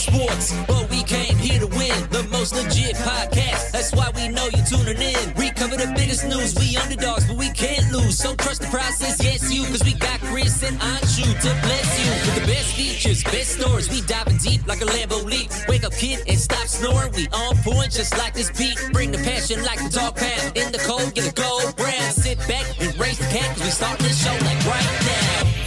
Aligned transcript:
sports, 0.00 0.54
but 0.66 0.88
we 0.90 1.02
came 1.04 1.36
here 1.36 1.60
to 1.60 1.66
win. 1.66 1.92
The 2.10 2.26
most 2.32 2.54
legit 2.54 2.96
podcast, 2.96 3.72
that's 3.72 3.92
why 3.92 4.10
we 4.16 4.28
know 4.28 4.48
you're 4.48 4.64
tuning 4.64 5.00
in. 5.00 5.34
We 5.36 5.50
cover 5.50 5.76
the 5.76 5.92
biggest 5.94 6.24
news, 6.26 6.54
we 6.56 6.76
underdogs, 6.76 7.26
but 7.26 7.36
we 7.36 7.50
can't 7.50 7.92
lose. 7.92 8.16
So 8.16 8.34
trust 8.34 8.62
the 8.62 8.68
process, 8.68 9.22
yes 9.22 9.52
you, 9.52 9.64
cause 9.66 9.84
we 9.84 9.94
got 9.94 10.18
Chris 10.20 10.62
and 10.62 10.76
Anshu 10.80 11.28
to 11.44 11.50
bless 11.66 11.88
you. 12.00 12.10
With 12.26 12.40
the 12.40 12.46
best 12.52 12.74
features, 12.74 13.22
best 13.24 13.60
stories, 13.60 13.90
we 13.90 14.00
diving 14.02 14.38
deep 14.38 14.66
like 14.66 14.80
a 14.80 14.86
Lambo 14.86 15.22
leap. 15.24 15.50
Wake 15.68 15.84
up 15.84 15.92
kid 15.92 16.24
and 16.26 16.38
stop 16.38 16.66
snoring, 16.66 17.12
we 17.12 17.28
on 17.28 17.56
point 17.58 17.92
just 17.92 18.16
like 18.16 18.32
this 18.32 18.50
beat. 18.56 18.78
Bring 18.92 19.10
the 19.12 19.18
passion 19.18 19.62
like 19.62 19.78
the 19.84 19.90
dog 19.90 20.16
pound. 20.16 20.56
In 20.56 20.72
the 20.72 20.78
cold, 20.78 21.14
get 21.14 21.28
a 21.28 21.34
gold 21.34 21.76
brown. 21.76 22.12
Sit 22.12 22.38
back 22.48 22.66
and 22.80 22.98
raise 22.98 23.18
the 23.18 23.26
cat, 23.26 23.54
cause 23.54 23.64
we 23.64 23.70
start 23.70 23.98
this 23.98 24.16
show 24.24 24.32
like 24.32 24.64
right 24.66 24.84
now. 25.04 25.59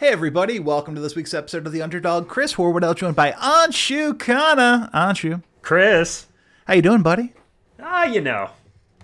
Hey 0.00 0.08
everybody, 0.08 0.58
welcome 0.58 0.94
to 0.94 1.00
this 1.02 1.14
week's 1.14 1.34
episode 1.34 1.66
of 1.66 1.74
The 1.74 1.82
Underdog. 1.82 2.26
Chris 2.26 2.54
Horwedel 2.54 2.96
joined 2.96 3.16
by 3.16 3.32
Anshu 3.32 4.14
Khanna. 4.14 4.90
Anshu, 4.92 5.42
Chris. 5.60 6.26
how 6.64 6.72
you 6.72 6.80
doing, 6.80 7.02
buddy? 7.02 7.34
Ah, 7.78 8.04
you 8.04 8.22
know, 8.22 8.48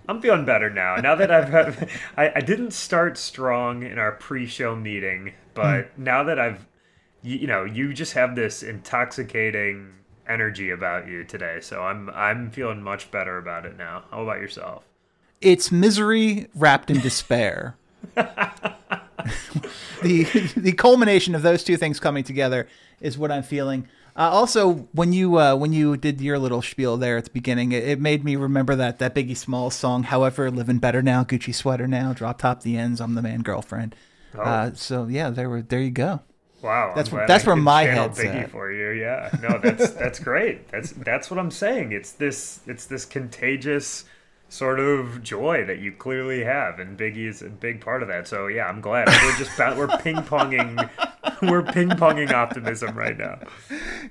I'm 0.09 0.23
feeling 0.23 0.47
better 0.47 0.71
now. 0.71 0.97
Now 0.97 1.15
that 1.15 1.31
I've 1.31 1.51
had, 1.51 1.91
I, 2.17 2.33
I 2.37 2.41
didn't 2.41 2.71
start 2.71 3.19
strong 3.19 3.83
in 3.83 3.99
our 3.99 4.13
pre-show 4.13 4.75
meeting, 4.75 5.35
but 5.53 5.99
now 5.99 6.25
that 6.25 6.39
I've, 6.39 6.65
you, 7.23 7.41
you 7.41 7.47
know, 7.47 7.65
you 7.65 7.93
just 7.93 8.15
have 8.15 8.35
this 8.35 8.63
intoxicating 8.63 9.93
energy 10.27 10.71
about 10.71 11.07
you 11.09 11.25
today, 11.25 11.59
so 11.61 11.83
I'm 11.83 12.09
I'm 12.09 12.51
feeling 12.51 12.83
much 12.83 13.11
better 13.11 13.37
about 13.37 13.67
it 13.67 13.77
now. 13.77 14.05
How 14.11 14.23
about 14.23 14.41
yourself? 14.41 14.85
It's 15.43 15.71
misery 15.71 16.49
wrapped 16.55 16.91
in 16.91 17.01
despair. 17.01 17.77
the 20.03 20.25
the 20.57 20.73
culmination 20.73 21.35
of 21.35 21.43
those 21.43 21.65
two 21.65 21.77
things 21.77 22.01
coming 22.01 22.25
together 22.25 22.67
is 23.01 23.17
what 23.19 23.31
I'm 23.33 23.43
feeling. 23.43 23.89
Uh, 24.19 24.31
also, 24.31 24.89
when 24.93 25.13
you 25.13 25.39
uh, 25.39 25.55
when 25.55 25.73
you 25.73 25.97
did 25.97 26.21
your 26.21 26.39
little 26.39 26.63
spiel 26.63 26.97
there 26.97 27.17
at 27.19 27.25
the 27.25 27.31
beginning, 27.31 27.73
it, 27.73 27.85
it 27.87 28.01
made 28.01 28.25
me 28.25 28.35
remember 28.37 28.75
that 28.77 28.99
that 28.99 29.15
Biggie 29.15 29.37
Smalls 29.37 29.75
song. 29.75 30.05
However, 30.05 30.51
living 30.51 30.79
better 30.79 31.03
now, 31.03 31.23
Gucci 31.25 31.55
sweater 31.55 31.87
now, 31.87 32.13
drop 32.15 32.39
top 32.39 32.63
the 32.63 32.77
ends. 32.79 33.01
I'm 33.01 33.15
the 33.15 33.23
man, 33.23 33.43
girlfriend. 33.43 33.95
Uh, 34.39 34.71
so 34.75 35.07
yeah, 35.07 35.31
there 35.31 35.49
were 35.51 35.63
there 35.63 35.81
you 35.81 35.91
go. 35.91 36.21
Wow, 36.63 36.95
That's 36.97 37.13
where- 37.13 37.27
that's 37.27 37.45
I 37.45 37.49
where 37.49 37.57
my 37.57 37.83
head's 37.83 38.19
Biggie 38.19 38.45
at. 38.45 38.51
for 38.51 38.73
you. 38.73 38.91
Yeah, 38.91 39.31
no, 39.43 39.59
that's 39.63 39.91
that's 39.93 40.19
great. 40.31 40.69
That's 40.71 40.91
that's 40.93 41.31
what 41.31 41.39
I'm 41.39 41.51
saying. 41.51 41.93
It's 41.93 42.13
this 42.13 42.61
it's 42.67 42.87
this 42.87 43.05
contagious 43.05 44.05
sort 44.49 44.79
of 44.81 45.23
joy 45.23 45.65
that 45.67 45.79
you 45.79 45.93
clearly 45.93 46.45
have, 46.45 46.79
and 46.79 46.99
Biggie 46.99 47.29
is 47.29 47.43
a 47.43 47.49
big 47.49 47.81
part 47.81 48.03
of 48.03 48.09
that. 48.09 48.29
So 48.29 48.47
yeah, 48.47 48.67
I'm 48.67 48.81
glad 48.81 49.09
we're 49.09 49.37
just 49.37 49.59
we're 49.59 49.89
ping 49.99 50.17
ponging 50.17 50.89
we're 51.43 51.63
ping 51.63 51.91
ponging 51.91 52.33
optimism 52.33 52.97
right 52.97 53.17
now. 53.17 53.39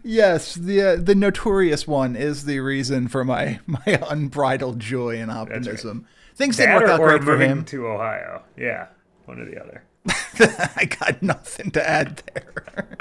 Yes, 0.03 0.55
the 0.55 0.81
uh, 0.81 0.95
the 0.97 1.15
notorious 1.15 1.87
one 1.87 2.15
is 2.15 2.45
the 2.45 2.59
reason 2.59 3.07
for 3.07 3.23
my 3.23 3.59
my 3.65 3.79
unbridled 4.09 4.79
joy 4.79 5.17
and 5.19 5.31
optimism. 5.31 6.07
Things 6.35 6.57
didn't 6.57 6.79
That 6.79 6.81
work 6.81 6.99
or, 6.99 7.11
out 7.11 7.21
great 7.21 7.23
for 7.23 7.37
him. 7.37 7.63
to 7.65 7.87
Ohio. 7.87 8.43
Yeah, 8.57 8.87
one 9.25 9.39
or 9.39 9.45
the 9.45 9.61
other. 9.61 9.83
I 10.75 10.85
got 10.85 11.23
nothing 11.23 11.71
to 11.71 11.89
add 11.89 12.21
there. 12.33 12.94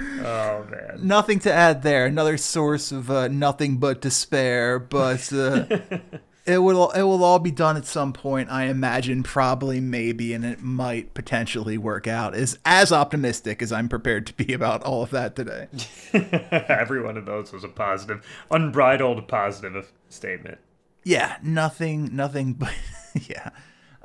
Oh 0.00 0.66
man. 0.70 0.98
nothing 1.02 1.38
to 1.40 1.52
add 1.52 1.82
there. 1.82 2.06
Another 2.06 2.36
source 2.36 2.92
of 2.92 3.10
uh, 3.10 3.28
nothing 3.28 3.78
but 3.78 4.00
despair. 4.00 4.78
But 4.78 5.32
uh, 5.32 5.66
it 6.46 6.58
will 6.58 6.90
it 6.90 7.02
will 7.02 7.24
all 7.24 7.38
be 7.38 7.50
done 7.50 7.76
at 7.76 7.86
some 7.86 8.12
point. 8.12 8.50
I 8.50 8.64
imagine, 8.64 9.22
probably, 9.22 9.80
maybe, 9.80 10.32
and 10.32 10.44
it 10.44 10.60
might 10.60 11.14
potentially 11.14 11.76
work 11.78 12.06
out. 12.06 12.34
Is 12.36 12.58
as 12.64 12.92
optimistic 12.92 13.62
as 13.62 13.72
I'm 13.72 13.88
prepared 13.88 14.26
to 14.28 14.34
be 14.34 14.52
about 14.52 14.82
all 14.82 15.02
of 15.02 15.10
that 15.10 15.34
today. 15.36 15.68
Every 16.68 17.02
one 17.02 17.16
of 17.16 17.26
those 17.26 17.52
was 17.52 17.64
a 17.64 17.68
positive, 17.68 18.24
unbridled 18.50 19.26
positive 19.28 19.92
statement. 20.08 20.58
Yeah, 21.04 21.36
nothing, 21.42 22.14
nothing 22.14 22.54
but 22.54 22.74
yeah. 23.28 23.50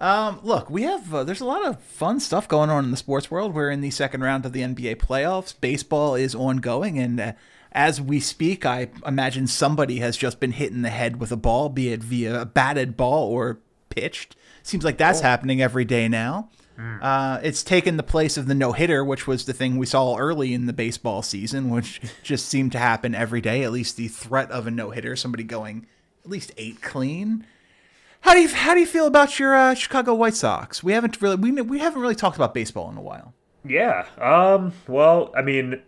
Um, 0.01 0.39
look, 0.41 0.69
we 0.72 0.81
have 0.81 1.13
uh, 1.13 1.23
there's 1.23 1.41
a 1.41 1.45
lot 1.45 1.63
of 1.63 1.79
fun 1.79 2.19
stuff 2.19 2.47
going 2.47 2.72
on 2.72 2.84
in 2.84 2.89
the 2.91 2.97
sports 2.97 3.29
world. 3.29 3.53
We're 3.53 3.69
in 3.69 3.81
the 3.81 3.91
second 3.91 4.22
round 4.22 4.47
of 4.47 4.51
the 4.51 4.62
NBA 4.62 4.95
playoffs. 4.95 5.53
Baseball 5.62 6.16
is 6.16 6.34
ongoing, 6.34 6.97
and 6.97 7.19
uh, 7.19 7.34
as 7.72 8.01
we 8.01 8.19
speak, 8.19 8.66
I 8.66 8.90
imagine 9.06 9.45
somebody 9.45 10.00
has 10.00 10.17
just 10.17 10.40
been 10.40 10.53
hit 10.53 10.72
in 10.72 10.81
the 10.81 10.90
head 10.90 11.19
with 11.19 11.31
a 11.31 11.38
ball, 11.38 11.69
be 11.69 11.90
it 11.90 12.01
via 12.03 12.41
a 12.41 12.45
batted 12.45 12.97
ball 12.97 13.29
or 13.31 13.59
pitched. 13.90 14.35
Seems 14.63 14.84
like 14.84 14.97
that's 14.97 15.22
happening 15.22 15.61
every 15.61 15.85
day 15.85 16.07
now. 16.07 16.50
Uh, 17.03 17.40
it's 17.44 17.61
taken 17.61 17.97
the 17.97 18.03
place 18.03 18.38
of 18.38 18.47
the 18.47 18.56
no 18.56 18.72
hitter, 18.72 19.06
which 19.06 19.28
was 19.28 19.45
the 19.45 19.53
thing 19.53 19.78
we 19.78 19.85
saw 19.85 20.17
early 20.17 20.51
in 20.51 20.66
the 20.66 20.73
baseball 20.73 21.22
season, 21.22 21.69
which 21.69 22.01
just 22.23 22.47
seemed 22.47 22.72
to 22.72 22.79
happen 22.79 23.13
every 23.13 23.40
day. 23.41 23.63
At 23.63 23.72
least 23.72 23.97
the 23.97 24.07
threat 24.07 24.50
of 24.50 24.66
a 24.66 24.72
no 24.72 24.90
hitter, 24.90 25.16
somebody 25.16 25.44
going 25.44 25.85
at 26.25 26.31
least 26.31 26.51
eight 26.57 26.81
clean. 26.81 27.45
How 28.22 28.34
do 28.34 28.40
you 28.42 28.50
how 28.50 28.74
do 28.74 28.80
you 28.80 28.86
feel 28.86 29.08
about 29.08 29.40
your 29.40 29.56
uh, 29.56 29.74
Chicago 29.74 30.14
White 30.14 30.36
Sox? 30.36 30.84
We 30.84 30.94
haven't 30.94 31.22
really 31.22 31.36
we 31.36 31.52
we 31.62 31.80
haven't 31.80 32.02
really 32.02 32.16
talked 32.16 32.36
about 32.36 32.54
baseball 32.54 32.90
in 32.90 32.98
a 32.98 33.02
while. 33.02 33.34
Yeah. 33.66 34.06
Um. 34.20 34.74
Well, 34.88 35.32
I 35.36 35.42
mean, 35.42 35.82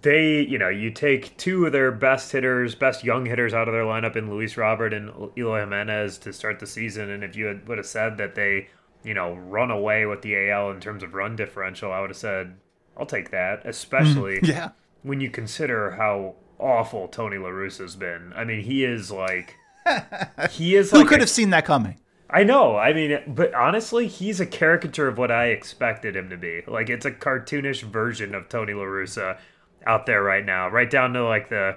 they, 0.00 0.40
you 0.40 0.58
know, 0.58 0.68
you 0.68 0.90
take 0.90 1.36
two 1.36 1.66
of 1.66 1.72
their 1.72 1.92
best 1.92 2.32
hitters, 2.32 2.74
best 2.74 3.04
young 3.04 3.26
hitters 3.26 3.52
out 3.52 3.68
of 3.68 3.74
their 3.74 3.84
lineup 3.84 4.16
in 4.16 4.30
Luis 4.30 4.56
Robert 4.56 4.94
and 4.94 5.10
Eloy 5.36 5.60
Jimenez 5.60 6.18
to 6.18 6.32
start 6.32 6.60
the 6.60 6.66
season, 6.66 7.10
and 7.10 7.22
if 7.22 7.36
you 7.36 7.46
had, 7.46 7.68
would 7.68 7.78
have 7.78 7.86
said 7.86 8.16
that 8.18 8.34
they, 8.34 8.68
you 9.04 9.14
know, 9.14 9.34
run 9.34 9.70
away 9.70 10.06
with 10.06 10.22
the 10.22 10.50
AL 10.50 10.70
in 10.70 10.80
terms 10.80 11.02
of 11.02 11.14
run 11.14 11.36
differential, 11.36 11.92
I 11.92 12.00
would 12.00 12.10
have 12.10 12.16
said, 12.16 12.56
I'll 12.96 13.06
take 13.06 13.30
that, 13.30 13.62
especially 13.66 14.40
Yeah, 14.42 14.70
when 15.02 15.20
you 15.20 15.30
consider 15.30 15.92
how 15.92 16.36
awful 16.58 17.08
Tony 17.08 17.38
La 17.38 17.48
Russa's 17.48 17.96
been. 17.96 18.32
I 18.34 18.44
mean, 18.44 18.62
he 18.62 18.84
is 18.84 19.10
like. 19.10 19.56
He 20.50 20.76
is 20.76 20.90
who 20.90 20.98
like 20.98 21.08
could 21.08 21.18
a 21.18 21.22
have 21.22 21.30
seen 21.30 21.50
that 21.50 21.64
coming? 21.64 21.98
I 22.28 22.44
know. 22.44 22.76
I 22.76 22.92
mean, 22.94 23.18
but 23.26 23.54
honestly, 23.54 24.06
he's 24.08 24.40
a 24.40 24.46
caricature 24.46 25.06
of 25.06 25.18
what 25.18 25.30
I 25.30 25.46
expected 25.46 26.16
him 26.16 26.30
to 26.30 26.36
be. 26.36 26.62
Like 26.66 26.88
it's 26.88 27.04
a 27.04 27.10
cartoonish 27.10 27.82
version 27.82 28.34
of 28.34 28.48
Tony 28.48 28.72
La 28.72 28.84
Russa 28.84 29.38
out 29.86 30.06
there 30.06 30.22
right 30.22 30.44
now, 30.44 30.68
right 30.68 30.88
down 30.88 31.12
to 31.12 31.24
like 31.24 31.50
the 31.50 31.76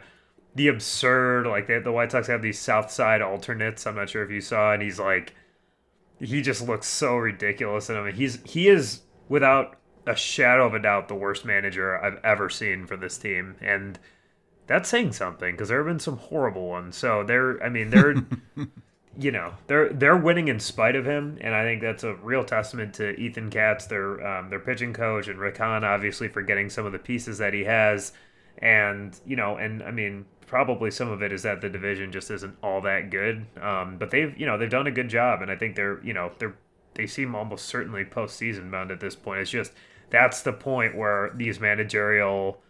the 0.55 0.69
absurd. 0.69 1.45
Like 1.45 1.67
they, 1.67 1.79
the 1.79 1.91
White 1.91 2.11
Sox 2.11 2.27
have 2.27 2.41
these 2.41 2.59
South 2.59 2.89
Side 2.89 3.21
alternates. 3.21 3.85
I'm 3.85 3.95
not 3.95 4.09
sure 4.09 4.23
if 4.23 4.31
you 4.31 4.41
saw, 4.41 4.73
and 4.73 4.81
he's 4.81 4.99
like, 4.99 5.33
he 6.19 6.41
just 6.41 6.65
looks 6.65 6.87
so 6.87 7.17
ridiculous. 7.17 7.89
And 7.89 7.97
I 7.97 8.05
mean, 8.05 8.15
he's 8.15 8.39
he 8.45 8.69
is 8.69 9.01
without 9.27 9.77
a 10.07 10.15
shadow 10.15 10.65
of 10.65 10.73
a 10.73 10.79
doubt 10.79 11.07
the 11.07 11.15
worst 11.15 11.45
manager 11.45 12.01
I've 12.01 12.19
ever 12.23 12.49
seen 12.49 12.85
for 12.87 12.95
this 12.95 13.17
team, 13.17 13.55
and 13.61 13.99
that's 14.67 14.89
saying 14.89 15.13
something 15.13 15.51
because 15.51 15.69
there 15.69 15.77
have 15.77 15.87
been 15.87 15.99
some 15.99 16.17
horrible 16.17 16.67
ones. 16.67 16.95
So 16.95 17.23
they're, 17.23 17.61
I 17.63 17.69
mean, 17.69 17.89
they're 17.89 18.15
you 19.17 19.31
know 19.31 19.53
they're 19.67 19.89
they're 19.89 20.17
winning 20.17 20.47
in 20.47 20.59
spite 20.59 20.95
of 20.95 21.05
him, 21.05 21.37
and 21.41 21.55
I 21.55 21.63
think 21.63 21.81
that's 21.81 22.03
a 22.03 22.15
real 22.15 22.43
testament 22.43 22.93
to 22.95 23.15
Ethan 23.19 23.49
Katz, 23.49 23.85
their 23.85 24.25
um, 24.25 24.49
their 24.49 24.59
pitching 24.59 24.93
coach, 24.93 25.27
and 25.27 25.39
Rick 25.39 25.57
Hahn, 25.57 25.83
obviously 25.83 26.27
for 26.27 26.41
getting 26.41 26.69
some 26.69 26.85
of 26.85 26.91
the 26.91 26.99
pieces 26.99 27.37
that 27.37 27.53
he 27.53 27.63
has, 27.63 28.13
and 28.59 29.17
you 29.25 29.35
know, 29.35 29.57
and 29.57 29.83
I 29.83 29.91
mean 29.91 30.25
probably 30.47 30.91
some 30.91 31.09
of 31.09 31.23
it 31.23 31.31
is 31.31 31.41
that 31.43 31.59
the 31.59 31.69
division 31.69 32.11
just 32.11 32.29
isn't 32.29 32.55
all 32.61 32.81
that 32.81 33.09
good, 33.09 33.45
um, 33.61 33.97
but 33.97 34.11
they've 34.11 34.37
you 34.37 34.45
know 34.45 34.57
they've 34.57 34.69
done 34.69 34.87
a 34.87 34.91
good 34.91 35.09
job, 35.09 35.41
and 35.41 35.51
I 35.51 35.55
think 35.55 35.75
they're 35.75 36.03
you 36.03 36.13
know 36.13 36.31
they're 36.39 36.55
they 36.95 37.07
seem 37.07 37.35
almost 37.35 37.65
certainly 37.65 38.03
postseason 38.05 38.71
bound 38.71 38.91
at 38.91 38.99
this 38.99 39.15
point. 39.15 39.41
It's 39.41 39.51
just 39.51 39.73
that's 40.09 40.41
the 40.41 40.53
point 40.53 40.95
where 40.95 41.31
these 41.35 41.59
managerial 41.59 42.61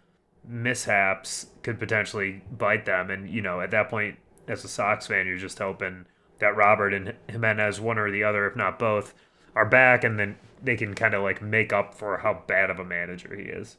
mishaps 0.48 1.46
could 1.62 1.78
potentially 1.78 2.42
bite 2.56 2.84
them. 2.86 3.10
And, 3.10 3.28
you 3.28 3.42
know, 3.42 3.60
at 3.60 3.70
that 3.72 3.88
point, 3.88 4.16
as 4.48 4.64
a 4.64 4.68
Sox 4.68 5.06
fan, 5.06 5.26
you're 5.26 5.38
just 5.38 5.58
hoping 5.58 6.06
that 6.38 6.56
Robert 6.56 6.92
and 6.92 7.14
Jimenez, 7.28 7.80
one 7.80 7.98
or 7.98 8.10
the 8.10 8.22
other, 8.24 8.46
if 8.46 8.56
not 8.56 8.78
both, 8.78 9.14
are 9.54 9.64
back 9.66 10.04
and 10.04 10.18
then 10.18 10.36
they 10.62 10.76
can 10.76 10.94
kind 10.94 11.14
of 11.14 11.22
like 11.22 11.40
make 11.42 11.72
up 11.72 11.94
for 11.94 12.18
how 12.18 12.42
bad 12.46 12.70
of 12.70 12.78
a 12.78 12.84
manager 12.84 13.34
he 13.36 13.44
is. 13.44 13.76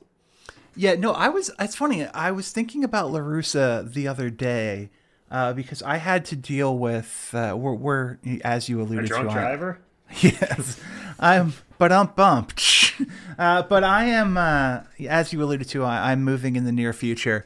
Yeah, 0.75 0.94
no, 0.94 1.12
I 1.13 1.30
was. 1.30 1.50
It's 1.59 1.75
funny. 1.75 2.06
I 2.06 2.30
was 2.31 2.51
thinking 2.51 2.83
about 2.83 3.12
La 3.12 3.19
Russa 3.19 3.91
the 3.91 4.07
other 4.07 4.30
day 4.30 4.91
uh, 5.31 5.53
because 5.53 5.81
I 5.81 5.97
had 5.97 6.24
to 6.25 6.36
deal 6.36 6.77
with. 6.77 7.31
Uh, 7.33 7.56
we're, 7.57 7.74
we're 7.74 8.18
as 8.44 8.69
you 8.69 8.80
A 8.80 8.83
alluded 8.83 9.07
drunk 9.07 9.30
to. 9.30 9.31
I- 9.31 9.33
driver? 9.33 9.80
yes, 10.21 10.80
I'm. 11.19 11.53
But 11.80 11.91
I'm 11.91 12.07
bumped. 12.07 12.59
Uh, 13.38 13.61
but 13.61 13.83
I 13.83 14.05
am, 14.05 14.35
uh, 14.35 14.81
as 15.07 15.31
you 15.31 15.44
alluded 15.44 15.67
to, 15.69 15.83
I, 15.83 16.11
I'm 16.11 16.23
moving 16.23 16.55
in 16.55 16.65
the 16.65 16.71
near 16.71 16.91
future, 16.91 17.45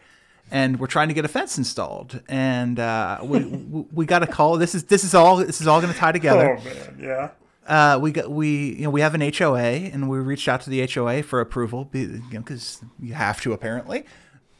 and 0.49 0.79
we're 0.79 0.87
trying 0.87 1.09
to 1.09 1.13
get 1.13 1.25
a 1.25 1.27
fence 1.27 1.57
installed. 1.57 2.21
And 2.29 2.79
uh, 2.79 3.19
we, 3.21 3.43
we 3.45 3.85
we 3.91 4.05
got 4.05 4.23
a 4.23 4.27
call. 4.27 4.57
This 4.57 4.73
is 4.73 4.85
this 4.85 5.03
is 5.03 5.13
all 5.13 5.35
this 5.37 5.59
is 5.59 5.67
all 5.67 5.81
going 5.81 5.91
to 5.91 5.99
tie 5.99 6.13
together. 6.13 6.57
Oh, 6.57 6.63
man. 6.63 6.97
Yeah. 6.99 7.29
uh, 7.67 7.99
we 7.99 8.11
got 8.13 8.31
we 8.31 8.75
you 8.75 8.83
know 8.83 8.89
we 8.89 9.01
have 9.01 9.13
an 9.15 9.21
HOA 9.33 9.57
and 9.91 10.09
we 10.09 10.17
reached 10.19 10.47
out 10.47 10.61
to 10.61 10.69
the 10.69 10.85
HOA 10.87 11.23
for 11.23 11.41
approval 11.41 11.85
be- 11.85 11.99
you 12.01 12.21
know 12.31 12.39
because 12.39 12.81
you 12.99 13.13
have 13.13 13.41
to 13.41 13.51
apparently, 13.51 14.05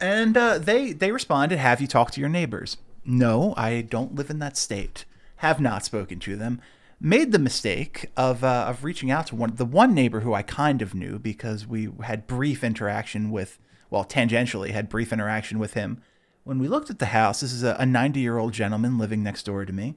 and 0.02 0.36
uh, 0.36 0.58
they 0.58 0.92
they 0.92 1.12
responded, 1.14 1.60
"Have 1.60 1.80
you 1.80 1.88
talked 1.88 2.14
to 2.16 2.20
your 2.20 2.30
neighbors?" 2.30 2.76
No, 3.06 3.54
I 3.56 3.82
don't 3.82 4.16
live 4.16 4.30
in 4.30 4.40
that 4.40 4.58
state. 4.58 5.06
Have 5.38 5.62
not 5.62 5.86
spoken 5.86 6.20
to 6.20 6.36
them. 6.36 6.62
Made 7.02 7.32
the 7.32 7.40
mistake 7.40 8.12
of 8.16 8.44
uh, 8.44 8.66
of 8.70 8.84
reaching 8.84 9.10
out 9.10 9.28
to 9.28 9.36
one 9.36 9.56
the 9.56 9.66
one 9.66 9.94
neighbor 9.94 10.22
who 10.22 10.34
I 10.34 10.44
kind 10.44 10.82
of 10.82 10.94
knew 10.94 11.18
because 11.18 11.66
we 11.66 11.90
had 12.04 12.28
brief 12.28 12.64
interaction 12.64 13.32
with 13.32 13.58
well 13.90 14.06
tangentially 14.06 14.72
had 14.72 14.88
brief 14.88 15.12
interaction 15.12 15.58
with 15.60 15.74
him 15.74 16.02
when 16.44 16.60
we 16.60 16.68
looked 16.68 16.90
at 16.90 17.00
the 17.00 17.08
house. 17.08 17.42
This 17.42 17.54
is 17.54 17.64
a 17.64 17.86
90 17.86 18.20
year 18.20 18.38
old 18.38 18.54
gentleman 18.54 18.98
living 18.98 19.24
next 19.24 19.44
door 19.44 19.66
to 19.66 19.74
me. 19.74 19.96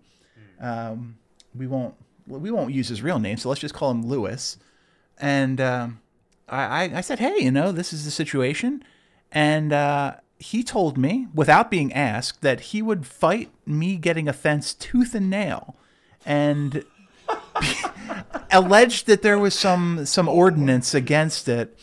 Um, 0.61 1.19
we 1.55 1.67
won't 1.67 1.95
we 2.27 2.51
won't 2.51 2.73
use 2.73 2.89
his 2.89 3.03
real 3.03 3.19
name, 3.19 3.37
so 3.37 3.49
let's 3.49 3.61
just 3.61 3.75
call 3.75 3.91
him 3.91 4.07
Lewis. 4.07 4.57
And 5.19 5.61
um, 5.61 6.01
I, 6.49 6.91
I 6.93 7.01
said, 7.03 7.19
hey, 7.21 7.37
you 7.39 7.51
know, 7.51 7.71
this 7.71 7.93
is 7.93 8.05
the 8.05 8.11
situation, 8.11 8.83
and 9.31 9.73
uh, 9.73 10.15
he 10.39 10.65
told 10.65 10.99
me 10.99 11.29
without 11.35 11.71
being 11.71 11.93
asked 11.93 12.43
that 12.43 12.61
he 12.61 12.83
would 12.83 13.07
fight 13.07 13.51
me 13.65 13.97
getting 13.97 14.27
a 14.27 14.33
fence 14.33 14.75
tooth 14.75 15.15
and 15.15 15.31
nail, 15.31 15.77
and 16.27 16.85
alleged 18.51 19.07
that 19.07 19.23
there 19.23 19.39
was 19.39 19.55
some 19.55 20.07
some 20.07 20.29
ordinance 20.29 20.95
against 20.95 21.49
it, 21.49 21.79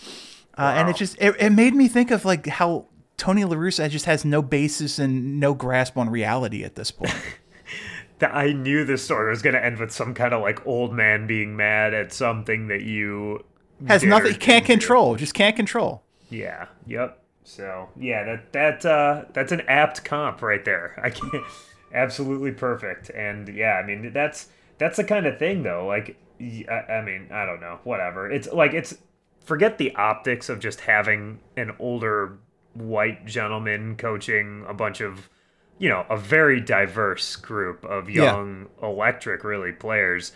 uh, 0.57 0.61
wow. 0.61 0.73
and 0.75 0.89
it 0.89 0.95
just 0.95 1.17
it, 1.19 1.35
it 1.39 1.51
made 1.51 1.73
me 1.73 1.87
think 1.87 2.11
of 2.11 2.25
like 2.25 2.47
how 2.47 2.85
Tony 3.17 3.43
La 3.45 3.55
Russa 3.55 3.89
just 3.89 4.05
has 4.05 4.25
no 4.25 4.41
basis 4.41 4.99
and 4.99 5.39
no 5.39 5.53
grasp 5.53 5.97
on 5.97 6.09
reality 6.09 6.63
at 6.63 6.75
this 6.75 6.91
point. 6.91 7.13
that 8.19 8.33
I 8.33 8.53
knew 8.53 8.85
this 8.85 9.03
story 9.03 9.29
was 9.29 9.41
going 9.41 9.55
to 9.55 9.63
end 9.63 9.79
with 9.79 9.91
some 9.91 10.13
kind 10.13 10.33
of 10.33 10.41
like 10.41 10.65
old 10.65 10.93
man 10.93 11.27
being 11.27 11.55
mad 11.55 11.93
at 11.93 12.13
something 12.13 12.67
that 12.67 12.83
you 12.83 13.43
has 13.87 14.03
nothing 14.03 14.35
can't 14.35 14.65
control, 14.65 15.15
just 15.15 15.33
can't 15.33 15.55
control. 15.55 16.03
Yeah. 16.29 16.67
Yep. 16.87 17.19
So 17.43 17.89
yeah, 17.97 18.23
that 18.23 18.53
that 18.53 18.85
uh, 18.85 19.25
that's 19.33 19.51
an 19.51 19.61
apt 19.61 20.05
comp 20.05 20.41
right 20.41 20.63
there. 20.63 20.99
I 21.03 21.09
can't 21.09 21.43
absolutely 21.93 22.51
perfect. 22.51 23.09
And 23.09 23.49
yeah, 23.49 23.73
I 23.73 23.85
mean 23.85 24.13
that's 24.13 24.47
that's 24.81 24.97
the 24.97 25.03
kind 25.03 25.27
of 25.27 25.37
thing 25.37 25.61
though. 25.61 25.85
Like 25.85 26.17
I, 26.41 26.73
I 26.73 27.01
mean 27.03 27.27
I 27.31 27.45
don't 27.45 27.61
know, 27.61 27.79
whatever. 27.83 28.29
It's 28.31 28.51
like 28.51 28.73
it's 28.73 28.97
forget 29.45 29.77
the 29.77 29.95
optics 29.95 30.49
of 30.49 30.59
just 30.59 30.81
having 30.81 31.39
an 31.55 31.71
older 31.77 32.39
white 32.73 33.27
gentleman 33.27 33.95
coaching 33.95 34.65
a 34.67 34.73
bunch 34.73 34.99
of 34.99 35.29
you 35.77 35.87
know 35.87 36.03
a 36.09 36.17
very 36.17 36.59
diverse 36.59 37.35
group 37.35 37.85
of 37.85 38.09
young 38.09 38.69
yeah. 38.81 38.87
electric 38.87 39.43
really 39.43 39.71
players. 39.71 40.31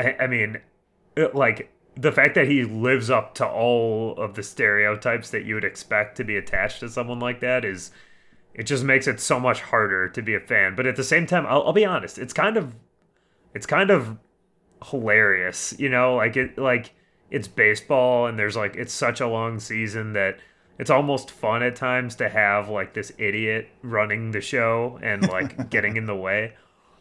I, 0.00 0.16
I 0.22 0.26
mean, 0.26 0.58
it, 1.14 1.36
like 1.36 1.70
the 1.96 2.10
fact 2.10 2.34
that 2.34 2.48
he 2.48 2.64
lives 2.64 3.10
up 3.10 3.36
to 3.36 3.46
all 3.46 4.16
of 4.16 4.34
the 4.34 4.42
stereotypes 4.42 5.30
that 5.30 5.44
you 5.44 5.54
would 5.54 5.64
expect 5.64 6.16
to 6.16 6.24
be 6.24 6.36
attached 6.36 6.80
to 6.80 6.88
someone 6.88 7.20
like 7.20 7.38
that 7.38 7.64
is 7.64 7.92
it 8.54 8.64
just 8.64 8.82
makes 8.82 9.06
it 9.06 9.20
so 9.20 9.38
much 9.38 9.60
harder 9.60 10.08
to 10.08 10.20
be 10.20 10.34
a 10.34 10.40
fan 10.40 10.74
but 10.74 10.84
at 10.84 10.96
the 10.96 11.04
same 11.04 11.24
time 11.24 11.46
I'll, 11.46 11.62
I'll, 11.62 11.72
be 11.72 11.84
honest 11.84 12.18
it's 12.18 12.32
kind 12.32 12.56
of 12.56 12.74
it's 13.54 13.66
kind 13.66 13.90
of 13.90 14.18
hilarious 14.90 15.74
you 15.78 15.88
know 15.88 16.16
like 16.16 16.36
it 16.36 16.58
like 16.58 16.94
it's 17.30 17.48
baseball 17.48 18.26
and 18.26 18.38
there's 18.38 18.56
like 18.56 18.76
it's 18.76 18.92
such 18.92 19.20
a 19.20 19.26
long 19.26 19.58
season 19.58 20.12
that 20.12 20.38
it's 20.78 20.90
almost 20.90 21.30
fun 21.30 21.62
at 21.62 21.76
times 21.76 22.16
to 22.16 22.28
have 22.28 22.68
like 22.68 22.94
this 22.94 23.12
idiot 23.18 23.68
running 23.82 24.32
the 24.32 24.40
show 24.40 24.98
and 25.02 25.28
like 25.28 25.70
getting 25.70 25.96
in 25.96 26.06
the 26.06 26.16
way. 26.16 26.54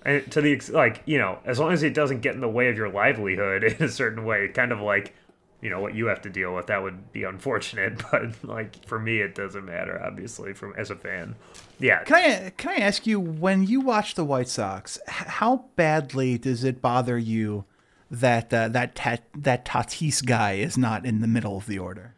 And 0.06 0.30
to 0.32 0.42
the 0.42 0.60
like 0.72 1.02
you 1.06 1.18
know 1.18 1.40
as 1.46 1.60
long 1.60 1.72
as 1.72 1.82
it 1.82 1.94
doesn't 1.94 2.22
get 2.22 2.36
in 2.36 2.42
the 2.42 2.50
way 2.50 2.68
of 2.70 2.78
your 2.78 2.90
livelihood 2.90 3.64
in 3.80 3.82
a 3.82 3.90
certain 3.90 4.26
way 4.26 4.48
kind 4.50 4.72
of 4.72 4.82
like 4.82 5.16
you 5.64 5.70
know 5.70 5.80
what 5.80 5.96
you 5.96 6.08
have 6.08 6.22
to 6.22 6.30
deal 6.30 6.54
with 6.54 6.68
that 6.68 6.84
would 6.84 7.12
be 7.14 7.24
unfortunate 7.24 8.02
but 8.12 8.32
like 8.44 8.86
for 8.86 9.00
me 9.00 9.20
it 9.20 9.34
doesn't 9.34 9.66
matter 9.66 10.02
obviously 10.06 10.54
from 10.54 10.74
as 10.78 10.92
a 10.92 10.96
fan 10.96 11.36
yeah 11.80 12.04
can 12.04 12.16
i 12.16 12.50
can 12.52 12.72
i 12.72 12.76
ask 12.76 13.08
you 13.08 13.20
when 13.20 13.64
you 13.64 13.80
watch 13.80 14.16
the 14.16 14.26
white 14.26 14.50
sox 14.50 15.00
how 15.08 15.66
badly 15.76 16.38
does 16.38 16.64
it 16.64 16.82
bother 16.82 17.18
you 17.18 17.64
that 18.12 18.54
uh, 18.54 18.68
that 18.68 18.94
tat, 18.94 19.24
that 19.34 19.66
tatis 19.66 20.24
guy 20.24 20.54
is 20.54 20.78
not 20.78 21.06
in 21.06 21.22
the 21.22 21.28
middle 21.28 21.58
of 21.58 21.66
the 21.66 21.80
order 21.80 22.14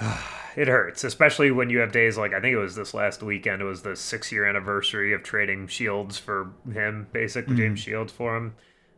it 0.56 0.68
hurts, 0.68 1.04
especially 1.04 1.50
when 1.50 1.70
you 1.70 1.78
have 1.78 1.92
days 1.92 2.16
like 2.16 2.32
I 2.32 2.40
think 2.40 2.54
it 2.54 2.58
was 2.58 2.74
this 2.74 2.94
last 2.94 3.22
weekend. 3.22 3.62
It 3.62 3.66
was 3.66 3.82
the 3.82 3.96
six 3.96 4.32
year 4.32 4.46
anniversary 4.46 5.12
of 5.12 5.22
trading 5.22 5.66
Shields 5.66 6.18
for 6.18 6.52
him, 6.72 7.06
basically 7.12 7.54
mm-hmm. 7.54 7.62
James 7.62 7.80
Shields 7.80 8.12
for 8.12 8.36
him. 8.36 8.54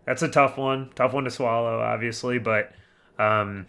That's 0.07 0.23
a 0.23 0.29
tough 0.29 0.57
one, 0.57 0.91
tough 0.95 1.13
one 1.13 1.25
to 1.25 1.31
swallow, 1.31 1.81
obviously. 1.81 2.39
But 2.39 2.73
um, 3.19 3.67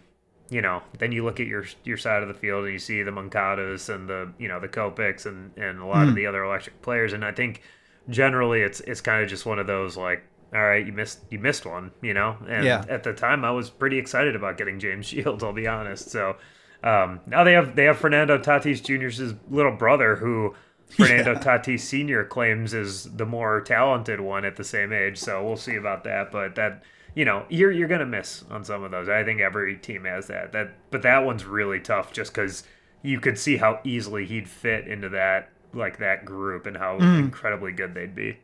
you 0.50 0.60
know, 0.60 0.82
then 0.98 1.12
you 1.12 1.24
look 1.24 1.40
at 1.40 1.46
your 1.46 1.64
your 1.84 1.96
side 1.96 2.22
of 2.22 2.28
the 2.28 2.34
field 2.34 2.64
and 2.64 2.72
you 2.72 2.78
see 2.78 3.02
the 3.02 3.10
Moncados 3.10 3.92
and 3.92 4.08
the 4.08 4.32
you 4.38 4.48
know 4.48 4.60
the 4.60 4.68
Kopechs 4.68 5.26
and 5.26 5.56
and 5.56 5.80
a 5.80 5.86
lot 5.86 5.96
mm-hmm. 5.96 6.08
of 6.08 6.14
mm. 6.14 6.16
the 6.16 6.26
other 6.26 6.44
electric 6.44 6.80
players, 6.82 7.12
and 7.12 7.24
I 7.24 7.32
think 7.32 7.62
generally 8.08 8.60
it's 8.60 8.80
it's 8.80 9.00
kind 9.00 9.22
of 9.22 9.28
just 9.28 9.46
one 9.46 9.58
of 9.58 9.66
those 9.66 9.96
like 9.96 10.24
all 10.54 10.62
right, 10.62 10.86
you 10.86 10.92
missed 10.92 11.20
you 11.30 11.38
missed 11.40 11.66
one, 11.66 11.90
you 12.00 12.14
know. 12.14 12.36
And 12.48 12.64
yeah. 12.64 12.84
at 12.88 13.02
the 13.02 13.12
time, 13.12 13.44
I 13.44 13.50
was 13.50 13.70
pretty 13.70 13.98
excited 13.98 14.36
about 14.36 14.56
getting 14.56 14.78
James 14.78 15.06
Shields. 15.08 15.42
I'll 15.42 15.52
be 15.52 15.66
honest. 15.66 16.10
So 16.10 16.36
um, 16.84 17.20
now 17.26 17.42
they 17.42 17.52
have 17.54 17.74
they 17.74 17.84
have 17.84 17.98
Fernando 17.98 18.38
Tatis 18.38 18.82
Jr.'s 18.82 19.34
little 19.50 19.72
brother, 19.72 20.16
who 20.16 20.54
Fernando 20.88 21.32
yeah. 21.32 21.40
Tatis 21.40 21.80
Sr. 21.80 22.24
claims 22.24 22.72
is 22.72 23.04
the 23.16 23.26
more 23.26 23.60
talented 23.62 24.20
one 24.20 24.44
at 24.44 24.56
the 24.56 24.64
same 24.64 24.92
age. 24.92 25.18
So 25.18 25.44
we'll 25.44 25.56
see 25.56 25.74
about 25.74 26.04
that. 26.04 26.30
But 26.30 26.54
that 26.54 26.84
you 27.14 27.24
know 27.24 27.44
you're 27.48 27.70
you're 27.70 27.88
gonna 27.88 28.06
miss 28.06 28.44
on 28.50 28.64
some 28.64 28.82
of 28.82 28.90
those. 28.90 29.08
I 29.08 29.24
think 29.24 29.40
every 29.40 29.76
team 29.76 30.04
has 30.04 30.26
that. 30.26 30.52
That 30.52 30.74
but 30.90 31.02
that 31.02 31.24
one's 31.24 31.44
really 31.44 31.80
tough 31.80 32.12
just 32.12 32.34
because 32.34 32.64
you 33.02 33.20
could 33.20 33.38
see 33.38 33.56
how 33.56 33.80
easily 33.84 34.26
he'd 34.26 34.48
fit 34.48 34.88
into 34.88 35.08
that 35.10 35.50
like 35.72 35.98
that 35.98 36.24
group 36.24 36.66
and 36.66 36.76
how 36.76 36.98
mm. 36.98 37.18
incredibly 37.18 37.72
good 37.72 37.94
they'd 37.94 38.14
be. 38.14 38.38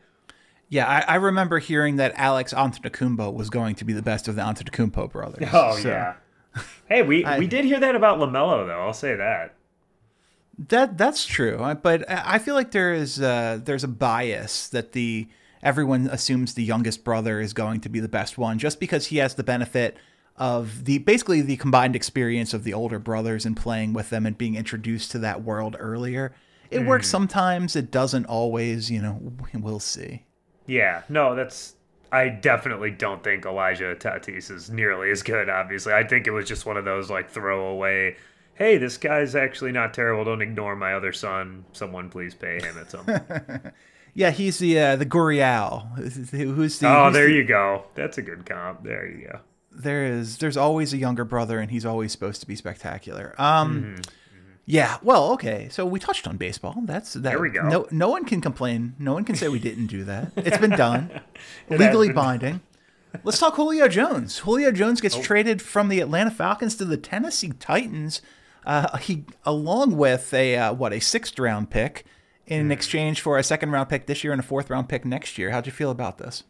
Yeah, 0.68 0.86
I, 0.86 1.14
I, 1.14 1.14
remember 1.16 1.58
hearing 1.58 1.96
that 1.96 2.12
Alex 2.14 2.54
Antetokounmpo 2.54 3.34
was 3.34 3.50
going 3.50 3.74
to 3.76 3.84
be 3.84 3.92
the 3.92 4.02
best 4.02 4.28
of 4.28 4.36
the 4.36 4.42
Antetokounmpo 4.42 5.10
brothers. 5.10 5.48
Oh 5.52 5.76
so. 5.76 5.88
yeah, 5.88 6.14
hey, 6.88 7.02
we 7.02 7.24
I, 7.24 7.38
we 7.38 7.48
did 7.48 7.64
hear 7.64 7.80
that 7.80 7.96
about 7.96 8.18
Lamelo 8.18 8.66
though. 8.66 8.80
I'll 8.80 8.94
say 8.94 9.16
that. 9.16 9.56
That 10.68 10.96
that's 10.96 11.26
true, 11.26 11.76
but 11.82 12.04
I 12.08 12.38
feel 12.38 12.54
like 12.54 12.70
there 12.70 12.92
is 12.92 13.20
uh, 13.20 13.60
there's 13.64 13.82
a 13.82 13.88
bias 13.88 14.68
that 14.68 14.92
the 14.92 15.26
everyone 15.62 16.06
assumes 16.06 16.54
the 16.54 16.64
youngest 16.64 17.04
brother 17.04 17.40
is 17.40 17.52
going 17.52 17.80
to 17.80 17.88
be 17.88 18.00
the 18.00 18.08
best 18.08 18.38
one 18.38 18.58
just 18.58 18.80
because 18.80 19.06
he 19.06 19.18
has 19.18 19.34
the 19.34 19.44
benefit 19.44 19.96
of 20.36 20.86
the 20.86 20.98
basically 20.98 21.42
the 21.42 21.56
combined 21.56 21.94
experience 21.94 22.54
of 22.54 22.64
the 22.64 22.72
older 22.72 22.98
brothers 22.98 23.44
and 23.44 23.56
playing 23.56 23.92
with 23.92 24.10
them 24.10 24.24
and 24.24 24.38
being 24.38 24.54
introduced 24.54 25.10
to 25.10 25.18
that 25.18 25.42
world 25.42 25.76
earlier. 25.78 26.32
It 26.70 26.80
mm. 26.80 26.86
works 26.86 27.08
sometimes, 27.08 27.76
it 27.76 27.90
doesn't 27.90 28.26
always, 28.26 28.90
you 28.90 29.02
know, 29.02 29.20
we'll 29.54 29.80
see. 29.80 30.24
Yeah, 30.66 31.02
no, 31.08 31.34
that's 31.34 31.74
I 32.12 32.28
definitely 32.28 32.90
don't 32.90 33.22
think 33.22 33.44
Elijah 33.44 33.94
Tatis 33.94 34.50
is 34.50 34.70
nearly 34.70 35.10
as 35.10 35.22
good. 35.22 35.48
Obviously, 35.48 35.92
I 35.92 36.04
think 36.04 36.26
it 36.26 36.32
was 36.32 36.48
just 36.48 36.66
one 36.66 36.76
of 36.76 36.84
those 36.84 37.10
like 37.10 37.30
throwaway. 37.30 38.16
Hey, 38.54 38.78
this 38.78 38.96
guy's 38.96 39.34
actually 39.34 39.72
not 39.72 39.94
terrible. 39.94 40.24
Don't 40.24 40.42
ignore 40.42 40.76
my 40.76 40.94
other 40.94 41.12
son. 41.12 41.64
Someone 41.72 42.10
please 42.10 42.34
pay 42.34 42.60
him 42.60 42.78
at 42.78 42.90
some. 42.90 43.06
yeah, 44.14 44.30
he's 44.30 44.58
the 44.58 44.78
uh, 44.78 44.96
the 44.96 45.06
Gurriel. 45.06 45.96
Who's 45.96 46.30
the? 46.78 46.88
Oh, 46.88 47.04
who's 47.06 47.14
there 47.14 47.28
the, 47.28 47.34
you 47.34 47.44
go. 47.44 47.84
That's 47.94 48.18
a 48.18 48.22
good 48.22 48.46
comp. 48.46 48.84
There 48.84 49.06
you 49.06 49.28
go. 49.28 49.40
There 49.72 50.04
is. 50.04 50.38
There's 50.38 50.56
always 50.56 50.92
a 50.92 50.96
younger 50.96 51.24
brother, 51.24 51.58
and 51.58 51.70
he's 51.70 51.86
always 51.86 52.12
supposed 52.12 52.40
to 52.40 52.46
be 52.46 52.56
spectacular. 52.56 53.34
Um. 53.38 53.82
Mm-hmm 53.82 54.14
yeah, 54.70 54.98
well, 55.02 55.32
okay. 55.32 55.68
So 55.68 55.84
we 55.84 55.98
touched 55.98 56.28
on 56.28 56.36
baseball. 56.36 56.76
That's 56.82 57.14
that. 57.14 57.22
There 57.22 57.40
we 57.40 57.50
go. 57.50 57.68
No, 57.68 57.88
no 57.90 58.08
one 58.08 58.24
can 58.24 58.40
complain. 58.40 58.94
No 59.00 59.12
one 59.12 59.24
can 59.24 59.34
say 59.34 59.48
we 59.48 59.58
didn't 59.58 59.88
do 59.88 60.04
that. 60.04 60.32
It's 60.36 60.58
been 60.58 60.70
done, 60.70 61.10
it 61.68 61.78
legally 61.78 62.08
been. 62.08 62.14
binding. 62.16 62.60
Let's 63.24 63.38
talk 63.38 63.56
Julio 63.56 63.88
Jones. 63.88 64.38
Julio 64.38 64.70
Jones 64.70 65.00
gets 65.00 65.16
oh. 65.16 65.22
traded 65.22 65.60
from 65.60 65.88
the 65.88 66.00
Atlanta 66.00 66.30
Falcons 66.30 66.76
to 66.76 66.84
the 66.84 66.96
Tennessee 66.96 67.52
Titans. 67.58 68.22
Uh, 68.64 68.96
he, 68.98 69.24
along 69.44 69.96
with 69.96 70.32
a 70.32 70.56
uh, 70.56 70.72
what 70.72 70.92
a 70.92 71.00
sixth 71.00 71.36
round 71.38 71.70
pick, 71.70 72.04
in 72.50 72.70
exchange 72.72 73.20
for 73.22 73.38
a 73.38 73.42
second 73.42 73.70
round 73.70 73.88
pick 73.88 74.04
this 74.06 74.22
year 74.22 74.32
and 74.32 74.40
a 74.40 74.44
fourth 74.44 74.68
round 74.68 74.88
pick 74.88 75.06
next 75.06 75.38
year. 75.38 75.50
How'd 75.50 75.64
you 75.66 75.72
feel 75.72 75.90
about 75.90 76.18
this? 76.18 76.42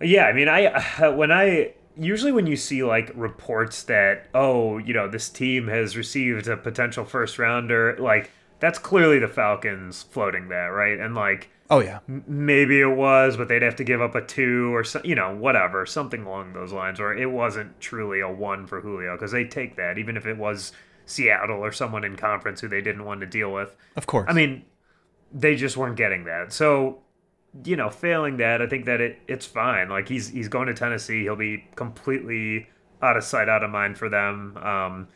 Yeah, 0.00 0.26
I 0.26 0.32
mean, 0.32 0.48
I 0.48 1.10
when 1.10 1.32
I 1.32 1.74
usually 1.98 2.30
when 2.30 2.46
you 2.46 2.56
see 2.56 2.84
like 2.84 3.10
reports 3.14 3.84
that 3.84 4.28
oh 4.34 4.76
you 4.78 4.92
know 4.92 5.08
this 5.08 5.28
team 5.28 5.68
has 5.68 5.96
received 5.96 6.46
a 6.46 6.56
potential 6.56 7.06
first 7.06 7.38
rounder 7.38 7.96
like 7.98 8.30
that's 8.60 8.78
clearly 8.78 9.18
the 9.18 9.28
falcons 9.28 10.02
floating 10.02 10.48
that 10.48 10.66
right 10.66 11.00
and 11.00 11.14
like 11.14 11.48
oh 11.70 11.80
yeah 11.80 12.00
m- 12.06 12.22
maybe 12.26 12.80
it 12.80 12.94
was 12.94 13.38
but 13.38 13.48
they'd 13.48 13.62
have 13.62 13.76
to 13.76 13.82
give 13.84 14.02
up 14.02 14.14
a 14.14 14.20
two 14.20 14.74
or 14.74 14.84
so, 14.84 15.00
you 15.04 15.14
know 15.14 15.34
whatever 15.34 15.86
something 15.86 16.24
along 16.24 16.52
those 16.52 16.70
lines 16.70 17.00
or 17.00 17.16
it 17.16 17.30
wasn't 17.30 17.80
truly 17.80 18.20
a 18.20 18.30
one 18.30 18.66
for 18.66 18.82
julio 18.82 19.14
because 19.16 19.32
they 19.32 19.44
take 19.44 19.76
that 19.76 19.96
even 19.96 20.18
if 20.18 20.26
it 20.26 20.36
was 20.36 20.72
seattle 21.06 21.64
or 21.64 21.72
someone 21.72 22.04
in 22.04 22.16
conference 22.16 22.60
who 22.60 22.68
they 22.68 22.82
didn't 22.82 23.04
want 23.04 23.20
to 23.20 23.26
deal 23.26 23.52
with 23.52 23.74
of 23.96 24.06
course 24.06 24.26
i 24.28 24.32
mean 24.32 24.64
they 25.32 25.56
just 25.56 25.76
weren't 25.76 25.96
getting 25.96 26.24
that 26.24 26.52
so 26.52 27.00
you 27.64 27.76
know, 27.76 27.90
failing 27.90 28.36
that, 28.38 28.60
I 28.60 28.66
think 28.66 28.84
that 28.86 29.00
it 29.00 29.18
it's 29.28 29.46
fine. 29.46 29.88
Like 29.88 30.08
he's 30.08 30.28
he's 30.28 30.48
going 30.48 30.66
to 30.66 30.74
Tennessee. 30.74 31.22
He'll 31.22 31.36
be 31.36 31.64
completely 31.76 32.68
out 33.02 33.16
of 33.16 33.24
sight, 33.24 33.48
out 33.48 33.62
of 33.62 33.70
mind 33.70 33.98
for 33.98 34.08
them. 34.08 34.56
Um, 34.58 35.08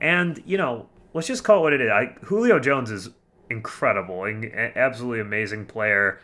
and 0.00 0.42
you 0.46 0.58
know, 0.58 0.88
let's 1.14 1.26
just 1.26 1.44
call 1.44 1.58
it 1.58 1.62
what 1.62 1.72
it 1.72 1.80
is. 1.80 1.90
I, 1.90 2.16
Julio 2.22 2.58
Jones 2.58 2.90
is 2.90 3.10
incredible 3.50 4.24
and 4.24 4.44
absolutely 4.76 5.20
amazing 5.20 5.66
player. 5.66 6.20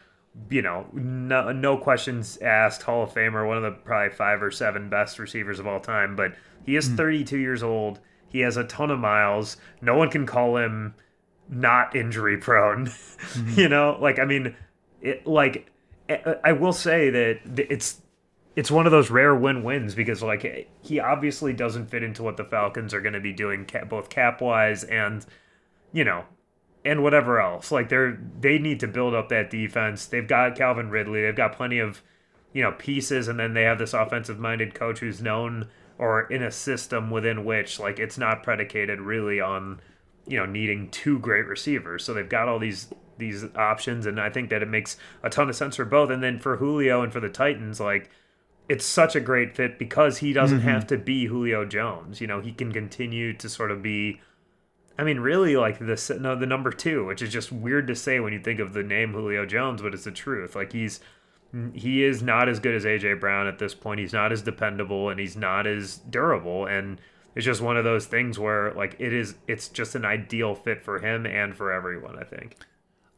you 0.50 0.62
know, 0.62 0.86
no, 0.92 1.52
no 1.52 1.78
questions 1.78 2.36
asked, 2.38 2.82
Hall 2.82 3.04
of 3.04 3.14
Famer, 3.14 3.46
one 3.46 3.56
of 3.56 3.62
the 3.62 3.70
probably 3.70 4.14
five 4.14 4.42
or 4.42 4.50
seven 4.50 4.88
best 4.88 5.18
receivers 5.18 5.58
of 5.58 5.66
all 5.66 5.80
time. 5.80 6.16
But 6.16 6.34
he 6.64 6.76
is 6.76 6.88
32 6.88 7.38
years 7.38 7.62
old. 7.62 8.00
He 8.34 8.40
has 8.40 8.56
a 8.56 8.64
ton 8.64 8.90
of 8.90 8.98
miles. 8.98 9.58
No 9.80 9.96
one 9.96 10.10
can 10.10 10.26
call 10.26 10.56
him 10.56 10.96
not 11.48 11.94
injury 11.94 12.36
prone. 12.36 12.90
Mm-hmm. 13.24 13.58
you 13.58 13.68
know, 13.68 13.96
like 14.00 14.18
I 14.18 14.26
mean, 14.26 14.54
it 15.00 15.26
like 15.26 15.70
I 16.08 16.52
will 16.52 16.74
say 16.74 17.10
that 17.10 17.40
it's 17.70 18.02
it's 18.54 18.70
one 18.70 18.86
of 18.86 18.92
those 18.92 19.08
rare 19.08 19.34
win-wins 19.34 19.94
because 19.94 20.22
like 20.22 20.68
he 20.82 21.00
obviously 21.00 21.52
doesn't 21.54 21.86
fit 21.90 22.02
into 22.02 22.22
what 22.22 22.36
the 22.36 22.44
Falcons 22.44 22.92
are 22.92 23.00
going 23.00 23.14
to 23.14 23.20
be 23.20 23.32
doing 23.32 23.66
both 23.88 24.10
cap-wise 24.10 24.84
and 24.84 25.24
you 25.92 26.04
know 26.04 26.24
and 26.84 27.02
whatever 27.02 27.40
else. 27.40 27.72
Like 27.72 27.88
they're 27.88 28.20
they 28.40 28.58
need 28.58 28.80
to 28.80 28.88
build 28.88 29.14
up 29.14 29.30
that 29.30 29.48
defense. 29.48 30.04
They've 30.06 30.28
got 30.28 30.56
Calvin 30.56 30.90
Ridley. 30.90 31.22
They've 31.22 31.34
got 31.34 31.56
plenty 31.56 31.78
of 31.78 32.02
you 32.52 32.62
know 32.62 32.72
pieces, 32.72 33.28
and 33.28 33.38
then 33.40 33.54
they 33.54 33.62
have 33.62 33.78
this 33.78 33.94
offensive-minded 33.94 34.74
coach 34.74 34.98
who's 34.98 35.22
known 35.22 35.68
or 35.98 36.22
in 36.22 36.42
a 36.42 36.50
system 36.50 37.10
within 37.10 37.44
which 37.44 37.78
like 37.78 37.98
it's 37.98 38.18
not 38.18 38.42
predicated 38.42 39.00
really 39.00 39.40
on 39.40 39.80
you 40.26 40.38
know 40.38 40.46
needing 40.46 40.90
two 40.90 41.18
great 41.18 41.46
receivers. 41.46 42.04
So 42.04 42.14
they've 42.14 42.28
got 42.28 42.48
all 42.48 42.58
these 42.58 42.88
these 43.18 43.44
options, 43.56 44.06
and 44.06 44.20
I 44.20 44.30
think 44.30 44.50
that 44.50 44.62
it 44.62 44.68
makes 44.68 44.96
a 45.22 45.30
ton 45.30 45.48
of 45.48 45.56
sense 45.56 45.76
for 45.76 45.84
both. 45.84 46.10
And 46.10 46.22
then 46.22 46.38
for 46.38 46.56
Julio 46.56 47.02
and 47.02 47.12
for 47.12 47.20
the 47.20 47.28
Titans, 47.28 47.80
like 47.80 48.10
it's 48.68 48.84
such 48.84 49.14
a 49.14 49.20
great 49.20 49.54
fit 49.54 49.78
because 49.78 50.18
he 50.18 50.32
doesn't 50.32 50.60
mm-hmm. 50.60 50.68
have 50.68 50.86
to 50.88 50.98
be 50.98 51.26
Julio 51.26 51.64
Jones. 51.64 52.20
You 52.20 52.26
know, 52.26 52.40
he 52.40 52.52
can 52.52 52.72
continue 52.72 53.32
to 53.34 53.48
sort 53.48 53.70
of 53.70 53.82
be. 53.82 54.20
I 54.96 55.02
mean, 55.02 55.20
really, 55.20 55.56
like 55.56 55.80
the 55.80 56.18
no, 56.20 56.36
the 56.36 56.46
number 56.46 56.70
two, 56.70 57.04
which 57.04 57.20
is 57.20 57.32
just 57.32 57.50
weird 57.50 57.86
to 57.88 57.96
say 57.96 58.20
when 58.20 58.32
you 58.32 58.40
think 58.40 58.60
of 58.60 58.72
the 58.72 58.82
name 58.82 59.12
Julio 59.12 59.44
Jones, 59.44 59.82
but 59.82 59.92
it's 59.92 60.04
the 60.04 60.12
truth. 60.12 60.54
Like 60.54 60.72
he's 60.72 61.00
he 61.74 62.02
is 62.02 62.22
not 62.22 62.48
as 62.48 62.58
good 62.60 62.74
as 62.74 62.84
AJ 62.84 63.20
Brown 63.20 63.46
at 63.46 63.58
this 63.58 63.74
point. 63.74 64.00
He's 64.00 64.12
not 64.12 64.32
as 64.32 64.42
dependable 64.42 65.08
and 65.10 65.20
he's 65.20 65.36
not 65.36 65.66
as 65.66 65.98
durable. 66.10 66.66
And 66.66 67.00
it's 67.34 67.44
just 67.44 67.60
one 67.60 67.76
of 67.76 67.84
those 67.84 68.06
things 68.06 68.38
where 68.38 68.72
like 68.72 68.96
it 68.98 69.12
is. 69.12 69.34
It's 69.46 69.68
just 69.68 69.94
an 69.94 70.04
ideal 70.04 70.54
fit 70.54 70.82
for 70.82 70.98
him 70.98 71.26
and 71.26 71.56
for 71.56 71.72
everyone. 71.72 72.18
I 72.18 72.24
think. 72.24 72.56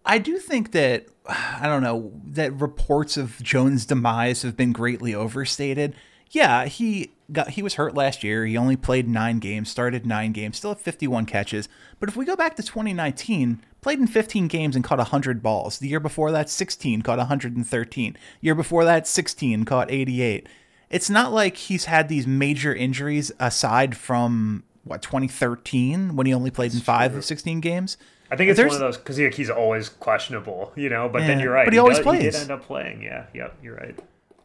I 0.05 0.19
do 0.19 0.39
think 0.39 0.73
that 0.73 1.07
I 1.29 1.67
don't 1.67 1.83
know 1.83 2.13
that 2.27 2.53
reports 2.53 3.17
of 3.17 3.43
Jones' 3.43 3.87
demise 3.87 4.43
have 4.43 4.57
been 4.57 4.73
greatly 4.73 5.15
overstated. 5.15 5.95
Yeah, 6.31 6.67
he 6.67 7.13
got 7.31 7.51
he 7.51 7.63
was 7.63 7.75
hurt 7.75 7.95
last 7.95 8.25
year. 8.25 8.45
He 8.47 8.57
only 8.57 8.77
played 8.77 9.09
9 9.09 9.39
games, 9.39 9.71
started 9.71 10.05
9 10.05 10.33
games, 10.33 10.57
still 10.57 10.75
had 10.75 10.81
51 10.81 11.27
catches. 11.27 11.69
But 12.01 12.09
if 12.09 12.17
we 12.17 12.25
go 12.25 12.37
back 12.37 12.57
to 12.57 12.63
2019, 12.63 13.63
played 13.87 14.01
in 14.01 14.09
15 14.09 14.49
games 14.49 14.75
and 14.75 14.85
caught 14.85 14.99
100 14.99 15.45
balls. 15.45 15.79
The 15.79 15.87
year 15.87 16.01
before 16.01 16.33
that 16.33 16.51
16 16.51 17.03
caught 17.03 17.19
113. 17.19 18.17
Year 18.41 18.55
before 18.57 18.85
that 18.85 19.07
16 19.07 19.65
caught 19.65 19.93
88. 19.93 20.49
It's 20.91 21.09
not 21.09 21.33
like 21.33 21.57
he's 21.57 21.85
had 21.85 22.09
these 22.09 22.27
major 22.27 22.75
injuries 22.75 23.31
aside 23.39 23.97
from 23.97 24.65
what 24.83 25.03
2013 25.03 26.17
when 26.17 26.27
he 26.27 26.35
only 26.35 26.51
played 26.51 26.75
in 26.75 26.81
5 26.81 27.15
of 27.15 27.25
16 27.25 27.61
games. 27.61 27.97
I 28.29 28.35
think 28.35 28.51
it's 28.51 28.59
one 28.59 28.71
of 28.71 28.81
those 28.81 28.97
because 28.97 29.19
he, 29.19 29.29
he's 29.29 29.51
always 29.51 29.89
questionable, 29.89 30.73
you 30.75 30.89
know. 30.89 31.09
But 31.09 31.21
then 31.21 31.39
you're 31.39 31.53
right. 31.53 31.65
but 31.65 31.73
he 31.73 31.79
always 31.79 32.01
does- 32.01 32.17
He 32.17 32.23
did 32.23 32.35
end 32.35 32.51
up 32.51 32.65
playing. 32.65 33.03
Yeah. 33.03 33.27
Yep. 33.35 33.55
You're 33.63 33.77
right. 33.77 33.97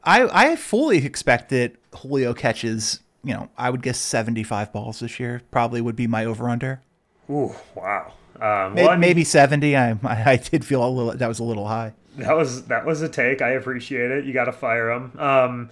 I 0.04 0.52
I 0.52 0.56
fully 0.56 1.04
expect 1.04 1.50
that 1.50 1.74
Julio 1.96 2.36
catches, 2.36 3.00
you 3.24 3.34
know, 3.34 3.50
I 3.58 3.72
would 3.72 3.82
guess 3.82 3.98
75 3.98 4.72
balls 4.72 5.00
this 5.00 5.20
year. 5.20 5.42
Probably 5.50 5.82
would 5.82 5.96
be 5.96 6.06
my 6.06 6.26
over 6.26 6.48
under. 6.48 6.82
Ooh. 7.28 7.56
Wow. 7.74 8.14
Um, 8.42 8.74
Maybe, 8.74 8.82
well, 8.84 8.90
I 8.92 8.96
mean, 8.96 9.02
maybe 9.02 9.24
70. 9.24 9.78
I, 9.78 9.98
I 10.04 10.38
did 10.38 10.66
feel 10.66 10.84
a 10.84 10.90
little 10.90 11.14
that 11.14 11.28
was 11.28 11.40
a 11.40 11.44
little 11.44 11.68
high. 11.68 11.94
that 12.18 12.36
was 12.36 12.66
that 12.66 12.86
was 12.86 13.02
a 13.02 13.10
take. 13.10 13.42
I 13.42 13.52
appreciate 13.52 14.12
it. 14.12 14.26
You 14.26 14.34
got 14.34 14.46
to 14.46 14.52
fire 14.52 14.90
him. 14.92 15.18
Um, 15.20 15.70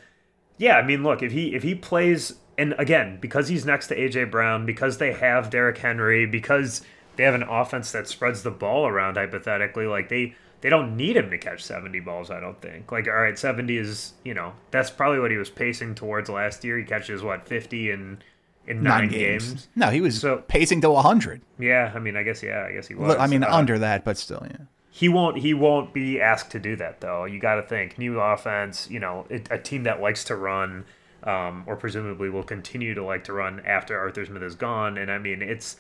yeah, 0.57 0.75
I 0.77 0.85
mean, 0.85 1.03
look 1.03 1.23
if 1.23 1.31
he 1.31 1.55
if 1.55 1.63
he 1.63 1.73
plays, 1.73 2.35
and 2.57 2.75
again 2.77 3.17
because 3.19 3.47
he's 3.47 3.65
next 3.65 3.87
to 3.87 3.95
AJ 3.97 4.29
Brown, 4.31 4.65
because 4.65 4.97
they 4.99 5.13
have 5.13 5.49
Derrick 5.49 5.77
Henry, 5.79 6.25
because 6.25 6.81
they 7.15 7.23
have 7.23 7.33
an 7.33 7.43
offense 7.43 7.91
that 7.91 8.07
spreads 8.07 8.43
the 8.43 8.51
ball 8.51 8.87
around. 8.87 9.15
Hypothetically, 9.17 9.87
like 9.87 10.09
they 10.09 10.35
they 10.61 10.69
don't 10.69 10.95
need 10.95 11.17
him 11.17 11.29
to 11.31 11.37
catch 11.37 11.63
seventy 11.63 11.99
balls. 11.99 12.29
I 12.29 12.39
don't 12.39 12.61
think. 12.61 12.91
Like 12.91 13.07
all 13.07 13.13
right, 13.15 13.39
seventy 13.39 13.77
is 13.77 14.13
you 14.23 14.33
know 14.33 14.53
that's 14.71 14.89
probably 14.91 15.19
what 15.19 15.31
he 15.31 15.37
was 15.37 15.49
pacing 15.49 15.95
towards 15.95 16.29
last 16.29 16.63
year. 16.63 16.77
He 16.77 16.83
catches 16.83 17.23
what 17.23 17.47
fifty 17.47 17.89
in 17.89 18.21
in 18.69 18.83
nine, 18.83 19.09
games. 19.09 19.67
No, 19.75 19.89
he 19.89 19.99
was 20.01 20.19
So- 20.21 20.43
pacing 20.47 20.81
to 20.81 20.89
100. 20.91 21.41
Yeah, 21.57 21.91
I 21.93 21.99
mean, 21.99 22.15
I 22.15 22.23
guess 22.23 22.41
yeah, 22.43 22.65
I 22.69 22.71
guess 22.71 22.87
he 22.87 22.95
was. 22.95 23.15
I 23.17 23.27
mean, 23.27 23.43
Uh, 23.43 23.49
under 23.53 23.77
that, 23.79 24.05
but 24.05 24.17
still, 24.17 24.45
yeah. 24.49 24.65
he 24.91 25.09
won't 25.09 25.37
he 25.39 25.53
won't 25.53 25.93
be 25.93 26.21
asked 26.21 26.51
to 26.51 26.59
do 26.59 26.75
that 26.75 26.99
though 27.01 27.23
you 27.25 27.39
got 27.39 27.55
to 27.55 27.61
think 27.61 27.97
new 27.97 28.19
offense 28.19 28.87
you 28.89 28.99
know 28.99 29.25
it, 29.29 29.47
a 29.51 29.57
team 29.57 29.83
that 29.83 30.01
likes 30.01 30.23
to 30.25 30.35
run 30.35 30.83
um, 31.23 31.63
or 31.67 31.75
presumably 31.75 32.29
will 32.29 32.43
continue 32.43 32.93
to 32.93 33.03
like 33.03 33.23
to 33.23 33.31
run 33.31 33.61
after 33.65 33.97
arthur 33.97 34.25
smith 34.25 34.41
is 34.43 34.55
gone 34.55 34.97
and 34.97 35.09
i 35.11 35.17
mean 35.17 35.41
it's 35.41 35.77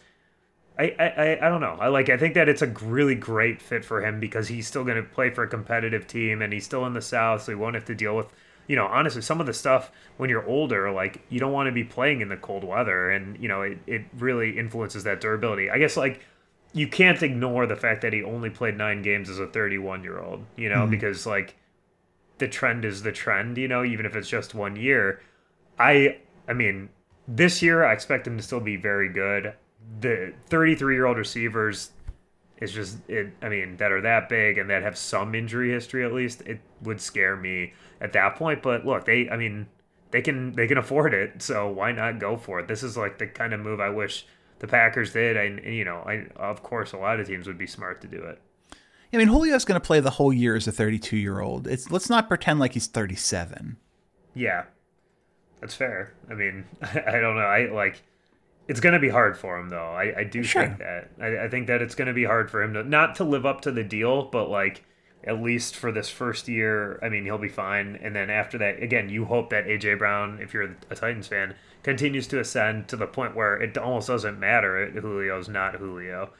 I, 0.77 0.95
I, 0.97 1.05
I- 1.05 1.45
I 1.47 1.49
don't 1.49 1.59
know. 1.59 1.75
I 1.81 1.87
like. 1.89 2.07
I 2.07 2.15
think 2.15 2.35
that 2.35 2.47
it's 2.47 2.61
a 2.61 2.67
really 2.67 3.15
great 3.15 3.61
fit 3.61 3.83
for 3.83 4.01
him 4.05 4.21
because 4.21 4.47
he's 4.47 4.65
still 4.65 4.85
going 4.85 4.95
to 4.95 5.03
play 5.03 5.29
for 5.29 5.43
a 5.43 5.47
competitive 5.49 6.07
team, 6.07 6.41
and 6.41 6.53
he's 6.53 6.63
still 6.63 6.85
in 6.85 6.93
the 6.93 7.01
South, 7.01 7.41
so 7.41 7.51
he 7.51 7.55
won't 7.55 7.75
have 7.75 7.83
to 7.85 7.95
deal 7.95 8.15
with, 8.15 8.27
you 8.69 8.75
know, 8.75 8.85
honestly, 8.85 9.23
some 9.23 9.41
of 9.41 9.47
the 9.47 9.53
stuff 9.53 9.91
when 10.17 10.29
you're 10.29 10.45
older, 10.45 10.91
like 10.91 11.23
you 11.29 11.39
don't 11.39 11.51
want 11.51 11.65
to 11.67 11.71
be 11.71 11.83
playing 11.83 12.21
in 12.21 12.29
the 12.29 12.37
cold 12.37 12.63
weather, 12.63 13.09
and 13.09 13.35
you 13.41 13.49
know, 13.49 13.63
it, 13.63 13.79
it 13.87 14.05
really 14.19 14.59
influences 14.59 15.03
that 15.05 15.19
durability. 15.19 15.71
I 15.71 15.79
guess 15.79 15.97
like 15.97 16.21
you 16.71 16.87
can't 16.87 17.21
ignore 17.23 17.65
the 17.65 17.75
fact 17.75 18.01
that 18.03 18.13
he 18.13 18.23
only 18.23 18.51
played 18.51 18.77
nine 18.77 19.01
games 19.01 19.27
as 19.27 19.39
a 19.39 19.47
31 19.47 20.03
year 20.03 20.19
old, 20.19 20.45
you 20.55 20.69
know, 20.69 20.81
mm-hmm. 20.81 20.91
because 20.91 21.25
like 21.25 21.55
the 22.37 22.47
trend 22.47 22.85
is 22.85 23.01
the 23.01 23.11
trend, 23.11 23.57
you 23.57 23.67
know, 23.67 23.83
even 23.83 24.05
if 24.05 24.15
it's 24.15 24.29
just 24.29 24.53
one 24.53 24.75
year. 24.75 25.19
I 25.79 26.19
I 26.47 26.53
mean, 26.53 26.89
this 27.27 27.63
year 27.63 27.83
I 27.83 27.91
expect 27.91 28.27
him 28.27 28.37
to 28.37 28.43
still 28.43 28.59
be 28.59 28.75
very 28.75 29.09
good. 29.09 29.53
The 29.99 30.31
33 30.49 30.93
year 30.93 31.07
old 31.07 31.17
receivers 31.17 31.89
is 32.61 32.71
just 32.71 32.99
it 33.09 33.33
I 33.41 33.49
mean, 33.49 33.77
that 33.77 33.91
are 33.91 34.01
that 34.01 34.29
big 34.29 34.59
and 34.59 34.69
that 34.69 34.83
have 34.83 34.95
some 34.95 35.33
injury 35.33 35.71
history 35.71 36.05
at 36.05 36.13
least, 36.13 36.41
it 36.41 36.59
would 36.83 37.01
scare 37.01 37.35
me 37.35 37.73
at 38.01 38.13
that 38.13 38.35
point. 38.35 38.61
But 38.61 38.85
look, 38.85 39.05
they 39.05 39.29
I 39.29 39.37
mean, 39.37 39.67
they 40.11 40.21
can 40.21 40.53
they 40.53 40.67
can 40.67 40.77
afford 40.77 41.13
it, 41.13 41.41
so 41.41 41.69
why 41.69 41.91
not 41.91 42.19
go 42.19 42.37
for 42.37 42.59
it? 42.59 42.67
This 42.67 42.83
is 42.83 42.97
like 42.97 43.17
the 43.19 43.27
kind 43.27 43.53
of 43.53 43.59
move 43.59 43.79
I 43.79 43.89
wish 43.89 44.25
the 44.59 44.67
Packers 44.67 45.13
did, 45.13 45.37
and, 45.37 45.63
you 45.73 45.85
know, 45.85 45.97
I 46.05 46.27
of 46.35 46.63
course 46.63 46.91
a 46.91 46.97
lot 46.97 47.19
of 47.19 47.27
teams 47.27 47.47
would 47.47 47.57
be 47.57 47.67
smart 47.67 48.01
to 48.01 48.07
do 48.07 48.21
it. 48.23 48.41
I 49.13 49.17
mean, 49.17 49.27
Julio's 49.27 49.65
going 49.65 49.79
to 49.79 49.85
play 49.85 50.01
the 50.01 50.11
whole 50.11 50.31
year 50.31 50.55
as 50.55 50.67
a 50.67 50.71
32 50.71 51.17
year 51.17 51.39
old. 51.39 51.65
It's 51.67 51.89
let's 51.89 52.09
not 52.09 52.27
pretend 52.27 52.59
like 52.59 52.73
he's 52.73 52.85
37. 52.87 53.77
Yeah, 54.35 54.65
that's 55.61 55.73
fair. 55.73 56.13
I 56.29 56.33
mean, 56.35 56.65
I 56.81 57.19
don't 57.19 57.35
know. 57.35 57.41
I 57.41 57.71
like. 57.71 58.03
It's 58.67 58.79
going 58.79 58.93
to 58.93 58.99
be 58.99 59.09
hard 59.09 59.35
for 59.35 59.57
him, 59.57 59.69
though. 59.69 59.91
I, 59.93 60.19
I 60.19 60.23
do 60.25 60.43
Sure. 60.43 60.63
think 60.63 60.77
that. 60.77 61.09
I, 61.19 61.45
I 61.45 61.49
think 61.49 61.65
that 61.67 61.81
it's 61.81 61.95
going 61.95 62.07
to 62.07 62.13
be 62.13 62.23
hard 62.25 62.51
for 62.51 62.61
him 62.61 62.75
to 62.75 62.83
not 62.83 63.15
to 63.15 63.23
live 63.23 63.43
up 63.45 63.61
to 63.61 63.71
the 63.71 63.83
deal, 63.83 64.25
but 64.25 64.47
like 64.49 64.83
at 65.23 65.41
least 65.41 65.75
for 65.75 65.91
this 65.91 66.09
first 66.09 66.47
year, 66.47 66.99
I 67.03 67.09
mean, 67.09 67.25
he'll 67.25 67.37
be 67.37 67.49
fine. 67.49 67.99
And 68.01 68.15
then 68.15 68.29
after 68.29 68.57
that, 68.59 68.81
again, 68.81 69.09
you 69.09 69.25
hope 69.25 69.49
that 69.49 69.65
AJ 69.65 69.97
Brown, 69.99 70.39
if 70.41 70.53
you're 70.53 70.75
a 70.89 70.95
Titans 70.95 71.27
fan, 71.27 71.55
continues 71.83 72.27
to 72.27 72.39
ascend 72.39 72.87
to 72.89 72.95
the 72.95 73.07
point 73.07 73.35
where 73.35 73.55
it 73.61 73.77
almost 73.77 74.07
doesn't 74.07 74.39
matter. 74.39 74.89
Julio's 74.91 75.49
not 75.49 75.75
Julio. 75.75 76.31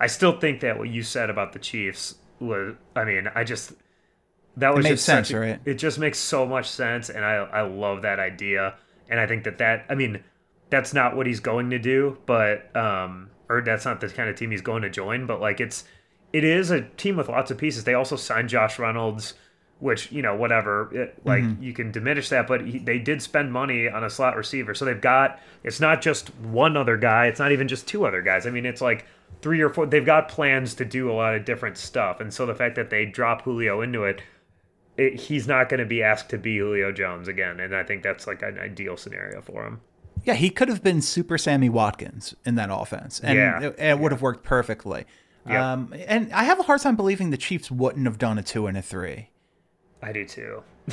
I 0.00 0.06
still 0.06 0.38
think 0.38 0.60
that 0.60 0.78
what 0.78 0.88
you 0.88 1.02
said 1.02 1.30
about 1.30 1.52
the 1.52 1.58
Chiefs 1.58 2.16
was. 2.38 2.74
I 2.94 3.04
mean, 3.04 3.28
I 3.34 3.42
just 3.44 3.72
that 4.56 4.74
was 4.74 4.84
made 4.84 4.90
just 4.90 5.04
sense, 5.04 5.30
a- 5.30 5.38
right? 5.38 5.60
It 5.64 5.74
just 5.74 5.98
makes 5.98 6.18
so 6.18 6.46
much 6.46 6.68
sense, 6.68 7.10
and 7.10 7.24
I 7.24 7.34
I 7.34 7.62
love 7.62 8.02
that 8.02 8.18
idea, 8.20 8.74
and 9.08 9.18
I 9.18 9.26
think 9.26 9.44
that 9.44 9.58
that 9.58 9.86
I 9.88 9.94
mean 9.96 10.22
that's 10.70 10.92
not 10.94 11.16
what 11.16 11.26
he's 11.26 11.40
going 11.40 11.70
to 11.70 11.78
do, 11.78 12.18
but 12.26 12.74
um 12.76 13.30
or 13.48 13.62
that's 13.62 13.84
not 13.84 14.00
the 14.00 14.08
kind 14.08 14.28
of 14.28 14.36
team 14.36 14.50
he's 14.50 14.60
going 14.62 14.82
to 14.82 14.90
join, 14.90 15.26
but 15.26 15.40
like 15.40 15.60
it's 15.60 15.84
it 16.32 16.44
is 16.44 16.70
a 16.70 16.82
team 16.82 17.16
with 17.16 17.28
lots 17.28 17.50
of 17.50 17.58
pieces. 17.58 17.84
They 17.84 17.94
also 17.94 18.16
signed 18.16 18.48
Josh 18.48 18.78
Reynolds, 18.78 19.34
which 19.78 20.10
you 20.12 20.22
know 20.22 20.34
whatever, 20.34 20.94
it, 20.94 21.18
like 21.24 21.42
mm-hmm. 21.42 21.62
you 21.62 21.72
can 21.72 21.90
diminish 21.90 22.28
that, 22.28 22.46
but 22.46 22.66
he, 22.66 22.78
they 22.78 22.98
did 22.98 23.22
spend 23.22 23.52
money 23.52 23.88
on 23.88 24.04
a 24.04 24.10
slot 24.10 24.36
receiver, 24.36 24.74
so 24.74 24.84
they've 24.84 25.00
got 25.00 25.40
it's 25.64 25.80
not 25.80 26.02
just 26.02 26.34
one 26.36 26.76
other 26.76 26.96
guy, 26.96 27.26
it's 27.26 27.38
not 27.40 27.52
even 27.52 27.68
just 27.68 27.86
two 27.86 28.06
other 28.06 28.22
guys. 28.22 28.46
I 28.46 28.50
mean, 28.50 28.66
it's 28.66 28.80
like 28.80 29.06
three 29.40 29.60
or 29.60 29.70
four. 29.70 29.86
They've 29.86 30.04
got 30.04 30.28
plans 30.28 30.74
to 30.74 30.84
do 30.84 31.10
a 31.10 31.14
lot 31.14 31.34
of 31.34 31.44
different 31.44 31.78
stuff, 31.78 32.20
and 32.20 32.32
so 32.32 32.46
the 32.46 32.54
fact 32.54 32.76
that 32.76 32.90
they 32.90 33.04
drop 33.04 33.42
Julio 33.42 33.80
into 33.80 34.04
it 34.04 34.22
it, 34.98 35.18
he's 35.18 35.46
not 35.46 35.68
going 35.68 35.78
to 35.78 35.86
be 35.86 36.02
asked 36.02 36.28
to 36.30 36.38
be 36.38 36.58
Julio 36.58 36.92
Jones 36.92 37.28
again, 37.28 37.60
and 37.60 37.74
I 37.74 37.84
think 37.84 38.02
that's 38.02 38.26
like 38.26 38.42
an 38.42 38.58
ideal 38.58 38.96
scenario 38.96 39.40
for 39.40 39.64
him. 39.64 39.80
Yeah, 40.24 40.34
he 40.34 40.50
could 40.50 40.68
have 40.68 40.82
been 40.82 41.00
Super 41.00 41.38
Sammy 41.38 41.68
Watkins 41.68 42.34
in 42.44 42.56
that 42.56 42.68
offense, 42.70 43.20
and 43.20 43.38
Yeah. 43.38 43.60
it, 43.62 43.78
it 43.78 43.98
would 43.98 44.10
have 44.12 44.20
worked 44.20 44.44
perfectly. 44.44 45.06
Yep. 45.48 45.60
Um, 45.60 45.94
and 46.06 46.32
I 46.32 46.44
have 46.44 46.60
a 46.60 46.62
hard 46.62 46.80
time 46.80 46.96
believing 46.96 47.30
the 47.30 47.36
Chiefs 47.36 47.70
wouldn't 47.70 48.06
have 48.06 48.18
done 48.18 48.38
a 48.38 48.42
two 48.42 48.66
and 48.66 48.76
a 48.76 48.82
three. 48.82 49.30
I 50.02 50.12
do 50.12 50.24
too. 50.24 50.62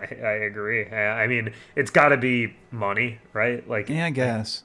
I, 0.00 0.14
I 0.14 0.32
agree. 0.44 0.86
I, 0.86 1.24
I 1.24 1.26
mean, 1.26 1.52
it's 1.76 1.90
got 1.90 2.08
to 2.08 2.16
be 2.16 2.54
money, 2.70 3.18
right? 3.32 3.68
Like, 3.68 3.88
Yeah, 3.88 4.06
I 4.06 4.10
guess. 4.10 4.62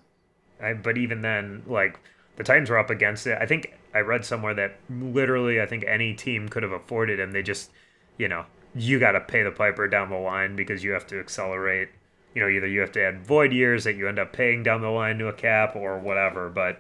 I, 0.61 0.73
but 0.73 0.97
even 0.97 1.21
then, 1.21 1.63
like 1.67 1.99
the 2.37 2.43
Titans 2.43 2.69
were 2.69 2.77
up 2.77 2.89
against 2.89 3.27
it. 3.27 3.37
I 3.39 3.45
think 3.45 3.73
I 3.93 3.99
read 3.99 4.25
somewhere 4.25 4.53
that 4.55 4.77
literally, 4.89 5.61
I 5.61 5.65
think 5.65 5.83
any 5.85 6.13
team 6.13 6.49
could 6.49 6.63
have 6.63 6.71
afforded 6.71 7.19
him. 7.19 7.31
They 7.31 7.43
just, 7.43 7.71
you 8.17 8.27
know, 8.27 8.45
you 8.75 8.99
got 8.99 9.13
to 9.13 9.19
pay 9.19 9.43
the 9.43 9.51
piper 9.51 9.87
down 9.87 10.09
the 10.09 10.17
line 10.17 10.55
because 10.55 10.83
you 10.83 10.91
have 10.91 11.07
to 11.07 11.19
accelerate. 11.19 11.89
You 12.35 12.43
know, 12.43 12.49
either 12.49 12.67
you 12.67 12.81
have 12.81 12.91
to 12.93 13.01
add 13.03 13.25
void 13.25 13.51
years 13.51 13.83
that 13.85 13.95
you 13.95 14.07
end 14.07 14.19
up 14.19 14.33
paying 14.33 14.61
down 14.61 14.81
the 14.81 14.89
line 14.89 15.17
to 15.19 15.27
a 15.27 15.33
cap 15.33 15.75
or 15.75 15.97
whatever. 15.97 16.49
But 16.49 16.79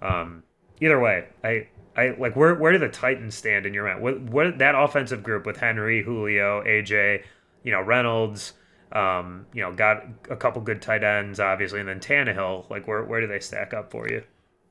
um, 0.00 0.44
either 0.80 1.00
way, 1.00 1.26
I 1.42 1.66
I 1.96 2.14
like 2.18 2.34
where 2.36 2.54
where 2.54 2.72
do 2.72 2.78
the 2.78 2.88
Titans 2.88 3.34
stand 3.34 3.66
in 3.66 3.74
your 3.74 3.84
mind? 3.84 4.02
What 4.02 4.20
what 4.22 4.58
that 4.58 4.74
offensive 4.74 5.22
group 5.22 5.46
with 5.46 5.58
Henry, 5.58 6.02
Julio, 6.02 6.62
AJ, 6.64 7.22
you 7.62 7.72
know 7.72 7.80
Reynolds, 7.80 8.52
um, 8.92 9.46
you 9.52 9.62
know 9.62 9.72
got 9.72 10.04
a 10.30 10.36
couple 10.36 10.60
good 10.62 10.82
tight 10.82 11.04
ends 11.04 11.38
obviously, 11.40 11.80
and 11.80 11.88
then 11.88 12.00
Tannehill. 12.00 12.68
Like 12.70 12.86
where 12.88 13.04
where 13.04 13.20
do 13.20 13.26
they 13.26 13.40
stack 13.40 13.72
up 13.74 13.90
for 13.90 14.08
you? 14.08 14.22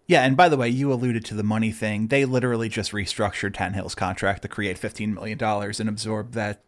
Yeah, 0.06 0.24
and 0.25 0.36
by 0.36 0.50
the 0.50 0.58
way, 0.58 0.68
you 0.68 0.92
alluded 0.92 1.24
to 1.25 1.34
the 1.34 1.44
money 1.44 1.72
thing. 1.72 2.08
They 2.08 2.25
literally 2.25 2.68
just 2.68 2.92
restructured 2.92 3.53
Tannehill's 3.56 3.96
contract 3.96 4.42
to 4.42 4.50
create 4.50 4.77
fifteen 4.77 5.13
million 5.13 5.38
dollars 5.38 5.80
and 5.80 5.88
absorb 5.88 6.34
that 6.34 6.62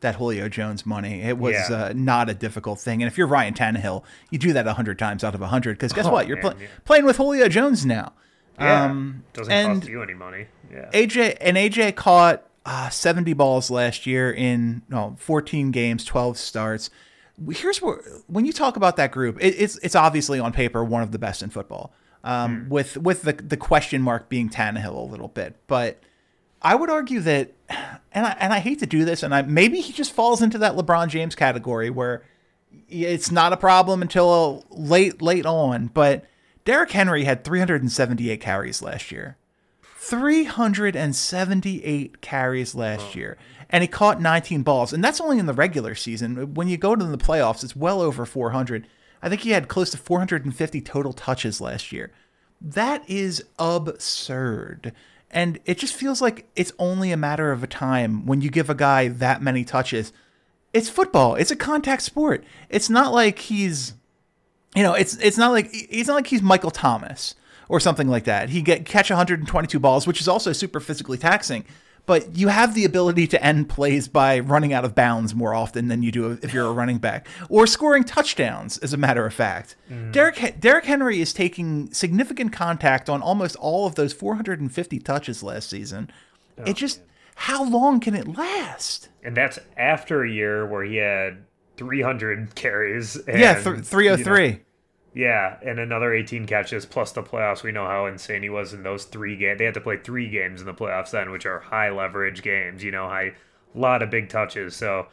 that 0.00 0.14
Julio 0.14 0.48
Jones 0.48 0.86
money. 0.86 1.20
It 1.22 1.36
was 1.36 1.54
Yeah. 1.68 1.76
uh, 1.76 1.92
not 1.94 2.30
a 2.30 2.34
difficult 2.34 2.78
thing. 2.80 3.02
And 3.02 3.10
if 3.12 3.18
you're 3.18 3.26
Ryan 3.26 3.52
Tannehill, 3.52 4.04
you 4.30 4.38
do 4.38 4.52
that 4.54 4.66
hundred 4.66 4.98
times 4.98 5.22
out 5.22 5.34
of 5.34 5.40
hundred. 5.42 5.72
Because 5.76 5.92
guess 5.92 6.06
Oh, 6.06 6.12
what? 6.12 6.26
You're 6.28 6.36
man, 6.40 6.52
pl- 6.52 6.62
yeah. 6.62 6.68
playing 6.86 7.04
with 7.04 7.16
Julio 7.18 7.48
Jones 7.48 7.84
now. 7.84 8.12
Yeah, 8.58 8.84
Um, 8.86 9.24
doesn't 9.32 9.52
and 9.52 9.80
cost 9.80 9.90
you 9.90 10.02
any 10.02 10.14
money. 10.14 10.46
Yeah, 10.72 10.90
AJ 10.92 11.38
and 11.40 11.56
AJ 11.56 11.94
caught 11.96 12.44
uh, 12.66 12.88
70 12.90 13.32
balls 13.32 13.70
last 13.70 14.06
year 14.06 14.30
in 14.30 14.82
no, 14.88 15.16
14 15.18 15.70
games, 15.70 16.04
12 16.04 16.36
starts. 16.36 16.90
Here's 17.50 17.80
where 17.80 18.00
when 18.26 18.44
you 18.44 18.52
talk 18.52 18.76
about 18.76 18.96
that 18.96 19.12
group, 19.12 19.38
it, 19.40 19.54
it's 19.56 19.78
it's 19.78 19.94
obviously 19.94 20.40
on 20.40 20.52
paper 20.52 20.82
one 20.84 21.02
of 21.02 21.12
the 21.12 21.18
best 21.18 21.42
in 21.42 21.50
football. 21.50 21.92
Um, 22.24 22.66
with 22.68 22.96
with 22.96 23.22
the 23.22 23.32
the 23.32 23.56
question 23.56 24.02
mark 24.02 24.28
being 24.28 24.50
Tannehill 24.50 24.94
a 24.94 25.10
little 25.10 25.28
bit, 25.28 25.54
but 25.68 26.02
I 26.60 26.74
would 26.74 26.90
argue 26.90 27.20
that, 27.20 27.52
and 28.12 28.26
I 28.26 28.36
and 28.40 28.52
I 28.52 28.58
hate 28.58 28.80
to 28.80 28.86
do 28.86 29.04
this, 29.04 29.22
and 29.22 29.32
I 29.32 29.42
maybe 29.42 29.80
he 29.80 29.92
just 29.92 30.12
falls 30.12 30.42
into 30.42 30.58
that 30.58 30.74
LeBron 30.74 31.08
James 31.08 31.36
category 31.36 31.90
where 31.90 32.22
it's 32.88 33.30
not 33.30 33.52
a 33.52 33.56
problem 33.56 34.02
until 34.02 34.66
late 34.70 35.22
late 35.22 35.46
on. 35.46 35.86
But 35.86 36.24
Derrick 36.68 36.90
Henry 36.90 37.24
had 37.24 37.44
378 37.44 38.42
carries 38.42 38.82
last 38.82 39.10
year. 39.10 39.38
378 40.00 42.20
carries 42.20 42.74
last 42.74 43.16
year. 43.16 43.38
And 43.70 43.80
he 43.80 43.88
caught 43.88 44.20
19 44.20 44.64
balls. 44.64 44.92
And 44.92 45.02
that's 45.02 45.18
only 45.18 45.38
in 45.38 45.46
the 45.46 45.54
regular 45.54 45.94
season. 45.94 46.52
When 46.52 46.68
you 46.68 46.76
go 46.76 46.94
to 46.94 47.04
the 47.06 47.16
playoffs, 47.16 47.64
it's 47.64 47.74
well 47.74 48.02
over 48.02 48.26
400. 48.26 48.86
I 49.22 49.30
think 49.30 49.40
he 49.40 49.52
had 49.52 49.68
close 49.68 49.88
to 49.92 49.96
450 49.96 50.82
total 50.82 51.14
touches 51.14 51.58
last 51.58 51.90
year. 51.90 52.12
That 52.60 53.02
is 53.08 53.42
absurd. 53.58 54.92
And 55.30 55.60
it 55.64 55.78
just 55.78 55.94
feels 55.94 56.20
like 56.20 56.50
it's 56.54 56.72
only 56.78 57.12
a 57.12 57.16
matter 57.16 57.50
of 57.50 57.62
a 57.62 57.66
time 57.66 58.26
when 58.26 58.42
you 58.42 58.50
give 58.50 58.68
a 58.68 58.74
guy 58.74 59.08
that 59.08 59.40
many 59.40 59.64
touches. 59.64 60.12
It's 60.74 60.90
football. 60.90 61.34
It's 61.34 61.50
a 61.50 61.56
contact 61.56 62.02
sport. 62.02 62.44
It's 62.68 62.90
not 62.90 63.14
like 63.14 63.38
he's 63.38 63.94
you 64.78 64.84
know, 64.84 64.94
it's 64.94 65.16
it's 65.16 65.36
not 65.36 65.50
like 65.50 65.68
it's 65.72 66.06
not 66.06 66.14
like 66.14 66.28
he's 66.28 66.40
Michael 66.40 66.70
Thomas 66.70 67.34
or 67.68 67.80
something 67.80 68.06
like 68.06 68.24
that. 68.24 68.48
He 68.50 68.62
get 68.62 68.86
catch 68.86 69.10
122 69.10 69.80
balls, 69.80 70.06
which 70.06 70.20
is 70.20 70.28
also 70.28 70.52
super 70.52 70.78
physically 70.78 71.18
taxing. 71.18 71.64
But 72.06 72.36
you 72.36 72.48
have 72.48 72.74
the 72.74 72.86
ability 72.86 73.26
to 73.26 73.44
end 73.44 73.68
plays 73.68 74.06
by 74.06 74.38
running 74.38 74.72
out 74.72 74.84
of 74.84 74.94
bounds 74.94 75.34
more 75.34 75.52
often 75.52 75.88
than 75.88 76.02
you 76.02 76.12
do 76.12 76.38
if 76.42 76.54
you're 76.54 76.66
a 76.66 76.72
running 76.72 76.98
back, 76.98 77.26
or 77.50 77.66
scoring 77.66 78.04
touchdowns. 78.04 78.78
As 78.78 78.92
a 78.92 78.96
matter 78.96 79.26
of 79.26 79.34
fact, 79.34 79.74
mm. 79.90 80.12
Derrick 80.12 80.60
Derrick 80.60 80.84
Henry 80.84 81.20
is 81.20 81.32
taking 81.32 81.92
significant 81.92 82.52
contact 82.52 83.10
on 83.10 83.20
almost 83.20 83.56
all 83.56 83.84
of 83.86 83.96
those 83.96 84.12
450 84.12 85.00
touches 85.00 85.42
last 85.42 85.68
season. 85.68 86.10
Oh, 86.56 86.62
it 86.64 86.76
just 86.76 87.00
how 87.34 87.64
long 87.64 87.98
can 87.98 88.14
it 88.14 88.36
last? 88.38 89.08
and 89.22 89.36
that's 89.36 89.58
after 89.76 90.22
a 90.22 90.30
year 90.30 90.66
where 90.66 90.84
he 90.84 90.96
had 90.96 91.44
300 91.76 92.54
carries. 92.54 93.16
And, 93.16 93.38
yeah, 93.38 93.54
th- 93.54 93.66
you 93.66 93.72
know, 93.72 93.82
303. 93.82 94.60
Yeah, 95.18 95.56
and 95.66 95.80
another 95.80 96.14
18 96.14 96.46
catches 96.46 96.86
plus 96.86 97.10
the 97.10 97.24
playoffs. 97.24 97.64
We 97.64 97.72
know 97.72 97.86
how 97.86 98.06
insane 98.06 98.44
he 98.44 98.50
was 98.50 98.72
in 98.72 98.84
those 98.84 99.02
three 99.04 99.34
games. 99.36 99.58
They 99.58 99.64
had 99.64 99.74
to 99.74 99.80
play 99.80 99.96
three 99.96 100.28
games 100.30 100.60
in 100.60 100.66
the 100.68 100.72
playoffs 100.72 101.10
then, 101.10 101.32
which 101.32 101.44
are 101.44 101.58
high 101.58 101.90
leverage 101.90 102.40
games. 102.40 102.84
You 102.84 102.92
know, 102.92 103.08
high 103.08 103.32
lot 103.74 104.00
of 104.00 104.10
big 104.10 104.28
touches. 104.28 104.76
So, 104.76 105.08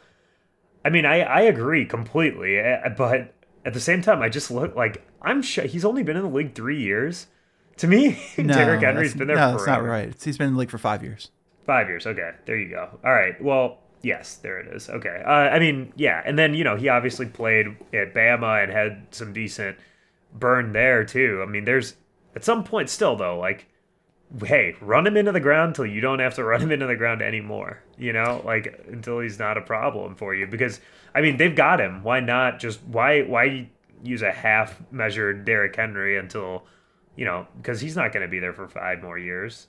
I 0.84 0.90
mean, 0.90 1.04
I 1.04 1.22
I 1.22 1.40
agree 1.40 1.84
completely, 1.86 2.56
eh, 2.56 2.88
but 2.96 3.34
at 3.64 3.74
the 3.74 3.80
same 3.80 4.00
time, 4.00 4.22
I 4.22 4.28
just 4.28 4.48
look 4.48 4.76
like 4.76 5.04
I'm 5.22 5.42
sure 5.42 5.64
he's 5.64 5.84
only 5.84 6.04
been 6.04 6.16
in 6.16 6.22
the 6.22 6.28
league 6.28 6.54
three 6.54 6.80
years. 6.80 7.26
To 7.78 7.88
me, 7.88 8.16
No, 8.38 8.54
Derrick 8.54 8.82
Henry's 8.82 9.12
been 9.12 9.26
there 9.26 9.36
No, 9.36 9.58
forever. 9.58 9.58
that's 9.58 9.66
not 9.66 9.82
right. 9.82 10.22
He's 10.22 10.38
been 10.38 10.46
in 10.46 10.52
the 10.52 10.60
league 10.60 10.70
for 10.70 10.78
five 10.78 11.02
years. 11.02 11.32
Five 11.66 11.88
years. 11.88 12.06
Okay, 12.06 12.30
there 12.44 12.56
you 12.56 12.70
go. 12.70 12.96
All 13.04 13.12
right. 13.12 13.42
Well, 13.42 13.80
yes, 14.02 14.36
there 14.36 14.60
it 14.60 14.72
is. 14.72 14.88
Okay. 14.88 15.20
Uh, 15.26 15.30
I 15.50 15.58
mean, 15.58 15.92
yeah, 15.96 16.22
and 16.24 16.38
then 16.38 16.54
you 16.54 16.62
know 16.62 16.76
he 16.76 16.88
obviously 16.88 17.26
played 17.26 17.66
at 17.92 18.14
Bama 18.14 18.62
and 18.62 18.70
had 18.70 19.08
some 19.10 19.32
decent 19.32 19.76
burn 20.38 20.72
there 20.72 21.04
too. 21.04 21.42
I 21.46 21.50
mean, 21.50 21.64
there's 21.64 21.96
at 22.34 22.44
some 22.44 22.64
point 22.64 22.88
still 22.90 23.16
though, 23.16 23.38
like, 23.38 23.66
hey, 24.44 24.76
run 24.80 25.06
him 25.06 25.16
into 25.16 25.32
the 25.32 25.40
ground 25.40 25.74
till 25.74 25.86
you 25.86 26.00
don't 26.00 26.18
have 26.18 26.34
to 26.34 26.44
run 26.44 26.60
him 26.60 26.72
into 26.72 26.86
the 26.86 26.96
ground 26.96 27.22
anymore. 27.22 27.82
You 27.98 28.12
know, 28.12 28.42
like 28.44 28.84
until 28.88 29.20
he's 29.20 29.38
not 29.38 29.58
a 29.58 29.62
problem 29.62 30.14
for 30.14 30.34
you. 30.34 30.46
Because 30.46 30.80
I 31.14 31.20
mean, 31.20 31.36
they've 31.36 31.56
got 31.56 31.80
him. 31.80 32.02
Why 32.02 32.20
not 32.20 32.58
just 32.58 32.82
why 32.84 33.22
why 33.22 33.68
use 34.02 34.22
a 34.22 34.32
half 34.32 34.80
measured 34.90 35.44
Derrick 35.44 35.74
Henry 35.74 36.18
until 36.18 36.64
you 37.16 37.24
know 37.24 37.46
because 37.56 37.80
he's 37.80 37.96
not 37.96 38.12
going 38.12 38.22
to 38.22 38.30
be 38.30 38.38
there 38.38 38.52
for 38.52 38.68
five 38.68 39.02
more 39.02 39.18
years. 39.18 39.68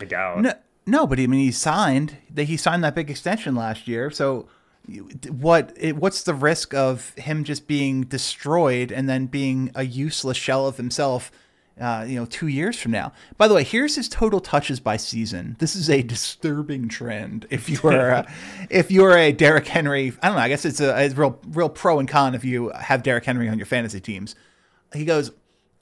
I 0.00 0.04
doubt. 0.04 0.40
No, 0.40 0.52
no, 0.86 1.06
but 1.06 1.20
I 1.20 1.26
mean, 1.26 1.40
he 1.40 1.52
signed. 1.52 2.16
That 2.30 2.44
he 2.44 2.56
signed 2.56 2.82
that 2.84 2.94
big 2.94 3.10
extension 3.10 3.54
last 3.54 3.86
year. 3.86 4.10
So, 4.10 4.48
what? 5.30 5.72
It, 5.76 5.96
what's 5.96 6.22
the 6.22 6.34
risk 6.34 6.74
of 6.74 7.10
him 7.14 7.44
just 7.44 7.66
being 7.66 8.02
destroyed 8.02 8.90
and 8.90 9.08
then 9.08 9.26
being 9.26 9.70
a 9.74 9.84
useless 9.84 10.36
shell 10.36 10.66
of 10.66 10.76
himself? 10.76 11.30
Uh, 11.80 12.04
you 12.06 12.16
know, 12.16 12.26
two 12.26 12.48
years 12.48 12.78
from 12.78 12.92
now. 12.92 13.12
By 13.38 13.48
the 13.48 13.54
way, 13.54 13.64
here's 13.64 13.96
his 13.96 14.06
total 14.06 14.40
touches 14.40 14.78
by 14.78 14.98
season. 14.98 15.56
This 15.58 15.74
is 15.74 15.88
a 15.88 16.02
disturbing 16.02 16.88
trend. 16.88 17.46
If 17.48 17.70
you 17.70 17.80
are, 17.88 18.10
uh, 18.10 18.30
if 18.70 18.90
you're 18.90 19.16
a 19.16 19.32
Derrick 19.32 19.66
Henry, 19.66 20.12
I 20.22 20.28
don't 20.28 20.36
know. 20.36 20.42
I 20.42 20.48
guess 20.50 20.66
it's 20.66 20.80
a, 20.80 20.94
a 20.94 21.08
real, 21.10 21.40
real 21.48 21.70
pro 21.70 21.98
and 21.98 22.06
con 22.06 22.34
if 22.34 22.44
you 22.44 22.68
have 22.78 23.02
Derrick 23.02 23.24
Henry 23.24 23.48
on 23.48 23.58
your 23.58 23.66
fantasy 23.66 24.00
teams. 24.00 24.34
He 24.92 25.06
goes 25.06 25.30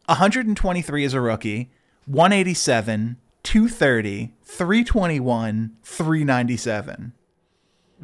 123 0.06 1.04
as 1.04 1.12
a 1.12 1.20
rookie, 1.20 1.70
187, 2.06 3.16
230, 3.42 4.32
321, 4.44 5.76
397. 5.82 7.12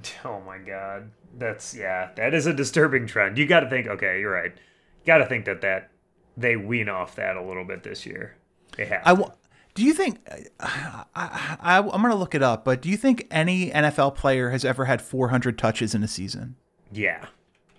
Oh 0.25 0.41
my 0.41 0.59
god. 0.59 1.11
That's 1.39 1.75
yeah, 1.75 2.11
that 2.17 2.35
is 2.35 2.47
a 2.47 2.53
disturbing 2.53 3.07
trend. 3.07 3.39
You 3.39 3.47
got 3.47 3.61
to 3.61 3.71
think, 3.71 3.87
okay, 3.87 4.21
you're 4.21 4.33
right. 4.33 4.53
You 4.53 5.07
got 5.07 5.19
to 5.19 5.27
think 5.27 5.45
that 5.47 5.61
that 5.63 5.91
they 6.37 6.57
wean 6.57 6.89
off 6.89 7.17
that 7.17 7.37
a 7.37 7.43
little 7.43 7.65
bit 7.65 7.83
this 7.83 8.07
year. 8.07 8.37
They 8.77 8.87
have. 8.87 9.03
I 9.05 9.31
do 9.75 9.83
you 9.85 9.93
think 9.93 10.27
I, 10.59 11.05
I, 11.15 11.79
I'm 11.79 11.89
going 11.89 12.11
to 12.11 12.15
look 12.15 12.35
it 12.35 12.43
up, 12.43 12.65
but 12.65 12.81
do 12.81 12.89
you 12.89 12.97
think 12.97 13.27
any 13.31 13.71
NFL 13.71 14.15
player 14.15 14.51
has 14.51 14.65
ever 14.65 14.87
had 14.87 15.03
400 15.03 15.59
touches 15.59 15.95
in 15.95 16.03
a 16.03 16.09
season? 16.09 16.57
yeah. 16.93 17.27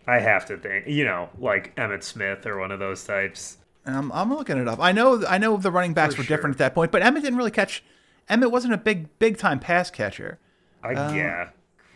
I 0.08 0.20
have 0.20 0.46
to 0.46 0.58
think, 0.58 0.88
you 0.88 1.04
know, 1.04 1.30
like 1.38 1.76
Emmitt 1.76 2.02
Smith 2.02 2.46
or 2.46 2.58
one 2.58 2.72
of 2.72 2.80
those 2.80 3.04
types. 3.04 3.58
Um, 3.86 4.10
I'm 4.16 4.34
looking 4.34 4.58
it 4.58 4.68
up. 4.68 4.80
I 4.82 4.94
know 4.94 5.26
I 5.28 5.38
know 5.38 5.58
the 5.58 5.72
running 5.72 5.94
backs 5.94 6.16
For 6.16 6.22
were 6.22 6.28
different 6.28 6.56
at 6.56 6.60
that 6.60 6.74
point, 6.74 6.92
but 6.92 7.02
Emmitt 7.02 7.24
didn't 7.24 7.38
really 7.38 7.52
catch. 7.52 7.84
Emmitt 8.30 8.52
wasn't 8.52 8.74
a 8.74 8.78
big 8.78 9.20
big 9.20 9.38
time 9.38 9.60
pass 9.60 9.92
catcher. 9.92 10.40
I 10.82 10.92
yeah. 11.14 11.50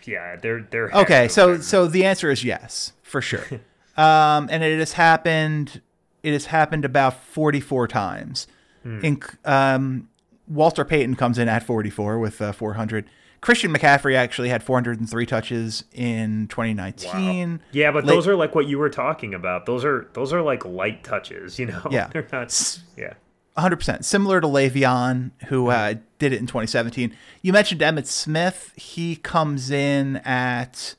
Yeah, 0.07 0.35
they're 0.35 0.61
they're 0.69 0.89
Okay, 0.91 1.27
so 1.27 1.59
so 1.59 1.87
the 1.87 2.05
answer 2.05 2.31
is 2.31 2.43
yes, 2.43 2.93
for 3.01 3.21
sure. 3.21 3.45
um, 3.97 4.47
and 4.51 4.63
it 4.63 4.79
has 4.79 4.93
happened. 4.93 5.81
It 6.23 6.33
has 6.33 6.45
happened 6.45 6.85
about 6.85 7.21
forty-four 7.23 7.87
times. 7.87 8.47
In 8.83 9.21
um, 9.45 10.09
Walter 10.47 10.83
Payton 10.83 11.15
comes 11.15 11.37
in 11.37 11.47
at 11.47 11.63
forty-four 11.63 12.17
with 12.19 12.41
uh, 12.41 12.51
four 12.51 12.73
hundred. 12.73 13.05
Christian 13.41 13.73
McCaffrey 13.73 14.15
actually 14.15 14.49
had 14.49 14.61
four 14.63 14.75
hundred 14.75 14.99
and 14.99 15.09
three 15.09 15.25
touches 15.25 15.83
in 15.93 16.47
twenty 16.47 16.73
nineteen. 16.73 17.59
Yeah, 17.71 17.91
but 17.91 18.05
Late- 18.05 18.13
those 18.13 18.27
are 18.27 18.35
like 18.35 18.53
what 18.55 18.67
you 18.67 18.77
were 18.77 18.89
talking 18.89 19.33
about. 19.33 19.65
Those 19.65 19.83
are 19.83 20.09
those 20.13 20.31
are 20.33 20.41
like 20.41 20.63
light 20.65 21.03
touches, 21.03 21.57
you 21.57 21.65
know. 21.67 21.81
Yeah. 21.89 22.07
they're 22.13 22.27
not. 22.31 22.79
Yeah, 22.97 23.13
100%. 23.57 24.03
Similar 24.03 24.41
to 24.41 24.47
Le'Veon, 24.47 25.31
who 25.47 25.67
uh, 25.67 25.95
did 26.21 26.31
it 26.33 26.39
in 26.39 26.45
2017. 26.47 27.13
You 27.41 27.51
mentioned 27.51 27.81
Emmitt 27.81 28.05
Smith. 28.05 28.71
He 28.77 29.15
comes 29.17 29.69
in 29.71 30.17
at 30.17 30.95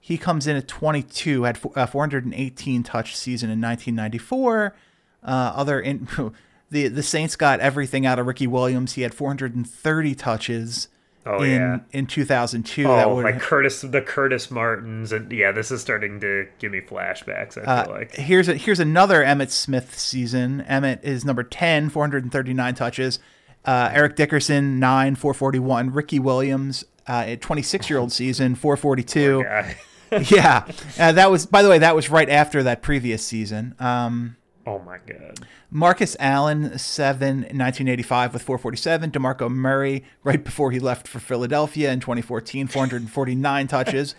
he 0.00 0.16
comes 0.16 0.46
in 0.46 0.56
at 0.56 0.66
22, 0.66 1.42
had 1.42 1.58
fo- 1.58 1.72
uh, 1.76 1.86
418 1.86 2.82
touch 2.82 3.14
season 3.16 3.50
in 3.50 3.60
1994. 3.60 4.74
Uh, 5.22 5.26
other 5.54 5.78
in 5.80 6.08
the 6.70 6.88
the 6.88 7.02
Saints 7.02 7.36
got 7.36 7.60
everything 7.60 8.06
out 8.06 8.18
of 8.18 8.26
Ricky 8.26 8.46
Williams. 8.46 8.92
He 8.94 9.02
had 9.02 9.12
430 9.12 10.14
touches 10.14 10.88
Oh, 11.26 11.42
in 11.42 11.50
yeah. 11.60 11.78
in 11.92 12.06
2002. 12.06 12.86
Oh, 12.86 13.16
like 13.16 13.40
Curtis, 13.40 13.82
the 13.82 14.00
Curtis 14.00 14.50
Martins, 14.50 15.12
and 15.12 15.30
yeah, 15.30 15.52
this 15.52 15.70
is 15.70 15.82
starting 15.82 16.18
to 16.20 16.46
give 16.58 16.72
me 16.72 16.80
flashbacks. 16.80 17.58
I 17.58 17.60
Uh, 17.70 17.84
feel 17.84 17.92
like. 17.94 18.14
here's 18.16 18.48
a, 18.48 18.54
here's 18.54 18.80
another 18.80 19.22
Emmitt 19.22 19.50
Smith 19.50 19.98
season. 19.98 20.64
Emmitt 20.66 21.04
is 21.04 21.22
number 21.26 21.42
10, 21.42 21.90
439 21.90 22.74
touches. 22.74 23.18
Uh, 23.64 23.90
Eric 23.92 24.16
Dickerson, 24.16 24.78
9, 24.78 25.14
441. 25.16 25.92
Ricky 25.92 26.18
Williams, 26.18 26.84
uh, 27.06 27.36
26 27.40 27.90
year 27.90 27.98
old 27.98 28.12
season, 28.20 28.54
442. 28.54 29.40
Yeah. 29.44 29.74
yeah, 30.28 30.64
uh, 30.98 31.12
that 31.12 31.30
was. 31.30 31.46
By 31.46 31.62
the 31.62 31.68
way, 31.68 31.78
that 31.78 31.94
was 31.94 32.10
right 32.10 32.28
after 32.28 32.64
that 32.64 32.82
previous 32.82 33.24
season. 33.24 33.76
Um, 33.78 34.36
Oh 34.66 34.78
my 34.80 34.98
god. 35.06 35.40
Marcus 35.70 36.16
Allen, 36.20 36.78
7 36.78 37.38
1985 37.38 38.34
with 38.34 38.42
447. 38.42 39.10
DeMarco 39.10 39.50
Murray, 39.50 40.04
right 40.22 40.42
before 40.42 40.70
he 40.70 40.78
left 40.78 41.08
for 41.08 41.18
Philadelphia 41.18 41.90
in 41.90 42.00
2014, 42.00 42.66
449 42.66 43.66
touches. 43.68 44.14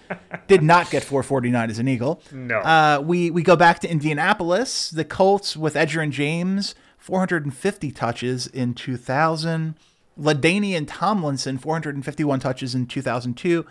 Did 0.47 0.63
not 0.63 0.89
get 0.89 1.04
449 1.04 1.69
as 1.69 1.80
an 1.80 1.88
Eagle. 1.88 2.21
No. 2.32 2.58
Uh, 2.60 3.01
we, 3.06 3.30
we 3.32 3.43
go 3.43 3.56
back 3.56 3.80
to 3.80 3.89
Indianapolis. 3.89 4.89
The 4.89 5.06
Colts 5.06 5.56
with 5.56 5.75
Edgerrin 5.75 6.12
James, 6.12 6.73
450 7.01 7.91
touches 7.91 8.45
in 8.45 8.75
2000. 8.75 9.73
LaDainian 10.19 10.85
Tomlinson, 10.87 11.57
451 11.57 12.39
touches 12.39 12.75
in 12.75 12.85
2002. 12.85 13.65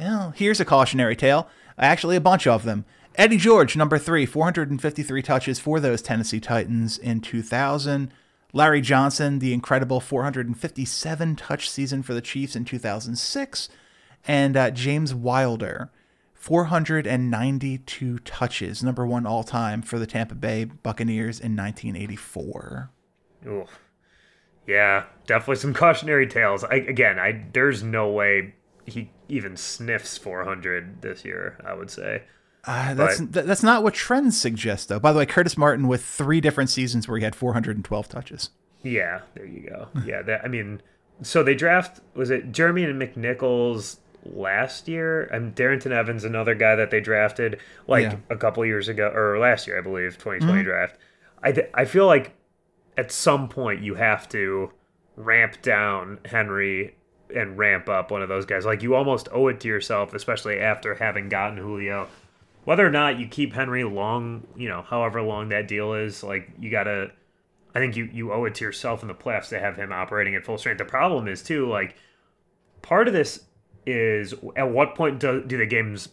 Well, 0.00 0.32
here's 0.36 0.58
a 0.58 0.64
cautionary 0.64 1.14
tale. 1.14 1.48
Actually, 1.78 2.16
a 2.16 2.20
bunch 2.20 2.44
of 2.44 2.64
them. 2.64 2.84
Eddie 3.14 3.36
George, 3.36 3.76
number 3.76 3.98
three, 3.98 4.26
453 4.26 5.22
touches 5.22 5.60
for 5.60 5.78
those 5.78 6.02
Tennessee 6.02 6.40
Titans 6.40 6.98
in 6.98 7.20
2000. 7.20 8.10
Larry 8.52 8.80
Johnson, 8.80 9.38
the 9.38 9.52
incredible 9.52 10.00
457 10.00 11.36
touch 11.36 11.70
season 11.70 12.02
for 12.02 12.14
the 12.14 12.20
Chiefs 12.20 12.56
in 12.56 12.64
2006. 12.64 13.68
And 14.26 14.56
uh, 14.56 14.72
James 14.72 15.14
Wilder, 15.14 15.90
492 16.46 18.20
touches, 18.20 18.80
number 18.80 19.04
one 19.04 19.26
all 19.26 19.42
time 19.42 19.82
for 19.82 19.98
the 19.98 20.06
Tampa 20.06 20.36
Bay 20.36 20.64
Buccaneers 20.64 21.40
in 21.40 21.56
1984. 21.56 22.90
Oof. 23.48 23.68
Yeah, 24.64 25.06
definitely 25.26 25.56
some 25.56 25.74
cautionary 25.74 26.28
tales. 26.28 26.62
I, 26.62 26.76
again, 26.76 27.18
I 27.18 27.44
there's 27.52 27.82
no 27.82 28.08
way 28.10 28.54
he 28.84 29.10
even 29.28 29.56
sniffs 29.56 30.16
400 30.18 31.02
this 31.02 31.24
year. 31.24 31.58
I 31.66 31.74
would 31.74 31.90
say. 31.90 32.22
Uh, 32.64 32.94
that's 32.94 33.20
But- 33.20 33.44
that's 33.46 33.64
not 33.64 33.82
what 33.82 33.94
trends 33.94 34.40
suggest, 34.40 34.88
though. 34.88 35.00
By 35.00 35.12
the 35.12 35.18
way, 35.18 35.26
Curtis 35.26 35.56
Martin 35.56 35.88
with 35.88 36.04
three 36.04 36.40
different 36.40 36.70
seasons 36.70 37.08
where 37.08 37.18
he 37.18 37.24
had 37.24 37.34
412 37.34 38.08
touches. 38.08 38.50
Yeah, 38.82 39.22
there 39.34 39.46
you 39.46 39.68
go. 39.68 39.88
Yeah, 40.04 40.22
that 40.22 40.44
I 40.44 40.48
mean, 40.48 40.80
so 41.22 41.42
they 41.42 41.56
draft 41.56 42.00
was 42.14 42.30
it 42.30 42.52
Jeremy 42.52 42.84
and 42.84 43.00
McNichols 43.02 43.98
last 44.34 44.88
year? 44.88 45.24
And 45.24 45.54
Darrynton 45.54 45.90
Evans, 45.90 46.24
another 46.24 46.54
guy 46.54 46.74
that 46.76 46.90
they 46.90 47.00
drafted 47.00 47.58
like 47.86 48.04
Yeah. 48.04 48.16
a 48.30 48.36
couple 48.36 48.64
years 48.64 48.88
ago 48.88 49.08
or 49.14 49.38
last 49.38 49.66
year, 49.66 49.78
I 49.78 49.82
believe, 49.82 50.18
2020 50.18 50.52
mm-hmm. 50.52 50.64
draft. 50.64 50.96
I 51.42 51.52
th- 51.52 51.70
I 51.74 51.84
feel 51.84 52.06
like 52.06 52.32
at 52.96 53.12
some 53.12 53.48
point 53.48 53.82
you 53.82 53.94
have 53.94 54.28
to 54.30 54.72
ramp 55.16 55.62
down 55.62 56.18
Henry 56.24 56.96
and 57.34 57.58
ramp 57.58 57.88
up 57.88 58.10
one 58.10 58.22
of 58.22 58.28
those 58.28 58.46
guys. 58.46 58.64
Like 58.64 58.82
you 58.82 58.94
almost 58.94 59.28
owe 59.32 59.48
it 59.48 59.60
to 59.60 59.68
yourself, 59.68 60.14
especially 60.14 60.60
after 60.60 60.94
having 60.94 61.28
gotten 61.28 61.58
Julio. 61.58 62.08
Whether 62.64 62.86
or 62.86 62.90
not 62.90 63.18
you 63.18 63.28
keep 63.28 63.52
Henry 63.52 63.84
long, 63.84 64.46
you 64.56 64.68
know, 64.68 64.82
however 64.82 65.22
long 65.22 65.50
that 65.50 65.68
deal 65.68 65.94
is, 65.94 66.22
like 66.22 66.50
you 66.58 66.70
gotta 66.70 67.10
I 67.76 67.78
think 67.78 67.94
you, 67.94 68.08
you 68.10 68.32
owe 68.32 68.46
it 68.46 68.54
to 68.54 68.64
yourself 68.64 69.02
in 69.02 69.08
the 69.08 69.14
playoffs 69.14 69.50
to 69.50 69.60
have 69.60 69.76
him 69.76 69.92
operating 69.92 70.34
at 70.34 70.46
full 70.46 70.56
strength. 70.56 70.78
The 70.78 70.86
problem 70.86 71.28
is 71.28 71.42
too, 71.42 71.68
like 71.68 71.94
part 72.80 73.06
of 73.06 73.12
this 73.12 73.44
is 73.86 74.34
at 74.56 74.70
what 74.70 74.94
point 74.94 75.20
do, 75.20 75.42
do 75.42 75.56
the 75.56 75.66
games, 75.66 76.08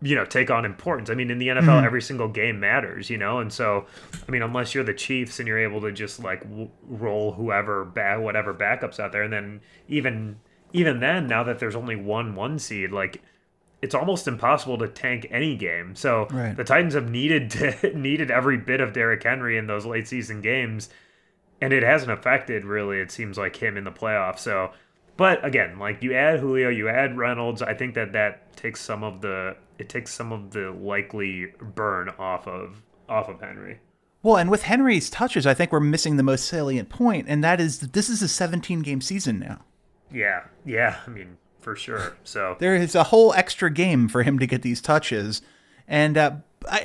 you 0.00 0.16
know, 0.16 0.24
take 0.24 0.50
on 0.50 0.64
importance? 0.64 1.10
I 1.10 1.14
mean, 1.14 1.30
in 1.30 1.38
the 1.38 1.48
NFL, 1.48 1.62
mm-hmm. 1.62 1.86
every 1.86 2.02
single 2.02 2.28
game 2.28 2.58
matters, 2.58 3.10
you 3.10 3.18
know, 3.18 3.38
and 3.38 3.52
so 3.52 3.86
I 4.26 4.30
mean, 4.30 4.42
unless 4.42 4.74
you're 4.74 4.84
the 4.84 4.94
Chiefs 4.94 5.38
and 5.38 5.46
you're 5.46 5.58
able 5.58 5.80
to 5.82 5.92
just 5.92 6.22
like 6.22 6.40
w- 6.42 6.70
roll 6.82 7.32
whoever 7.32 7.84
back 7.84 8.20
whatever 8.20 8.54
backups 8.54 8.98
out 8.98 9.12
there, 9.12 9.22
and 9.22 9.32
then 9.32 9.60
even 9.88 10.40
even 10.72 11.00
then, 11.00 11.26
now 11.26 11.42
that 11.44 11.58
there's 11.58 11.76
only 11.76 11.96
one 11.96 12.34
one 12.34 12.58
seed, 12.58 12.92
like 12.92 13.22
it's 13.80 13.94
almost 13.94 14.26
impossible 14.26 14.78
to 14.78 14.88
tank 14.88 15.26
any 15.30 15.56
game. 15.56 15.94
So 15.94 16.26
Right. 16.30 16.56
the 16.56 16.64
Titans 16.64 16.94
have 16.94 17.10
needed 17.10 17.50
to, 17.52 17.92
needed 17.96 18.30
every 18.30 18.56
bit 18.56 18.80
of 18.80 18.92
Derrick 18.92 19.22
Henry 19.22 19.56
in 19.56 19.66
those 19.66 19.86
late 19.86 20.08
season 20.08 20.40
games, 20.40 20.88
and 21.60 21.72
it 21.72 21.82
hasn't 21.82 22.10
affected 22.10 22.64
really. 22.64 22.98
It 22.98 23.10
seems 23.10 23.38
like 23.38 23.56
him 23.56 23.76
in 23.76 23.84
the 23.84 23.92
playoffs. 23.92 24.40
So, 24.40 24.72
but 25.18 25.44
again, 25.44 25.78
like 25.78 26.02
you 26.02 26.14
add 26.14 26.38
Julio, 26.38 26.70
you 26.70 26.88
add 26.88 27.18
Reynolds. 27.18 27.60
I 27.60 27.74
think 27.74 27.94
that 27.94 28.12
that 28.12 28.56
takes 28.56 28.80
some 28.80 29.02
of 29.02 29.20
the 29.20 29.56
it 29.76 29.88
takes 29.88 30.14
some 30.14 30.32
of 30.32 30.52
the 30.52 30.70
likely 30.70 31.52
burn 31.74 32.08
off 32.18 32.46
of 32.46 32.82
off 33.08 33.28
of 33.28 33.40
Henry. 33.40 33.80
Well, 34.22 34.36
and 34.36 34.48
with 34.48 34.62
Henry's 34.62 35.10
touches, 35.10 35.44
I 35.46 35.54
think 35.54 35.72
we're 35.72 35.80
missing 35.80 36.16
the 36.16 36.22
most 36.22 36.46
salient 36.46 36.88
point, 36.88 37.26
and 37.28 37.42
that 37.42 37.60
is 37.60 37.80
that 37.80 37.92
this 37.92 38.08
is 38.08 38.22
a 38.22 38.28
17 38.28 38.80
game 38.80 39.00
season 39.00 39.40
now. 39.40 39.60
Yeah, 40.12 40.44
yeah. 40.64 40.98
I 41.06 41.10
mean, 41.10 41.36
for 41.58 41.74
sure. 41.74 42.16
So 42.22 42.56
There 42.60 42.76
is 42.76 42.94
a 42.94 43.04
whole 43.04 43.34
extra 43.34 43.70
game 43.70 44.08
for 44.08 44.22
him 44.22 44.38
to 44.38 44.46
get 44.46 44.62
these 44.62 44.80
touches, 44.80 45.42
and 45.88 46.16
uh, 46.16 46.32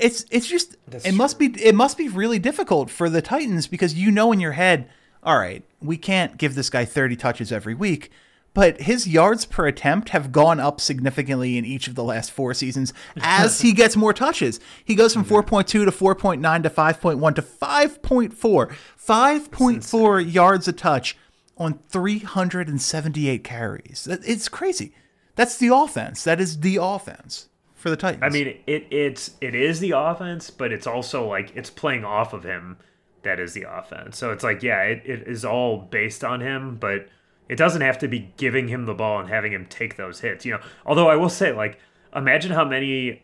it's 0.02 0.26
it's 0.32 0.48
just 0.48 0.76
That's 0.88 1.06
it 1.06 1.14
must 1.14 1.38
be 1.38 1.54
it 1.64 1.76
must 1.76 2.00
be 2.00 2.08
really 2.08 2.40
difficult 2.40 2.90
for 2.90 3.12
the 3.12 3.22
Titans 3.22 3.68
because 3.68 3.94
you 3.94 4.10
know 4.10 4.32
in 4.32 4.40
your 4.40 4.54
head, 4.54 4.90
all 5.24 5.38
right, 5.38 5.64
we 5.82 5.98
can't 5.98 6.38
give 6.38 6.56
this 6.56 6.70
guy 6.70 6.86
30 6.86 7.16
touches 7.16 7.52
every 7.52 7.74
week. 7.74 8.12
But 8.54 8.82
his 8.82 9.08
yards 9.08 9.46
per 9.46 9.66
attempt 9.66 10.10
have 10.10 10.32
gone 10.32 10.60
up 10.60 10.80
significantly 10.80 11.58
in 11.58 11.66
each 11.66 11.88
of 11.88 11.96
the 11.96 12.04
last 12.04 12.32
four 12.32 12.54
seasons 12.54 12.94
as 13.18 13.62
he 13.62 13.74
gets 13.74 13.96
more 13.96 14.14
touches. 14.14 14.60
He 14.86 14.94
goes 14.94 15.12
from 15.12 15.26
4.2 15.26 15.66
to 15.66 15.86
4.9 15.86 16.64
to 16.64 16.70
5.1 16.70 17.36
to 17.36 17.42
5.4. 17.42 18.76
5.4 19.08 20.34
yards 20.34 20.68
a 20.68 20.74
touch 20.74 21.18
on 21.58 21.80
378 21.90 23.44
carries. 23.44 24.08
It's 24.08 24.50
crazy. 24.50 24.94
That's 25.36 25.58
the 25.58 25.74
offense. 25.74 26.24
That 26.24 26.40
is 26.40 26.60
the 26.60 26.78
offense 26.80 27.50
for 27.74 27.90
the 27.90 27.98
Titans. 27.98 28.24
I 28.24 28.30
mean, 28.30 28.60
it 28.68 28.86
it's 28.92 29.32
it 29.42 29.56
is 29.56 29.80
the 29.80 29.92
offense, 29.92 30.52
but 30.52 30.72
it's 30.72 30.86
also 30.86 31.28
like 31.28 31.56
it's 31.56 31.70
playing 31.70 32.06
off 32.06 32.34
of 32.34 32.44
him. 32.44 32.78
That 33.24 33.40
is 33.40 33.54
the 33.54 33.64
offense. 33.64 34.18
So 34.18 34.32
it's 34.32 34.44
like, 34.44 34.64
yeah, 34.64 34.82
it, 34.84 35.04
it 35.06 35.28
is 35.28 35.46
all 35.46 35.78
based 35.78 36.24
on 36.24 36.42
him, 36.42 36.76
but 36.76 37.08
it 37.50 37.56
doesn't 37.56 37.82
have 37.82 37.98
to 38.00 38.08
be 38.08 38.34
giving 38.38 38.68
him 38.68 38.86
the 38.86 38.94
ball 38.94 39.20
and 39.20 39.30
having 39.30 39.54
him 39.54 39.66
take 39.66 39.98
those 39.98 40.20
hits. 40.20 40.46
You 40.46 40.54
know, 40.54 40.60
although 40.86 41.10
I 41.10 41.16
will 41.16 41.30
say, 41.30 41.52
like, 41.52 41.80
imagine 42.16 42.52
how 42.52 42.66
many 42.66 43.24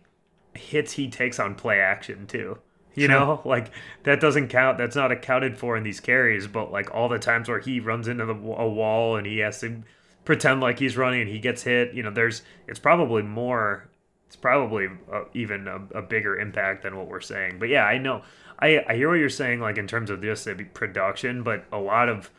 hits 0.54 0.94
he 0.94 1.10
takes 1.10 1.40
on 1.40 1.56
play 1.56 1.80
action 1.80 2.28
too. 2.28 2.58
You 2.96 3.08
know, 3.08 3.42
like 3.46 3.72
that 4.04 4.20
doesn't 4.20 4.50
count. 4.50 4.78
That's 4.78 4.96
not 4.96 5.12
accounted 5.12 5.58
for 5.58 5.78
in 5.78 5.84
these 5.84 6.00
carries. 6.00 6.48
But 6.48 6.72
like 6.72 6.94
all 6.94 7.10
the 7.10 7.20
times 7.20 7.48
where 7.48 7.60
he 7.60 7.80
runs 7.80 8.08
into 8.08 8.26
the, 8.26 8.34
a 8.34 8.68
wall 8.68 9.16
and 9.16 9.26
he 9.26 9.40
has 9.40 9.60
to 9.62 9.84
pretend 10.26 10.62
like 10.62 10.80
he's 10.80 10.98
running 10.98 11.22
and 11.22 11.30
he 11.30 11.40
gets 11.40 11.64
hit. 11.64 11.94
You 11.94 12.04
know, 12.04 12.12
there's 12.12 12.42
it's 12.68 12.80
probably 12.80 13.24
more. 13.24 13.90
It's 14.28 14.36
probably 14.36 14.88
uh 15.12 15.24
even 15.34 15.68
a, 15.68 16.00
a 16.00 16.02
bigger 16.02 16.38
impact 16.38 16.84
than 16.84 16.96
what 16.98 17.08
we're 17.08 17.22
saying. 17.22 17.58
But 17.60 17.70
yeah, 17.70 17.86
I 17.86 17.98
know. 17.98 18.24
I 18.60 18.84
I 18.88 18.96
hear 18.96 19.10
what 19.10 19.20
you're 19.20 19.30
saying, 19.30 19.60
like 19.60 19.78
in 19.78 19.88
terms 19.88 20.10
of 20.10 20.22
just 20.22 20.46
the 20.46 20.54
production, 20.54 21.44
but 21.44 21.66
a 21.72 21.80
lot 21.80 22.10
of 22.10 22.30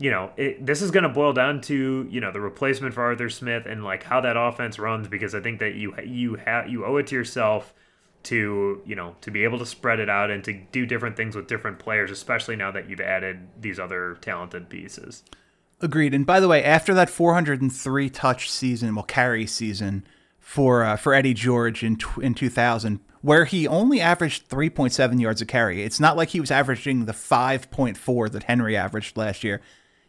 you 0.00 0.10
know, 0.10 0.30
it, 0.38 0.64
this 0.64 0.80
is 0.80 0.90
going 0.90 1.02
to 1.02 1.10
boil 1.10 1.34
down 1.34 1.60
to 1.62 2.08
you 2.10 2.20
know 2.20 2.32
the 2.32 2.40
replacement 2.40 2.94
for 2.94 3.02
Arthur 3.02 3.28
Smith 3.28 3.66
and 3.66 3.84
like 3.84 4.02
how 4.02 4.20
that 4.22 4.36
offense 4.36 4.78
runs 4.78 5.08
because 5.08 5.34
I 5.34 5.40
think 5.40 5.60
that 5.60 5.74
you 5.74 5.94
you 6.02 6.36
have 6.36 6.68
you 6.68 6.86
owe 6.86 6.96
it 6.96 7.08
to 7.08 7.14
yourself 7.14 7.74
to 8.22 8.80
you 8.86 8.94
know 8.94 9.14
to 9.20 9.30
be 9.30 9.44
able 9.44 9.58
to 9.58 9.66
spread 9.66 10.00
it 10.00 10.08
out 10.08 10.30
and 10.30 10.42
to 10.44 10.54
do 10.72 10.86
different 10.86 11.16
things 11.16 11.36
with 11.36 11.46
different 11.46 11.78
players, 11.78 12.10
especially 12.10 12.56
now 12.56 12.70
that 12.70 12.88
you've 12.88 13.00
added 13.00 13.48
these 13.60 13.78
other 13.78 14.16
talented 14.22 14.70
pieces. 14.70 15.22
Agreed. 15.82 16.14
And 16.14 16.26
by 16.26 16.40
the 16.40 16.48
way, 16.48 16.64
after 16.64 16.92
that 16.94 17.08
403 17.08 18.10
touch 18.10 18.50
season, 18.50 18.94
well, 18.94 19.04
carry 19.04 19.46
season 19.46 20.06
for 20.38 20.82
uh, 20.82 20.96
for 20.96 21.12
Eddie 21.12 21.34
George 21.34 21.84
in 21.84 21.98
in 22.22 22.34
2000, 22.34 23.00
where 23.22 23.44
he 23.44 23.68
only 23.68 24.00
averaged 24.00 24.48
3.7 24.48 25.20
yards 25.20 25.42
a 25.42 25.46
carry. 25.46 25.82
It's 25.82 26.00
not 26.00 26.16
like 26.16 26.30
he 26.30 26.40
was 26.40 26.50
averaging 26.50 27.04
the 27.04 27.12
5.4 27.12 28.30
that 28.32 28.44
Henry 28.44 28.76
averaged 28.76 29.16
last 29.16 29.44
year. 29.44 29.60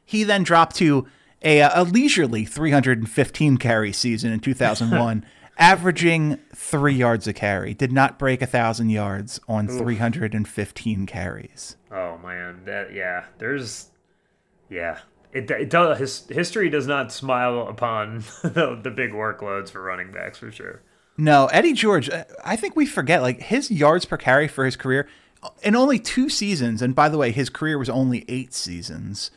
He 0.05 0.23
then 0.23 0.43
dropped 0.43 0.75
to 0.77 1.07
a, 1.43 1.61
uh, 1.61 1.81
a 1.81 1.83
leisurely 1.83 2.45
315 2.45 3.57
carry 3.57 3.91
season 3.91 4.31
in 4.31 4.39
2001, 4.39 5.25
averaging 5.57 6.39
three 6.55 6.93
yards 6.93 7.27
a 7.27 7.33
carry. 7.33 7.73
Did 7.73 7.91
not 7.91 8.19
break 8.19 8.41
a 8.41 8.47
thousand 8.47 8.89
yards 8.89 9.39
on 9.47 9.67
315 9.67 11.05
carries. 11.05 11.75
Oh 11.91 12.17
man, 12.19 12.61
that 12.65 12.93
yeah, 12.93 13.25
there's 13.39 13.89
yeah. 14.69 14.99
It, 15.33 15.49
it 15.49 15.69
does 15.69 15.97
his 15.97 16.27
history 16.27 16.69
does 16.69 16.87
not 16.87 17.11
smile 17.11 17.67
upon 17.67 18.19
the, 18.43 18.79
the 18.81 18.91
big 18.91 19.11
workloads 19.11 19.69
for 19.69 19.81
running 19.81 20.11
backs 20.11 20.37
for 20.37 20.51
sure. 20.51 20.81
No, 21.21 21.45
Eddie 21.47 21.73
George, 21.73 22.09
uh, 22.09 22.23
I 22.43 22.55
think 22.55 22.75
we 22.75 22.87
forget 22.87 23.21
like 23.21 23.43
his 23.43 23.69
yards 23.69 24.05
per 24.05 24.17
carry 24.17 24.47
for 24.47 24.65
his 24.65 24.75
career 24.75 25.07
in 25.61 25.75
only 25.75 25.99
two 25.99 26.29
seasons. 26.29 26.81
And 26.81 26.95
by 26.95 27.09
the 27.09 27.17
way, 27.19 27.31
his 27.31 27.47
career 27.47 27.77
was 27.77 27.91
only 27.91 28.25
eight 28.27 28.55
seasons. 28.55 29.29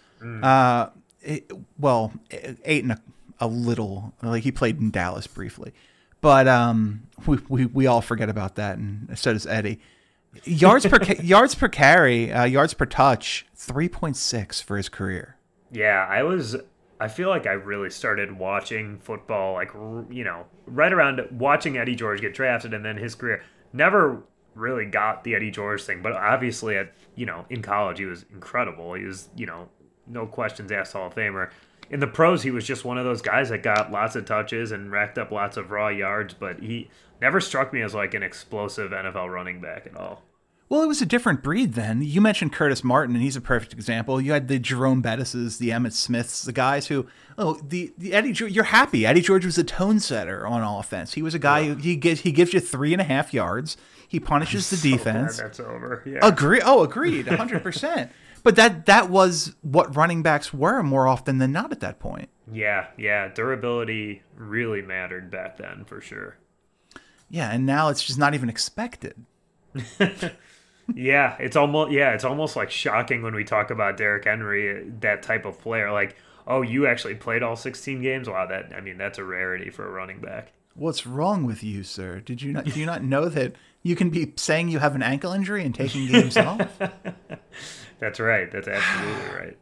Uh, 0.42 0.87
it, 1.20 1.53
well, 1.79 2.14
eight 2.64 2.85
and 2.85 2.92
a, 2.92 3.01
a 3.38 3.47
little. 3.47 4.14
Like 4.23 4.44
he 4.44 4.51
played 4.51 4.81
in 4.81 4.92
Dallas 4.92 5.27
briefly, 5.27 5.75
but 6.23 6.49
um, 6.49 7.03
we, 7.27 7.38
we 7.51 7.66
we 7.66 7.87
all 7.87 8.01
forget 8.01 8.31
about 8.31 8.55
that, 8.55 8.79
and 8.79 9.18
so 9.18 9.35
does 9.35 9.47
Eddie. 9.47 9.79
Yards 10.44 10.87
per 10.87 10.99
ca- 10.99 11.20
yards 11.23 11.55
per 11.55 11.68
carry, 11.68 12.33
uh, 12.33 12.44
yards 12.44 12.73
per 12.73 12.87
touch, 12.87 13.44
three 13.55 13.90
point 13.90 14.16
six 14.16 14.59
for 14.59 14.79
his 14.79 14.88
career. 14.88 15.37
Yeah, 15.70 16.07
I 16.09 16.23
was 16.23 16.57
I 17.00 17.09
feel 17.09 17.28
like 17.28 17.46
I 17.46 17.52
really 17.52 17.90
started 17.90 18.33
watching 18.33 18.98
football, 18.98 19.54
like, 19.54 19.72
you 20.11 20.24
know, 20.24 20.46
right 20.66 20.92
around 20.92 21.20
watching 21.33 21.76
Eddie 21.76 21.96
George 21.96 22.20
get 22.20 22.35
drafted 22.35 22.72
and 22.72 22.85
then 22.85 22.96
his 22.96 23.14
career. 23.14 23.42
Never 23.72 24.22
really 24.54 24.87
got 24.87 25.24
the 25.24 25.35
Eddie 25.35 25.50
George 25.50 25.83
thing, 25.83 26.02
but 26.02 26.12
obviously 26.12 26.76
at, 26.76 26.92
you 27.16 27.26
know, 27.26 27.44
in 27.50 27.62
college, 27.62 27.98
he 27.98 28.04
was 28.04 28.24
incredible. 28.33 28.94
He 28.94 29.04
was, 29.04 29.28
you 29.37 29.46
know, 29.46 29.68
no 30.07 30.26
questions 30.26 30.70
asked 30.70 30.92
Hall 30.92 31.09
of 31.09 31.14
Famer. 31.14 31.50
In 31.90 32.00
the 32.00 32.07
pros, 32.07 32.42
he 32.42 32.50
was 32.50 32.64
just 32.64 32.85
one 32.85 32.96
of 32.96 33.04
those 33.04 33.22
guys 33.22 33.48
that 33.50 33.62
got 33.62 33.90
lots 33.90 34.16
of 34.16 34.24
touches 34.24 34.72
and 34.72 34.90
racked 34.90 35.18
up 35.18 35.30
lots 35.30 35.57
of 35.57 35.70
raw 35.70 35.88
yards, 35.88 36.35
but 36.35 36.61
he 36.61 36.88
never 37.20 37.40
struck 37.40 37.72
me 37.72 37.83
as 37.83 37.94
like 37.94 38.14
an 38.14 38.22
explosive 38.22 38.92
NFL 38.92 39.33
running 39.33 39.61
back 39.61 39.87
at 39.87 39.96
all. 39.96 40.22
Well, 40.68 40.83
it 40.83 40.87
was 40.87 41.03
a 41.03 41.07
different 41.07 41.42
breed 41.42 41.74
then. 41.74 42.03
You 42.03 42.20
mentioned 42.20 42.53
Curtis 42.53 42.83
Martin, 42.83 43.14
and 43.14 43.22
he's 43.22 43.37
a 43.37 43.40
perfect 43.40 43.74
example. 43.74 44.20
You 44.20 44.33
had 44.33 44.48
the 44.48 44.59
Jerome 44.59 45.03
Bettises, 45.03 45.59
the 45.59 45.70
Emmitt 45.70 45.92
Smiths, 45.92 46.42
the 46.42 46.53
guys 46.53 46.87
who, 46.87 47.07
oh, 47.37 47.61
the, 47.62 47.92
the 47.98 48.14
Eddie. 48.14 48.33
You're 48.50 48.64
happy. 48.64 49.05
Eddie 49.05 49.20
George 49.20 49.44
was 49.44 49.59
a 49.59 49.64
tone 49.64 50.00
setter 50.00 50.46
on 50.46 50.62
offense. 50.62 51.14
He 51.14 51.22
was 51.22 51.35
a 51.35 51.38
guy 51.38 51.64
who 51.64 51.74
he 51.74 51.96
gives 51.96 52.22
he 52.22 52.33
gives 52.33 52.55
you 52.55 52.61
three 52.61 52.92
and 52.92 53.00
a 53.00 53.05
half 53.05 53.35
yards. 53.35 53.77
He 54.09 54.18
punishes 54.20 54.70
the 54.70 54.90
defense. 54.90 55.37
that's 55.37 55.61
over. 55.61 56.03
Yeah. 56.07 56.20
Agree. 56.22 56.61
Oh, 56.64 56.83
agreed, 56.83 57.27
hundred 57.27 57.62
percent. 57.62 58.11
But 58.42 58.57
that 58.57 58.87
that 58.87 59.11
was 59.11 59.55
what 59.62 59.94
running 59.96 60.22
backs 60.22 60.53
were 60.53 60.83
more 60.83 61.09
often 61.09 61.38
than 61.38 61.53
not 61.53 61.72
at 61.72 61.81
that 61.81 61.98
point. 61.98 62.29
Yeah, 62.50 62.88
yeah. 62.96 63.29
Durability 63.29 64.22
really 64.37 64.83
mattered 64.83 65.31
back 65.31 65.57
then 65.57 65.85
for 65.85 66.00
sure. 66.00 66.37
Yeah, 67.29 67.50
and 67.50 67.66
now 67.66 67.88
it's 67.88 68.05
just 68.05 68.18
not 68.18 68.35
even 68.35 68.48
expected. 68.48 69.24
yeah, 70.94 71.37
it's 71.38 71.57
almost 71.57 71.92
yeah, 71.92 72.12
it's 72.12 72.25
almost 72.25 72.57
like 72.57 72.70
shocking 72.70 73.23
when 73.23 73.35
we 73.35 73.44
talk 73.44 73.70
about 73.70 73.97
Derrick 73.97 74.25
Henry, 74.25 74.88
that 75.01 75.23
type 75.23 75.44
of 75.44 75.59
player. 75.61 75.90
Like, 75.92 76.16
oh, 76.47 76.62
you 76.62 76.87
actually 76.87 77.14
played 77.14 77.42
all 77.42 77.57
16 77.57 78.03
games? 78.03 78.29
Wow, 78.29 78.47
that 78.47 78.73
I 78.77 78.81
mean, 78.81 78.99
that's 78.99 79.18
a 79.18 79.25
rarity 79.25 79.70
for 79.70 79.87
a 79.87 79.90
running 79.90 80.20
back. 80.20 80.53
What's 80.75 81.07
wrong 81.07 81.44
with 81.44 81.62
you, 81.62 81.85
sir? 81.85 82.20
Did 82.20 82.42
you 82.42 82.53
not 82.53 82.64
do 82.64 82.79
you 82.79 82.87
not 82.87 83.03
know 83.03 83.29
that 83.29 83.55
you 83.83 83.97
can 83.97 84.11
be 84.11 84.33
saying 84.37 84.68
you 84.68 84.81
have 84.81 84.94
an 84.94 85.03
ankle 85.03 85.33
injury 85.33 85.64
and 85.64 85.75
taking 85.75 86.07
games 86.07 86.37
off? 86.37 86.68
That's 88.01 88.20
right. 88.20 88.51
That's 88.51 88.68
absolutely 88.68 89.35
right. 89.35 89.59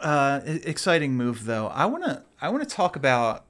Uh, 0.00 0.40
exciting 0.44 1.14
move 1.14 1.44
though. 1.44 1.68
I 1.68 1.86
want 1.86 2.04
to 2.04 2.24
I 2.40 2.48
want 2.48 2.68
to 2.68 2.74
talk 2.74 2.96
about 2.96 3.44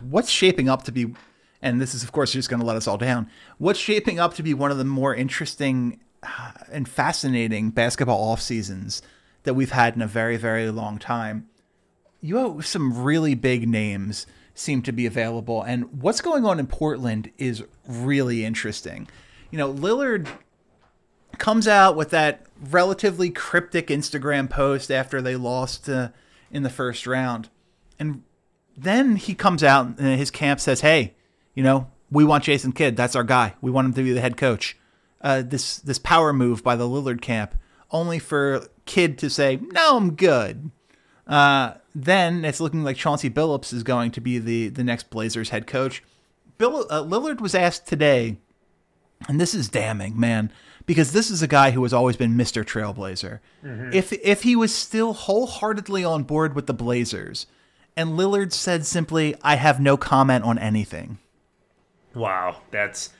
what's 0.00 0.30
shaping 0.30 0.68
up 0.68 0.84
to 0.84 0.92
be 0.92 1.14
and 1.62 1.80
this 1.80 1.94
is 1.94 2.02
of 2.02 2.12
course 2.12 2.32
just 2.32 2.48
going 2.48 2.60
to 2.60 2.66
let 2.66 2.76
us 2.76 2.86
all 2.86 2.98
down. 2.98 3.28
What's 3.58 3.78
shaping 3.78 4.18
up 4.18 4.34
to 4.34 4.42
be 4.42 4.54
one 4.54 4.70
of 4.70 4.78
the 4.78 4.84
more 4.84 5.14
interesting 5.14 6.00
uh, 6.22 6.52
and 6.70 6.88
fascinating 6.88 7.70
basketball 7.70 8.22
off 8.22 8.40
seasons 8.40 9.02
that 9.44 9.54
we've 9.54 9.72
had 9.72 9.94
in 9.94 10.02
a 10.02 10.06
very 10.06 10.36
very 10.36 10.70
long 10.70 10.98
time. 10.98 11.48
You 12.20 12.36
have 12.36 12.66
some 12.66 13.02
really 13.02 13.34
big 13.34 13.68
names 13.68 14.26
seem 14.54 14.82
to 14.82 14.92
be 14.92 15.06
available 15.06 15.62
and 15.62 16.02
what's 16.02 16.20
going 16.20 16.44
on 16.44 16.58
in 16.58 16.66
Portland 16.66 17.30
is 17.38 17.64
really 17.86 18.44
interesting. 18.44 19.08
You 19.50 19.58
know, 19.58 19.72
Lillard 19.72 20.28
comes 21.38 21.66
out 21.66 21.96
with 21.96 22.10
that 22.10 22.46
relatively 22.70 23.30
cryptic 23.30 23.88
Instagram 23.88 24.48
post 24.48 24.90
after 24.90 25.20
they 25.22 25.36
lost 25.36 25.88
uh, 25.88 26.10
in 26.50 26.62
the 26.62 26.70
first 26.70 27.06
round. 27.06 27.48
And 27.98 28.22
then 28.76 29.16
he 29.16 29.34
comes 29.34 29.62
out 29.62 29.86
and 29.98 30.18
his 30.18 30.30
camp 30.30 30.60
says, 30.60 30.80
"Hey, 30.80 31.14
you 31.54 31.62
know, 31.62 31.88
we 32.10 32.24
want 32.24 32.44
Jason 32.44 32.72
Kidd. 32.72 32.96
That's 32.96 33.16
our 33.16 33.24
guy. 33.24 33.54
We 33.60 33.70
want 33.70 33.86
him 33.86 33.94
to 33.94 34.02
be 34.02 34.12
the 34.12 34.20
head 34.20 34.36
coach." 34.36 34.76
Uh, 35.20 35.42
this 35.42 35.78
this 35.78 35.98
power 35.98 36.32
move 36.32 36.62
by 36.64 36.76
the 36.76 36.88
Lillard 36.88 37.20
camp, 37.20 37.54
only 37.90 38.18
for 38.18 38.66
Kidd 38.86 39.18
to 39.18 39.30
say, 39.30 39.58
"No, 39.72 39.96
I'm 39.96 40.14
good." 40.14 40.70
Uh, 41.26 41.74
then 41.94 42.44
it's 42.44 42.60
looking 42.60 42.82
like 42.82 42.96
Chauncey 42.96 43.30
Billups 43.30 43.72
is 43.72 43.82
going 43.82 44.10
to 44.12 44.20
be 44.20 44.38
the 44.38 44.68
the 44.68 44.84
next 44.84 45.10
Blazers 45.10 45.50
head 45.50 45.66
coach. 45.66 46.02
Bill 46.58 46.86
uh, 46.90 47.02
Lillard 47.02 47.40
was 47.40 47.54
asked 47.54 47.86
today, 47.86 48.38
and 49.28 49.40
this 49.40 49.54
is 49.54 49.68
damning, 49.68 50.18
man 50.18 50.52
because 50.90 51.12
this 51.12 51.30
is 51.30 51.40
a 51.40 51.46
guy 51.46 51.70
who 51.70 51.84
has 51.84 51.92
always 51.92 52.16
been 52.16 52.36
Mr. 52.36 52.64
Trailblazer. 52.64 53.38
Mm-hmm. 53.64 53.92
If 53.92 54.12
if 54.12 54.42
he 54.42 54.56
was 54.56 54.74
still 54.74 55.12
wholeheartedly 55.12 56.04
on 56.04 56.24
board 56.24 56.56
with 56.56 56.66
the 56.66 56.74
Blazers, 56.74 57.46
and 57.96 58.18
Lillard 58.18 58.52
said 58.52 58.84
simply, 58.84 59.36
"I 59.40 59.54
have 59.54 59.78
no 59.78 59.96
comment 59.96 60.44
on 60.44 60.58
anything." 60.58 61.18
Wow, 62.14 62.62
that's 62.70 63.10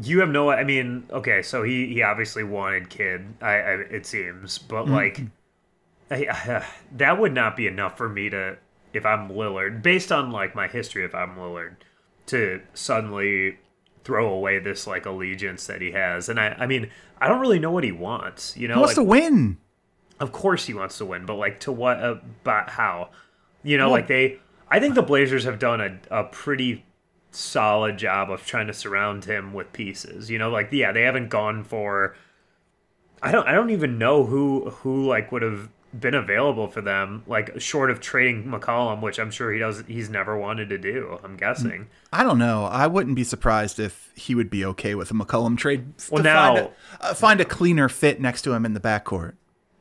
you 0.00 0.20
have 0.20 0.28
no. 0.28 0.50
I 0.50 0.64
mean, 0.64 1.04
okay, 1.10 1.42
so 1.42 1.62
he 1.62 1.86
he 1.86 2.02
obviously 2.02 2.44
wanted 2.44 2.90
Kidd. 2.90 3.34
I, 3.40 3.52
I 3.52 3.72
it 3.90 4.06
seems, 4.06 4.58
but 4.58 4.84
mm-hmm. 4.84 4.94
like, 4.94 5.20
I, 6.10 6.26
uh, 6.26 6.64
that 6.92 7.18
would 7.18 7.34
not 7.34 7.56
be 7.56 7.66
enough 7.66 7.96
for 7.96 8.08
me 8.08 8.30
to 8.30 8.56
if 8.92 9.04
I'm 9.04 9.28
Lillard, 9.28 9.82
based 9.82 10.12
on 10.12 10.30
like 10.30 10.54
my 10.54 10.68
history. 10.68 11.04
If 11.04 11.14
I'm 11.14 11.36
Lillard, 11.36 11.76
to 12.26 12.60
suddenly 12.74 13.58
throw 14.04 14.32
away 14.32 14.58
this 14.58 14.86
like 14.86 15.06
allegiance 15.06 15.66
that 15.66 15.80
he 15.80 15.92
has. 15.92 16.28
And 16.28 16.40
I, 16.40 16.56
I 16.58 16.66
mean, 16.66 16.90
I 17.20 17.28
don't 17.28 17.40
really 17.40 17.58
know 17.58 17.70
what 17.70 17.84
he 17.84 17.92
wants. 17.92 18.56
You 18.56 18.68
know, 18.68 18.74
he 18.74 18.80
wants 18.80 18.96
like, 18.96 19.04
to 19.04 19.08
win. 19.08 19.58
Of 20.18 20.32
course, 20.32 20.66
he 20.66 20.74
wants 20.74 20.98
to 20.98 21.04
win, 21.04 21.26
but 21.26 21.34
like 21.34 21.60
to 21.60 21.72
what? 21.72 22.02
About 22.02 22.68
uh, 22.68 22.72
how? 22.72 23.10
You 23.62 23.76
know, 23.76 23.86
well, 23.86 23.98
like 23.98 24.06
they. 24.06 24.38
I 24.70 24.78
think 24.78 24.94
the 24.94 25.02
Blazers 25.02 25.44
have 25.44 25.58
done 25.58 25.80
a, 25.80 26.20
a 26.20 26.24
pretty 26.24 26.84
solid 27.30 27.98
job 27.98 28.30
of 28.30 28.44
trying 28.46 28.66
to 28.66 28.72
surround 28.72 29.24
him 29.24 29.52
with 29.52 29.72
pieces. 29.72 30.30
You 30.30 30.38
know, 30.38 30.50
like 30.50 30.68
yeah, 30.72 30.92
they 30.92 31.02
haven't 31.02 31.28
gone 31.28 31.64
for. 31.64 32.16
I 33.22 33.32
don't. 33.32 33.46
I 33.46 33.52
don't 33.52 33.70
even 33.70 33.98
know 33.98 34.24
who 34.24 34.70
who 34.70 35.06
like 35.06 35.30
would 35.32 35.42
have 35.42 35.68
been 35.98 36.14
available 36.14 36.68
for 36.68 36.80
them, 36.80 37.24
like 37.26 37.60
short 37.60 37.90
of 37.90 38.00
trading 38.00 38.44
McCollum, 38.44 39.00
which 39.00 39.18
I'm 39.18 39.30
sure 39.30 39.52
he 39.52 39.58
does. 39.58 39.82
He's 39.86 40.08
never 40.08 40.38
wanted 40.38 40.68
to 40.68 40.78
do. 40.78 41.18
I'm 41.24 41.36
guessing. 41.36 41.88
I 42.12 42.22
don't 42.22 42.38
know. 42.38 42.64
I 42.64 42.86
wouldn't 42.86 43.16
be 43.16 43.24
surprised 43.24 43.78
if 43.78 44.12
he 44.14 44.34
would 44.34 44.50
be 44.50 44.64
okay 44.66 44.94
with 44.94 45.10
a 45.10 45.14
McCollum 45.14 45.56
trade. 45.58 45.92
Well, 46.10 46.22
now 46.22 46.54
find 46.54 46.58
a, 46.58 47.04
uh, 47.04 47.14
find 47.14 47.40
a, 47.40 47.44
cleaner 47.44 47.88
fit 47.88 48.20
next 48.20 48.42
to 48.42 48.52
him 48.52 48.64
in 48.64 48.74
the 48.74 48.80
backcourt. 48.80 49.34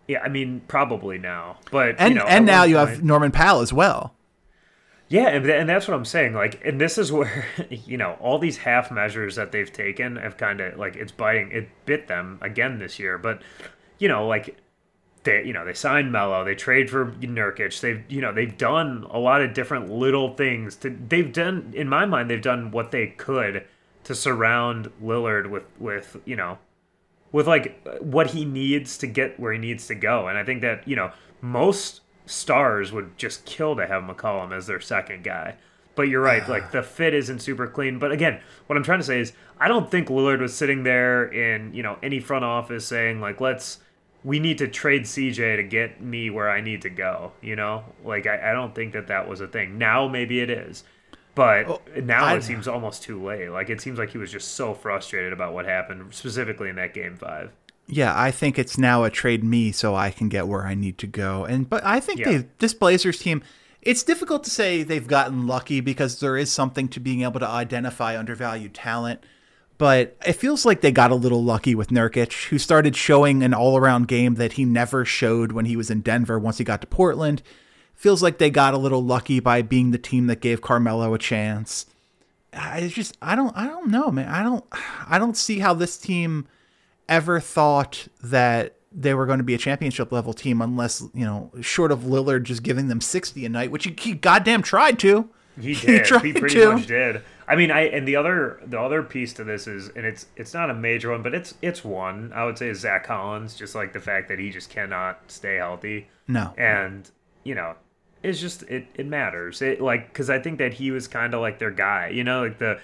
Yeah, 0.08 0.22
I 0.22 0.30
mean 0.30 0.62
probably 0.68 1.20
now, 1.20 1.58
but 1.70 1.96
and 2.00 2.16
you 2.16 2.20
know, 2.20 2.26
and 2.26 2.46
now 2.46 2.64
you 2.64 2.78
point, 2.78 2.90
have 2.90 3.04
Norman 3.04 3.32
Powell 3.32 3.62
as 3.62 3.72
well. 3.72 4.16
Yeah, 5.10 5.30
and, 5.30 5.46
and 5.50 5.68
that's 5.68 5.88
what 5.88 5.96
I'm 5.96 6.06
saying. 6.06 6.34
Like, 6.34 6.62
and 6.64 6.80
this 6.80 7.00
is 7.00 7.12
where 7.12 7.46
you 7.70 7.98
know 7.98 8.16
all 8.22 8.38
these 8.38 8.58
half 8.58 8.92
measures 8.92 9.36
that 9.36 9.52
they've 9.52 9.72
taken 9.72 10.16
have 10.16 10.38
kind 10.38 10.62
of 10.62 10.78
like 10.78 10.96
it's 10.96 11.12
biting. 11.12 11.52
It 11.52 11.70
bit 11.86 12.08
them 12.08 12.38
again 12.42 12.80
this 12.80 13.00
year, 13.00 13.18
but 13.18 13.42
you 13.98 14.08
know, 14.08 14.28
like 14.28 14.58
they 15.24 15.44
you 15.44 15.52
know 15.52 15.66
they 15.66 15.74
signed 15.74 16.12
Melo, 16.12 16.46
they 16.46 16.56
trade 16.56 16.90
for 16.90 17.08
Nurkic. 17.14 17.80
They've 17.82 18.04
you 18.08 18.22
know 18.22 18.32
they've 18.32 18.56
done 18.56 19.06
a 19.10 19.18
lot 19.18 19.42
of 19.42 19.54
different 19.54 19.92
little 19.92 20.36
things. 20.36 20.76
To, 20.78 20.90
they've 20.90 21.34
done 21.34 21.74
in 21.76 21.90
my 21.90 22.06
mind 22.06 22.30
they've 22.30 22.42
done 22.42 22.70
what 22.72 22.92
they 22.92 23.08
could 23.08 23.66
to 24.04 24.16
surround 24.16 24.92
Lillard 25.02 25.50
with 25.50 25.66
with 25.80 26.18
you 26.26 26.36
know 26.36 26.60
with 27.32 27.48
like 27.48 27.84
what 28.00 28.32
he 28.32 28.46
needs 28.46 28.98
to 29.00 29.08
get 29.08 29.40
where 29.40 29.54
he 29.54 29.60
needs 29.60 29.88
to 29.88 29.96
go. 29.96 30.28
And 30.28 30.38
I 30.38 30.44
think 30.44 30.62
that 30.62 30.88
you 30.88 30.96
know 30.96 31.12
most 31.42 32.02
stars 32.30 32.92
would 32.92 33.18
just 33.18 33.46
kill 33.46 33.76
to 33.76 33.88
have 33.88 34.04
McCollum 34.04 34.56
as 34.56 34.68
their 34.68 34.80
second 34.80 35.24
guy. 35.24 35.56
But 35.96 36.04
you're 36.04 36.22
right, 36.22 36.48
like 36.48 36.72
the 36.72 36.84
fit 36.84 37.14
isn't 37.14 37.40
super 37.40 37.68
clean. 37.68 38.00
But 38.00 38.12
again, 38.12 38.40
what 38.68 38.78
I'm 38.78 38.84
trying 38.84 39.00
to 39.00 39.06
say 39.06 39.20
is 39.20 39.34
I 39.60 39.68
don't 39.68 39.90
think 39.90 40.08
Lillard 40.08 40.40
was 40.40 40.56
sitting 40.56 40.84
there 40.84 41.26
in, 41.26 41.74
you 41.74 41.84
know, 41.84 41.98
any 42.02 42.20
front 42.20 42.46
office 42.46 42.86
saying 42.86 43.20
like 43.20 43.42
let's 43.42 43.80
we 44.24 44.40
need 44.40 44.58
to 44.58 44.68
trade 44.68 45.04
CJ 45.04 45.56
to 45.56 45.64
get 45.64 46.02
me 46.02 46.30
where 46.30 46.50
I 46.50 46.62
need 46.62 46.82
to 46.84 46.90
go. 46.90 47.32
You 47.42 47.56
know, 47.56 47.84
like 48.04 48.28
I, 48.28 48.52
I 48.52 48.54
don't 48.54 48.76
think 48.76 48.94
that 48.94 49.08
that 49.08 49.28
was 49.28 49.42
a 49.42 49.48
thing. 49.48 49.78
Now 49.78 50.08
maybe 50.08 50.40
it 50.40 50.50
is, 50.50 50.84
but 51.36 51.68
well, 51.68 51.82
now 52.04 52.26
I, 52.26 52.36
it 52.36 52.44
seems 52.44 52.68
almost 52.68 53.02
too 53.04 53.22
late. 53.24 53.50
Like 53.50 53.70
it 53.70 53.82
seems 53.82 53.98
like 53.98 54.12
he 54.12 54.18
was 54.18 54.32
just 54.32 54.56
so 54.56 54.74
frustrated 54.74 55.34
about 55.34 55.54
what 55.54 55.66
happened, 55.66 56.14
specifically 56.14 56.70
in 56.70 56.76
that 56.76 56.94
game 56.94 57.16
five. 57.18 57.52
Yeah, 57.90 58.14
I 58.16 58.32
think 58.32 58.60
it's 58.60 58.78
now 58.78 59.04
a 59.04 59.10
trade 59.10 59.44
me 59.44 59.72
so 59.72 59.96
I 59.96 60.12
can 60.12 60.30
get 60.30 60.48
where 60.48 60.66
I 60.66 60.76
need 60.76 60.98
to 61.00 61.08
go. 61.08 61.46
And 61.46 61.70
but 61.70 61.84
I 61.84 62.00
think 62.00 62.20
yeah. 62.20 62.30
they 62.30 62.48
this 62.60 62.74
Blazers 62.74 63.20
team. 63.20 63.44
It's 63.82 64.04
difficult 64.04 64.44
to 64.44 64.50
say 64.50 64.84
they've 64.84 65.08
gotten 65.08 65.48
lucky 65.48 65.80
because 65.80 66.20
there 66.20 66.36
is 66.36 66.52
something 66.52 66.90
to 66.90 67.00
being 67.00 67.24
able 67.24 67.40
to 67.40 67.48
identify 67.48 68.20
undervalued 68.20 68.74
talent 68.74 69.22
but 69.80 70.18
it 70.26 70.34
feels 70.34 70.66
like 70.66 70.82
they 70.82 70.92
got 70.92 71.10
a 71.10 71.16
little 71.16 71.42
lucky 71.42 71.74
with 71.74 71.88
Nurkic, 71.88 72.50
who 72.50 72.60
started 72.60 72.98
showing 72.98 73.42
an 73.42 73.54
all 73.54 73.78
around 73.78 74.10
game 74.10 74.36
that 74.36 74.54
he 74.54 74.66
never 74.66 75.06
showed 75.06 75.54
when 75.54 75.64
he 75.66 75.78
was 75.78 75.90
in 75.90 76.02
Denver 76.02 76.38
once 76.38 76.58
he 76.58 76.66
got 76.66 76.82
to 76.82 76.88
Portland. 76.88 77.42
Feels 77.96 78.22
like 78.22 78.40
they 78.40 78.50
got 78.50 78.74
a 78.74 78.78
little 78.78 79.02
lucky 79.02 79.40
by 79.40 79.62
being 79.62 79.92
the 79.92 79.98
team 79.98 80.28
that 80.28 80.42
gave 80.42 80.62
Carmelo 80.62 81.14
a 81.14 81.18
chance. 81.18 81.86
I 82.52 82.88
just 82.88 83.18
I 83.22 83.36
don't 83.36 83.56
I 83.56 83.68
don't 83.68 83.90
know, 83.90 84.12
man. 84.12 84.28
I 84.28 84.44
don't 84.44 84.66
I 85.08 85.18
don't 85.18 85.38
see 85.38 85.60
how 85.60 85.74
this 85.74 85.98
team 85.98 86.46
ever 87.10 87.40
thought 87.40 88.08
that 88.24 88.76
they 88.92 89.14
were 89.14 89.26
going 89.26 89.40
to 89.40 89.44
be 89.44 89.54
a 89.54 89.58
championship 89.58 90.12
level 90.12 90.34
team 90.34 90.62
unless, 90.62 91.04
you 91.14 91.26
know, 91.26 91.52
short 91.62 91.92
of 91.92 92.00
Lillard 92.00 92.44
just 92.44 92.64
giving 92.64 92.88
them 92.88 93.02
60 93.02 93.46
a 93.46 93.50
night, 93.50 93.72
which 93.72 93.84
he, 93.84 93.96
he 94.00 94.14
goddamn 94.14 94.62
tried 94.64 94.98
to. 95.00 95.30
He 95.60 95.74
did. 95.76 96.08
he, 96.08 96.32
he 96.32 96.34
pretty 96.34 96.56
to. 96.56 96.74
much 96.74 96.88
did. 96.88 97.22
I 97.48 97.56
mean, 97.56 97.72
I 97.72 97.88
and 97.88 98.08
the 98.08 98.16
other 98.16 98.62
the 98.66 98.80
other 98.80 99.02
piece 99.02 99.34
to 99.34 99.44
this 99.44 99.66
is, 99.68 99.90
and 99.90 100.06
it's 100.06 100.28
it's 100.36 100.54
not 100.54 100.70
a 100.70 100.74
major 100.74 101.12
one, 101.12 101.24
but 101.24 101.34
it's 101.34 101.56
it's 101.64 101.84
one. 101.84 102.32
I 102.34 102.46
would 102.46 102.60
say 102.60 102.70
is 102.70 102.82
Zach 102.82 103.04
Collins, 103.04 103.56
just 103.56 103.74
like 103.74 103.92
the 103.92 104.00
fact 104.00 104.30
that 104.30 104.38
he 104.38 104.52
just 104.52 104.70
cannot 104.70 105.20
stay 105.32 105.56
healthy. 105.56 106.08
No, 106.28 106.54
and 106.58 107.10
you 107.44 107.56
know 107.56 107.74
it's 108.24 108.40
just 108.40 108.64
it, 108.64 108.88
it 108.96 109.06
matters. 109.06 109.62
It 109.62 109.82
like 109.82 110.12
because 110.12 110.30
I 110.30 110.40
think 110.40 110.60
that 110.60 110.74
he 110.74 110.92
was 110.92 111.08
kind 111.08 111.34
of 111.34 111.42
like 111.42 111.60
their 111.60 111.72
guy. 111.72 112.10
You 112.10 112.24
know, 112.24 112.44
like 112.44 112.58
the 112.58 112.80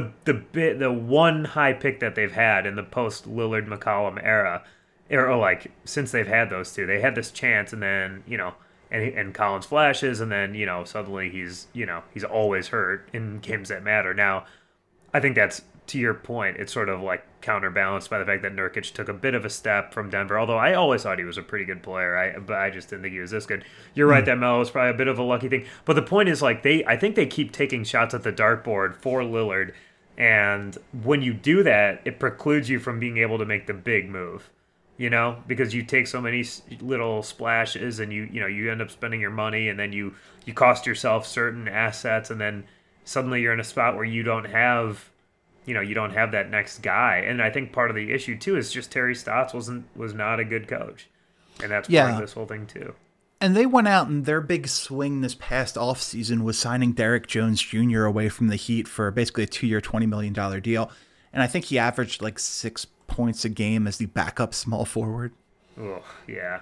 the 0.00 0.12
the 0.24 0.34
bit 0.34 0.78
the 0.78 0.92
one 0.92 1.44
high 1.44 1.72
pick 1.72 2.00
that 2.00 2.14
they've 2.14 2.32
had 2.32 2.66
in 2.66 2.76
the 2.76 2.82
post 2.82 3.28
Lillard 3.28 3.66
McCollum 3.66 4.22
era, 4.22 4.64
or 5.10 5.36
like 5.36 5.72
since 5.84 6.10
they've 6.10 6.26
had 6.26 6.50
those 6.50 6.72
two, 6.72 6.86
they 6.86 7.00
had 7.00 7.14
this 7.14 7.30
chance, 7.30 7.72
and 7.72 7.82
then 7.82 8.22
you 8.26 8.36
know. 8.36 8.54
And, 8.90 9.02
and 9.02 9.34
Collins 9.34 9.66
flashes, 9.66 10.18
and 10.22 10.32
then 10.32 10.54
you 10.54 10.64
know 10.64 10.82
suddenly 10.84 11.28
he's 11.28 11.66
you 11.74 11.84
know 11.84 12.04
he's 12.14 12.24
always 12.24 12.68
hurt 12.68 13.06
in 13.12 13.38
games 13.40 13.68
that 13.68 13.84
matter. 13.84 14.14
Now, 14.14 14.46
I 15.12 15.20
think 15.20 15.34
that's 15.34 15.60
to 15.88 15.98
your 15.98 16.14
point. 16.14 16.56
It's 16.58 16.72
sort 16.72 16.88
of 16.88 17.02
like 17.02 17.24
counterbalanced 17.40 18.10
by 18.10 18.18
the 18.18 18.24
fact 18.24 18.42
that 18.42 18.54
Nurkic 18.54 18.92
took 18.92 19.08
a 19.08 19.12
bit 19.12 19.34
of 19.34 19.44
a 19.44 19.50
step 19.50 19.92
from 19.92 20.10
Denver. 20.10 20.38
Although 20.38 20.56
I 20.56 20.74
always 20.74 21.02
thought 21.02 21.18
he 21.18 21.24
was 21.24 21.38
a 21.38 21.42
pretty 21.42 21.64
good 21.64 21.82
player, 21.82 22.16
I 22.16 22.38
but 22.38 22.58
I 22.58 22.70
just 22.70 22.90
didn't 22.90 23.02
think 23.02 23.14
he 23.14 23.20
was 23.20 23.30
this 23.30 23.46
good. 23.46 23.64
You're 23.94 24.06
right 24.06 24.22
hmm. 24.22 24.26
that 24.26 24.38
Melo 24.38 24.60
was 24.60 24.70
probably 24.70 24.90
a 24.90 24.94
bit 24.94 25.08
of 25.08 25.18
a 25.18 25.22
lucky 25.22 25.48
thing. 25.48 25.66
But 25.84 25.94
the 25.94 26.02
point 26.02 26.28
is, 26.28 26.42
like 26.42 26.62
they, 26.62 26.84
I 26.84 26.96
think 26.96 27.16
they 27.16 27.26
keep 27.26 27.52
taking 27.52 27.84
shots 27.84 28.14
at 28.14 28.22
the 28.22 28.32
dartboard 28.32 28.96
for 28.96 29.22
Lillard, 29.22 29.72
and 30.18 30.76
when 31.02 31.22
you 31.22 31.32
do 31.32 31.62
that, 31.62 32.02
it 32.04 32.18
precludes 32.18 32.68
you 32.68 32.78
from 32.80 32.98
being 33.00 33.16
able 33.18 33.38
to 33.38 33.46
make 33.46 33.66
the 33.66 33.72
big 33.74 34.10
move. 34.10 34.50
You 34.98 35.10
know, 35.10 35.44
because 35.46 35.72
you 35.74 35.84
take 35.84 36.08
so 36.08 36.20
many 36.20 36.44
little 36.80 37.22
splashes, 37.22 38.00
and 38.00 38.12
you 38.12 38.28
you 38.32 38.40
know 38.40 38.48
you 38.48 38.70
end 38.70 38.82
up 38.82 38.90
spending 38.90 39.20
your 39.20 39.30
money, 39.30 39.68
and 39.68 39.78
then 39.78 39.92
you 39.92 40.14
you 40.44 40.52
cost 40.52 40.86
yourself 40.86 41.24
certain 41.24 41.68
assets, 41.68 42.30
and 42.30 42.40
then 42.40 42.64
suddenly 43.04 43.40
you're 43.40 43.52
in 43.52 43.60
a 43.60 43.64
spot 43.64 43.94
where 43.94 44.04
you 44.04 44.24
don't 44.24 44.46
have 44.46 45.08
you 45.66 45.72
know 45.74 45.80
you 45.80 45.94
don't 45.94 46.12
have 46.14 46.32
that 46.32 46.50
next 46.50 46.78
guy 46.82 47.18
and 47.26 47.42
i 47.42 47.50
think 47.50 47.72
part 47.72 47.90
of 47.90 47.96
the 47.96 48.10
issue 48.12 48.36
too 48.38 48.56
is 48.56 48.72
just 48.72 48.90
terry 48.90 49.14
stotts 49.14 49.52
wasn't 49.52 49.84
was 49.96 50.14
not 50.14 50.40
a 50.40 50.44
good 50.44 50.66
coach 50.66 51.08
and 51.62 51.70
that's 51.70 51.86
part 51.88 51.92
Yeah. 51.92 52.14
of 52.14 52.20
this 52.20 52.32
whole 52.32 52.46
thing 52.46 52.66
too 52.66 52.94
And 53.40 53.56
they 53.56 53.66
went 53.66 53.86
out 53.88 54.08
and 54.08 54.24
their 54.24 54.40
big 54.40 54.66
swing 54.66 55.20
this 55.20 55.34
past 55.36 55.76
offseason 55.76 56.42
was 56.42 56.58
signing 56.58 56.92
Derrick 56.92 57.26
Jones 57.28 57.62
Jr. 57.62 58.04
away 58.04 58.28
from 58.28 58.48
the 58.48 58.56
Heat 58.56 58.88
for 58.88 59.10
basically 59.12 59.44
a 59.44 59.46
two 59.46 59.66
year, 59.66 59.80
$20 59.80 60.08
million 60.08 60.32
deal. 60.60 60.90
And 61.32 61.42
I 61.42 61.46
think 61.46 61.66
he 61.66 61.78
averaged 61.78 62.20
like 62.20 62.38
six 62.38 62.86
points 63.06 63.44
a 63.44 63.48
game 63.48 63.86
as 63.86 63.98
the 63.98 64.06
backup 64.06 64.52
small 64.54 64.84
forward. 64.84 65.32
oh 65.80 66.02
yeah 66.26 66.60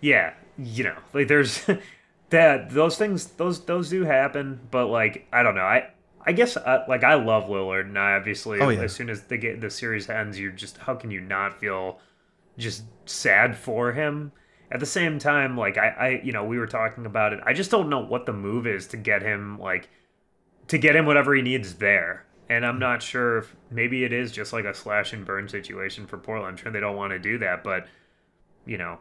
yeah 0.00 0.32
you 0.56 0.84
know 0.84 0.94
like 1.12 1.26
there's 1.26 1.60
that 2.30 2.70
those 2.70 2.96
things 2.96 3.26
those 3.32 3.64
those 3.64 3.88
do 3.90 4.04
happen 4.04 4.60
but 4.70 4.86
like 4.86 5.26
i 5.32 5.42
don't 5.42 5.56
know 5.56 5.62
i 5.62 5.88
I 6.24 6.32
guess 6.32 6.56
uh, 6.58 6.84
like 6.88 7.04
I 7.04 7.14
love 7.14 7.44
Lillard, 7.48 7.86
and 7.86 7.98
I 7.98 8.12
obviously 8.12 8.60
Oh, 8.60 8.68
yeah. 8.68 8.80
as 8.82 8.92
soon 8.94 9.08
as 9.08 9.22
the 9.22 9.38
get 9.38 9.62
the 9.62 9.70
series 9.70 10.10
ends, 10.10 10.38
you're 10.38 10.52
just 10.52 10.76
how 10.76 10.94
can 10.94 11.10
you 11.10 11.20
not 11.20 11.58
feel 11.58 12.00
just 12.58 12.82
sad 13.06 13.56
for 13.56 13.92
him? 13.92 14.32
At 14.70 14.80
the 14.80 14.86
same 14.86 15.18
time, 15.18 15.56
like 15.56 15.78
I, 15.78 15.88
I 15.88 16.20
you 16.22 16.32
know 16.32 16.44
we 16.44 16.58
were 16.58 16.66
talking 16.66 17.06
about 17.06 17.32
it. 17.32 17.40
I 17.44 17.52
just 17.52 17.70
don't 17.70 17.88
know 17.88 18.00
what 18.00 18.26
the 18.26 18.32
move 18.32 18.66
is 18.66 18.86
to 18.88 18.96
get 18.96 19.22
him 19.22 19.58
like 19.58 19.88
to 20.68 20.78
get 20.78 20.94
him 20.94 21.06
whatever 21.06 21.34
he 21.34 21.42
needs 21.42 21.74
there. 21.74 22.26
And 22.50 22.64
I'm 22.64 22.78
not 22.78 23.02
sure 23.02 23.38
if 23.38 23.56
maybe 23.70 24.04
it 24.04 24.12
is 24.12 24.32
just 24.32 24.52
like 24.52 24.64
a 24.64 24.74
slash 24.74 25.12
and 25.12 25.24
burn 25.24 25.48
situation 25.48 26.06
for 26.06 26.16
Portland. 26.16 26.52
I'm 26.52 26.56
sure 26.56 26.72
they 26.72 26.80
don't 26.80 26.96
want 26.96 27.12
to 27.12 27.18
do 27.18 27.38
that, 27.38 27.62
but 27.62 27.86
you 28.64 28.78
know, 28.78 28.98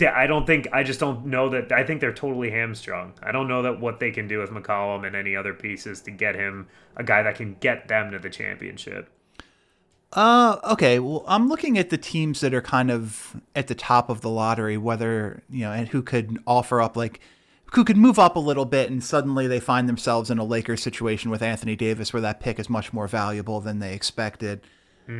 I 0.00 0.26
don't 0.26 0.46
think 0.46 0.68
I 0.72 0.82
just 0.82 1.00
don't 1.00 1.26
know 1.26 1.48
that. 1.50 1.70
I 1.72 1.84
think 1.84 2.00
they're 2.00 2.12
totally 2.12 2.50
hamstrung. 2.50 3.14
I 3.22 3.32
don't 3.32 3.48
know 3.48 3.62
that 3.62 3.80
what 3.80 4.00
they 4.00 4.10
can 4.10 4.26
do 4.26 4.40
with 4.40 4.50
McCollum 4.50 5.06
and 5.06 5.14
any 5.14 5.36
other 5.36 5.54
pieces 5.54 6.00
to 6.02 6.10
get 6.10 6.34
him 6.34 6.68
a 6.96 7.04
guy 7.04 7.22
that 7.22 7.36
can 7.36 7.56
get 7.60 7.88
them 7.88 8.10
to 8.10 8.18
the 8.18 8.30
championship. 8.30 9.10
Uh, 10.16 10.58
okay. 10.72 10.98
Well, 10.98 11.24
I'm 11.28 11.48
looking 11.48 11.76
at 11.78 11.90
the 11.90 11.98
teams 11.98 12.40
that 12.40 12.54
are 12.54 12.62
kind 12.62 12.90
of 12.90 13.36
at 13.54 13.66
the 13.68 13.74
top 13.74 14.08
of 14.08 14.22
the 14.22 14.30
lottery, 14.30 14.78
whether, 14.78 15.42
you 15.50 15.60
know, 15.60 15.72
and 15.72 15.86
who 15.88 16.02
could 16.02 16.38
offer 16.46 16.80
up 16.80 16.96
like, 16.96 17.20
who 17.74 17.84
could 17.84 17.98
move 17.98 18.18
up 18.18 18.34
a 18.34 18.40
little 18.40 18.64
bit 18.64 18.90
and 18.90 19.04
suddenly 19.04 19.46
they 19.46 19.60
find 19.60 19.88
themselves 19.88 20.30
in 20.30 20.38
a 20.38 20.44
Lakers 20.44 20.82
situation 20.82 21.30
with 21.30 21.42
Anthony 21.42 21.76
Davis 21.76 22.12
where 22.12 22.22
that 22.22 22.40
pick 22.40 22.58
is 22.58 22.70
much 22.70 22.92
more 22.94 23.06
valuable 23.06 23.60
than 23.60 23.78
they 23.78 23.92
expected. 23.94 24.62
Uh, 25.06 25.12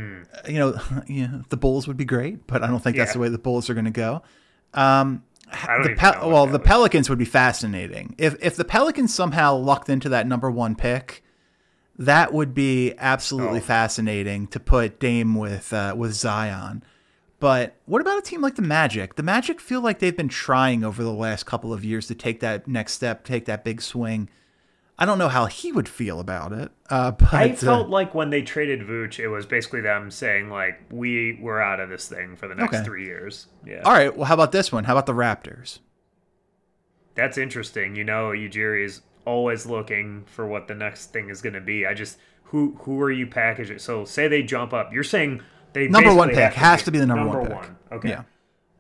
You 0.48 0.59
know, 0.59 0.80
yeah, 1.09 1.40
the 1.50 1.56
Bulls 1.59 1.87
would 1.87 1.96
be 1.98 2.04
great, 2.06 2.46
but 2.46 2.62
I 2.62 2.66
don't 2.68 2.80
think 2.82 2.96
that's 2.96 3.12
the 3.12 3.18
way 3.18 3.28
the 3.28 3.38
Bulls 3.38 3.68
are 3.68 3.74
going 3.74 3.85
to 3.85 3.90
go. 3.90 4.22
Um, 4.72 5.24
the 5.90 5.94
Pel- 5.96 6.30
well, 6.30 6.46
the 6.46 6.59
Pelicans 6.59 7.09
would 7.11 7.18
be 7.18 7.24
fascinating. 7.24 8.14
If 8.18 8.35
if 8.42 8.56
the 8.56 8.64
Pelicans 8.64 9.14
somehow 9.14 9.54
lucked 9.56 9.88
into 9.88 10.09
that 10.09 10.26
number 10.26 10.50
one 10.50 10.74
pick, 10.74 11.22
that 11.98 12.32
would 12.32 12.54
be 12.54 12.94
absolutely 12.98 13.59
Oh. 13.59 13.62
fascinating 13.62 14.46
to 14.48 14.61
put 14.61 14.98
Dame 15.00 15.35
with 15.35 15.72
uh, 15.72 15.94
with 15.96 16.12
Zion. 16.12 16.82
But 17.38 17.76
what 17.85 18.00
about 18.00 18.18
a 18.18 18.22
team 18.22 18.40
like 18.40 18.54
the 18.56 18.62
Magic? 18.62 19.16
The 19.16 19.22
Magic 19.22 19.61
feel 19.61 19.82
like 19.82 19.98
they've 19.98 20.16
been 20.16 20.28
trying 20.28 20.82
over 20.85 21.02
the 21.02 21.12
last 21.12 21.44
couple 21.44 21.72
of 21.72 21.85
years 21.85 22.06
to 22.09 22.14
take 22.14 22.40
that 22.40 22.66
next 22.66 22.92
step, 22.94 23.24
take 23.24 23.44
that 23.44 23.62
big 23.62 23.82
swing. 23.82 24.30
I 24.98 25.04
don't 25.04 25.18
know 25.18 25.28
how 25.28 25.44
he 25.44 25.70
would 25.72 25.90
feel 25.90 26.18
about 26.20 26.52
it. 26.52 26.72
Uh, 26.88 27.11
but 27.12 27.35
I 27.35 27.50
uh, 27.50 27.54
felt 27.54 27.90
like 27.90 28.14
when 28.14 28.30
they 28.30 28.40
traded 28.40 28.80
Vooch, 28.80 29.18
it 29.18 29.28
was 29.28 29.44
basically 29.44 29.82
them 29.82 30.11
saying 30.11 30.48
like, 30.48 30.80
"We 30.90 31.38
we're 31.42 31.61
out 31.61 31.78
of 31.80 31.90
this 31.90 32.09
thing 32.09 32.37
for 32.37 32.48
the 32.48 32.54
next 32.54 32.76
Okay. 32.76 32.85
three 32.85 33.04
years." 33.04 33.48
Yeah, 33.66 33.82
all 33.85 33.92
right. 33.92 34.16
Well, 34.16 34.24
how 34.24 34.32
about 34.35 34.52
this 34.52 34.72
one? 34.72 34.85
How 34.85 34.92
about 34.94 35.04
the 35.06 35.12
Raptors? 35.12 35.80
that's 37.14 37.38
interesting. 37.38 37.96
You 37.96 38.04
know, 38.04 38.28
Ujiri 38.30 38.85
is 38.85 39.00
always 39.27 39.67
looking 39.67 40.25
for 40.27 40.47
what 40.47 40.69
the 40.69 40.75
next 40.75 41.12
thing 41.12 41.29
is 41.29 41.43
going 41.43 41.53
to 41.55 41.61
be. 41.61 41.85
I 41.87 41.93
just 41.95 42.19
who 42.45 42.77
who 42.81 43.01
are 43.03 43.11
you 43.11 43.27
packaging? 43.27 43.79
So 43.81 44.05
say 44.05 44.29
they 44.29 44.43
jump 44.43 44.73
up. 44.73 44.93
You're 44.93 45.05
saying 45.05 45.43
they 45.75 45.89
Number 45.89 46.15
one 46.15 46.29
pick 46.31 46.39
have 46.39 46.55
has 46.55 46.83
to 46.85 46.91
be 46.91 46.99
the 46.99 47.07
number 47.07 47.41
one 47.41 47.49
pick. 47.51 47.71
Okay. 47.93 48.09
Yeah. 48.11 48.23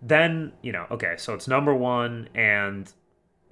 Then 0.02 0.52
you 0.62 0.72
know. 0.72 0.86
Okay, 0.90 1.14
so 1.18 1.34
it's 1.34 1.48
number 1.48 1.74
one 1.74 2.28
and 2.34 2.90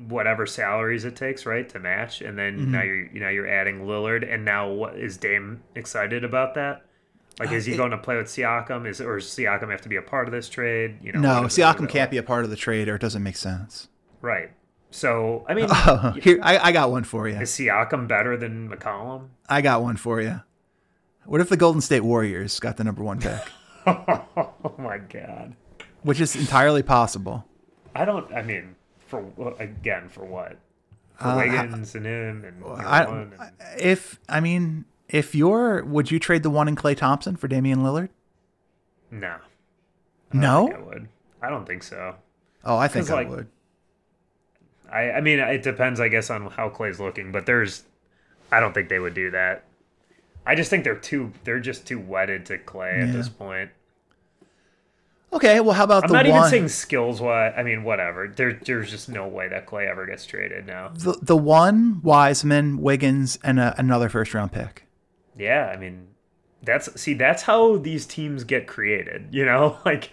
whatever 0.09 0.45
salaries 0.47 1.05
it 1.05 1.15
takes, 1.17 1.47
right, 1.47 1.69
to 1.69 1.79
match, 1.79 2.21
and 2.21 2.39
then 2.39 2.59
Mm-hmm. 2.59 2.73
now 2.73 2.83
you're 2.83 3.07
you 3.07 3.21
know 3.21 3.29
you're 3.29 3.47
adding 3.49 3.81
Lillard, 3.87 4.31
and 4.33 4.45
now 4.45 4.71
what 4.71 4.97
is 4.99 5.17
Dame 5.17 5.63
excited 5.75 6.25
about 6.25 6.55
that? 6.55 6.85
Like, 7.41 7.51
is 7.51 7.65
he 7.65 7.75
Uh, 7.75 7.79
going 7.79 7.91
to 7.91 7.99
play 7.99 8.17
with 8.17 8.27
Siakam? 8.27 8.87
Is 8.87 9.01
or 9.01 9.19
does 9.19 9.27
Siakam 9.29 9.71
have 9.71 9.81
to 9.83 9.89
be 9.89 9.97
a 9.97 10.03
part 10.03 10.29
of 10.29 10.33
this 10.33 10.49
trade? 10.49 10.99
You 11.03 11.13
know, 11.13 11.21
No, 11.21 11.43
Siakam 11.49 11.89
can't 11.89 12.11
be 12.11 12.19
a 12.19 12.23
part 12.23 12.45
of 12.45 12.51
the 12.51 12.57
trade, 12.57 12.89
or 12.89 12.95
it 12.97 13.01
doesn't 13.01 13.23
make 13.23 13.37
sense. 13.37 13.89
right. 14.21 14.51
So 14.95 15.45
I 15.49 15.55
mean, 15.55 15.69
Here, 16.23 16.39
I, 16.41 16.69
I 16.69 16.73
got 16.73 16.93
one 16.93 17.03
for 17.03 17.27
you. 17.29 17.35
is 17.41 17.51
Siakam 17.51 18.07
better 18.07 18.37
than 18.37 18.69
McCollum? 18.71 19.27
I 19.49 19.61
got 19.61 19.83
one 19.83 19.97
for 19.97 20.21
you. 20.21 20.41
What 21.25 21.41
if 21.41 21.49
the 21.49 21.57
Golden 21.57 21.81
State 21.81 22.03
Warriors 22.03 22.61
got 22.61 22.77
the 22.77 22.85
number 22.85 23.03
one 23.03 23.19
pick, 23.19 23.41
oh 23.87 24.75
my 24.79 24.99
god. 24.99 25.57
which 26.03 26.21
is 26.21 26.37
entirely 26.37 26.83
possible? 26.85 27.45
I 27.95 28.05
don't. 28.05 28.33
I 28.33 28.43
mean, 28.43 28.77
for 29.09 29.25
again, 29.59 30.09
for 30.09 30.25
what? 30.25 30.59
For 31.17 31.27
Uh, 31.29 31.37
Wiggins 31.39 31.95
and 31.97 32.07
him 32.07 32.45
and 32.45 32.65
I, 32.65 33.03
and, 33.05 33.33
if 33.79 34.21
I 34.29 34.39
mean, 34.41 34.85
if 35.09 35.35
you're, 35.35 35.83
would 35.85 36.11
you 36.13 36.21
trade 36.21 36.43
the 36.45 36.51
one 36.51 36.69
in 36.69 36.77
Klay 36.77 36.97
Thompson 36.97 37.35
for 37.37 37.49
Damian 37.49 37.81
Lillard? 37.81 38.11
no. 39.11 39.37
I 40.33 40.37
No. 40.37 40.67
think 40.69 40.79
I 40.79 40.83
would. 40.83 41.09
I 41.43 41.51
don't 41.51 41.67
think 41.67 41.83
so. 41.83 42.15
Oh, 42.65 42.77
I 42.77 42.87
think 42.89 43.11
I 43.11 43.15
like, 43.15 43.29
would. 43.29 43.49
I, 44.91 45.13
I 45.13 45.21
mean, 45.21 45.39
it 45.39 45.63
depends, 45.63 46.01
I 46.01 46.09
guess, 46.09 46.31
on 46.31 46.47
how 46.51 46.69
Klay's 46.71 47.01
looking, 47.01 47.33
but 47.33 47.47
there's, 47.47 47.85
I 48.53 48.61
don't 48.61 48.73
think 48.73 48.89
they 48.89 48.99
would 48.99 49.15
do 49.15 49.31
that. 49.33 49.65
I 50.47 50.55
just 50.55 50.71
think 50.71 50.85
they're 50.85 50.95
too, 50.97 51.33
they're 51.45 51.61
just 51.61 51.87
too 51.87 51.99
wedded 51.99 52.47
to 52.47 52.59
Klay 52.59 53.03
at 53.03 53.13
this 53.13 53.29
point. 53.29 53.71
Okay, 55.33 55.59
well, 55.59 55.73
how 55.73 55.83
about 55.85 56.05
I'm 56.05 56.11
the 56.11 56.15
not 56.15 56.27
one? 56.27 56.37
even 56.37 56.51
saying 56.51 56.69
skills 56.69 57.21
wise. 57.21 57.53
I 57.57 57.65
mean, 57.65 57.83
whatever. 57.83 58.29
There, 58.29 58.53
there's 58.53 58.89
just 58.89 59.09
no 59.09 59.27
way 59.27 59.49
that 59.49 59.67
Klay 59.67 59.91
ever 59.91 60.07
gets 60.07 60.25
traded 60.25 60.65
now. 60.67 60.93
the, 60.95 61.19
the 61.21 61.37
one 61.37 62.01
Wiseman, 62.03 62.81
Wiggins, 62.81 63.39
and 63.43 63.59
a, 63.59 63.75
another 63.77 64.09
first 64.09 64.33
round 64.33 64.53
pick. 64.53 64.87
Yeah, 65.37 65.73
I 65.75 65.77
mean, 65.77 66.07
that's 66.63 67.01
see, 67.01 67.15
that's 67.15 67.43
how 67.43 67.79
these 67.79 68.07
teams 68.07 68.45
get 68.45 68.69
created. 68.69 69.29
You 69.33 69.45
know, 69.45 69.77
like 69.85 70.11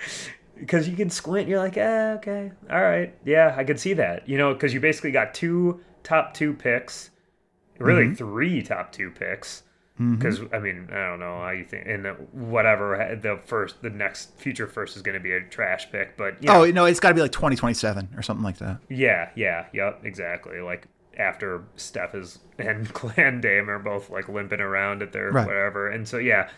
because 0.61 0.87
you 0.87 0.95
can 0.95 1.09
squint, 1.09 1.49
you're 1.49 1.59
like, 1.59 1.75
eh, 1.75 2.13
okay, 2.19 2.51
all 2.69 2.81
right, 2.81 3.13
yeah, 3.25 3.53
I 3.57 3.65
could 3.65 3.79
see 3.79 3.93
that. 3.95 4.29
You 4.29 4.37
know, 4.37 4.53
because 4.53 4.73
you 4.73 4.79
basically 4.79 5.11
got 5.11 5.33
two 5.33 5.81
top 6.03 6.33
two 6.33 6.53
picks, 6.53 7.09
really 7.79 8.05
Mm-hmm. 8.05 8.13
three 8.15 8.61
top 8.63 8.93
two 8.93 9.11
picks. 9.11 9.63
Because 9.97 10.41
I 10.51 10.57
mean, 10.57 10.87
I 10.91 10.95
don't 11.09 11.19
know 11.19 11.41
how 11.41 11.51
you 11.51 11.63
think, 11.63 11.85
and 11.87 12.03
the- 12.05 12.13
whatever 12.31 13.19
the 13.21 13.39
first, 13.45 13.83
the 13.83 13.91
next 13.91 14.35
future 14.39 14.65
first 14.65 14.95
is 14.95 15.03
going 15.03 15.13
to 15.13 15.19
be 15.19 15.31
a 15.33 15.41
trash 15.41 15.91
pick, 15.91 16.17
but 16.17 16.41
you 16.41 16.47
know, 16.49 16.63
Oh 16.63 16.71
no, 16.71 16.85
it's 16.85 16.99
got 16.99 17.09
to 17.09 17.15
be 17.15 17.21
like 17.21 17.31
twenty 17.31 17.55
twenty 17.55 17.75
seven 17.75 18.09
or 18.15 18.23
something 18.23 18.43
like 18.43 18.57
that. 18.57 18.79
yeah, 18.89 19.29
yeah, 19.35 19.67
yep, 19.73 19.99
exactly. 20.03 20.59
Like 20.59 20.87
after 21.19 21.65
Steph 21.75 22.15
is 22.15 22.39
and 22.57 22.91
Clan 22.93 23.41
Dame 23.41 23.69
are 23.69 23.77
both 23.77 24.09
like 24.09 24.27
limping 24.27 24.59
around 24.61 25.03
at 25.03 25.11
their 25.11 25.29
Right. 25.31 25.45
whatever, 25.45 25.89
and 25.89 26.07
so 26.07 26.17
yeah, 26.17 26.49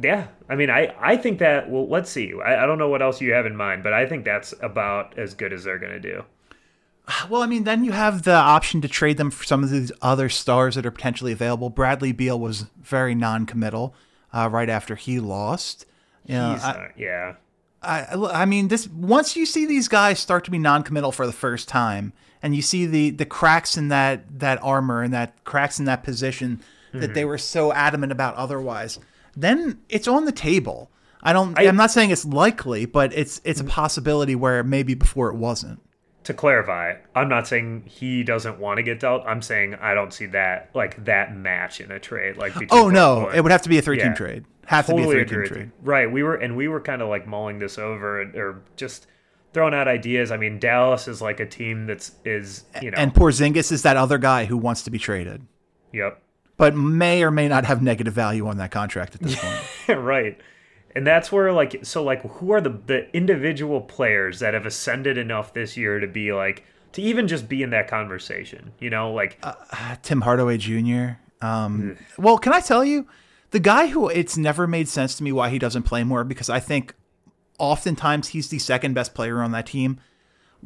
yeah. 0.00 0.28
I 0.48 0.54
mean, 0.56 0.70
I 0.70 0.94
I 1.00 1.16
think 1.16 1.38
that 1.38 1.70
well, 1.70 1.88
let's 1.88 2.10
see. 2.10 2.32
I, 2.44 2.62
I 2.62 2.66
don't 2.66 2.78
know 2.78 2.88
what 2.88 3.02
else 3.02 3.20
you 3.20 3.32
have 3.32 3.46
in 3.46 3.56
mind, 3.56 3.82
but 3.82 3.92
I 3.92 4.06
think 4.06 4.24
that's 4.24 4.54
about 4.60 5.18
as 5.18 5.34
good 5.34 5.52
as 5.52 5.64
they're 5.64 5.78
gonna 5.78 6.00
do. 6.00 6.24
Well, 7.30 7.40
I 7.42 7.46
mean, 7.46 7.62
then 7.64 7.84
you 7.84 7.92
have 7.92 8.22
the 8.24 8.34
option 8.34 8.80
to 8.80 8.88
trade 8.88 9.16
them 9.16 9.30
for 9.30 9.44
some 9.44 9.62
of 9.62 9.70
these 9.70 9.92
other 10.02 10.28
stars 10.28 10.74
that 10.74 10.84
are 10.84 10.90
potentially 10.90 11.30
available. 11.30 11.70
Bradley 11.70 12.10
Beal 12.10 12.38
was 12.38 12.66
very 12.82 13.14
non-committal 13.14 13.94
uh, 14.32 14.48
right 14.50 14.68
after 14.68 14.96
he 14.96 15.20
lost. 15.20 15.86
You 16.24 16.34
know, 16.34 16.58
I, 16.60 16.72
not- 16.72 16.98
yeah, 16.98 17.34
I, 17.80 18.06
I 18.42 18.44
mean, 18.44 18.66
this 18.68 18.88
once 18.88 19.36
you 19.36 19.46
see 19.46 19.66
these 19.66 19.86
guys 19.86 20.18
start 20.18 20.44
to 20.46 20.50
be 20.50 20.58
non-committal 20.58 21.12
for 21.12 21.26
the 21.26 21.32
first 21.32 21.68
time, 21.68 22.12
and 22.42 22.56
you 22.56 22.62
see 22.62 22.86
the 22.86 23.10
the 23.10 23.24
cracks 23.26 23.76
in 23.76 23.86
that 23.88 24.40
that 24.40 24.58
armor 24.62 25.02
and 25.02 25.14
that 25.14 25.44
cracks 25.44 25.78
in 25.78 25.84
that 25.84 26.02
position 26.02 26.60
that 26.92 27.14
they 27.14 27.24
were 27.24 27.38
so 27.38 27.72
adamant 27.72 28.10
about 28.10 28.34
otherwise, 28.36 28.98
then 29.36 29.78
it's 29.88 30.08
on 30.08 30.24
the 30.24 30.32
table. 30.32 30.90
I 31.22 31.32
don't. 31.32 31.58
I, 31.58 31.64
am 31.64 31.76
not 31.76 31.90
saying 31.90 32.10
it's 32.10 32.24
likely, 32.24 32.86
but 32.86 33.12
it's 33.12 33.40
it's 33.44 33.60
a 33.60 33.64
mm. 33.64 33.68
possibility 33.68 34.34
where 34.34 34.62
maybe 34.62 34.94
before 34.94 35.28
it 35.28 35.36
wasn't. 35.36 35.80
To 36.24 36.34
clarify, 36.34 36.94
I'm 37.14 37.28
not 37.28 37.46
saying 37.46 37.84
he 37.86 38.24
doesn't 38.24 38.58
want 38.58 38.78
to 38.78 38.82
get 38.82 38.98
dealt. 38.98 39.24
I'm 39.26 39.42
saying 39.42 39.76
I 39.76 39.94
don't 39.94 40.12
see 40.12 40.26
that 40.26 40.70
like 40.74 41.04
that 41.04 41.36
match 41.36 41.80
in 41.80 41.90
a 41.90 42.00
trade. 42.00 42.36
Like 42.36 42.54
between 42.54 42.68
Oh 42.72 42.88
no, 42.90 43.28
it 43.28 43.40
would 43.40 43.52
have 43.52 43.62
to 43.62 43.68
be 43.68 43.78
a 43.78 43.82
three-team 43.82 44.08
Yeah. 44.08 44.14
trade. 44.14 44.44
Have 44.66 44.86
totally 44.86 45.02
to 45.04 45.14
be 45.14 45.22
a 45.22 45.26
three-team 45.26 45.54
trade. 45.54 45.72
Right. 45.82 46.10
We 46.10 46.22
were 46.22 46.34
and 46.34 46.56
we 46.56 46.66
were 46.66 46.80
kind 46.80 47.02
of 47.02 47.08
like 47.08 47.26
mulling 47.28 47.60
this 47.60 47.78
over 47.78 48.22
or 48.22 48.62
just 48.76 49.06
throwing 49.52 49.74
out 49.74 49.86
ideas. 49.86 50.32
I 50.32 50.36
mean, 50.36 50.58
Dallas 50.58 51.06
is 51.06 51.22
like 51.22 51.38
a 51.38 51.46
team 51.46 51.86
that's 51.86 52.12
is 52.24 52.64
you 52.82 52.90
know 52.90 52.98
And 52.98 53.14
Porzingis 53.14 53.70
is 53.70 53.82
that 53.82 53.96
other 53.96 54.18
guy 54.18 54.46
who 54.46 54.56
wants 54.56 54.82
to 54.82 54.90
be 54.90 54.98
traded, 54.98 55.46
yep 55.92 56.22
but 56.56 56.74
may 56.74 57.22
or 57.22 57.30
may 57.30 57.48
not 57.48 57.64
have 57.64 57.82
negative 57.82 58.14
value 58.14 58.46
on 58.46 58.56
that 58.58 58.70
contract 58.70 59.14
at 59.14 59.20
this 59.20 59.36
point. 59.86 59.98
right. 59.98 60.40
And 60.94 61.06
that's 61.06 61.30
where 61.30 61.52
like 61.52 61.84
so 61.84 62.02
like 62.02 62.22
who 62.22 62.52
are 62.52 62.60
the 62.60 62.70
the 62.70 63.14
individual 63.14 63.82
players 63.82 64.38
that 64.40 64.54
have 64.54 64.64
ascended 64.64 65.18
enough 65.18 65.52
this 65.52 65.76
year 65.76 66.00
to 66.00 66.06
be 66.06 66.32
like 66.32 66.64
to 66.92 67.02
even 67.02 67.28
just 67.28 67.48
be 67.48 67.62
in 67.62 67.70
that 67.70 67.88
conversation, 67.88 68.72
you 68.80 68.88
know, 68.88 69.12
like 69.12 69.44
Tim 70.02 70.22
Hardaway 70.22 70.56
Jr. 70.56 71.18
Um, 71.42 71.98
well, 72.16 72.38
can 72.38 72.54
I 72.54 72.60
tell 72.60 72.82
you, 72.82 73.06
the 73.50 73.60
guy 73.60 73.88
who 73.88 74.08
it's 74.08 74.38
never 74.38 74.66
made 74.66 74.88
sense 74.88 75.14
to 75.16 75.22
me 75.22 75.32
why 75.32 75.50
he 75.50 75.58
doesn't 75.58 75.82
play 75.82 76.02
more 76.04 76.24
because 76.24 76.48
I 76.48 76.60
think 76.60 76.94
oftentimes 77.58 78.28
he's 78.28 78.48
the 78.48 78.58
second 78.58 78.94
best 78.94 79.14
player 79.14 79.42
on 79.42 79.52
that 79.52 79.66
team. 79.66 80.00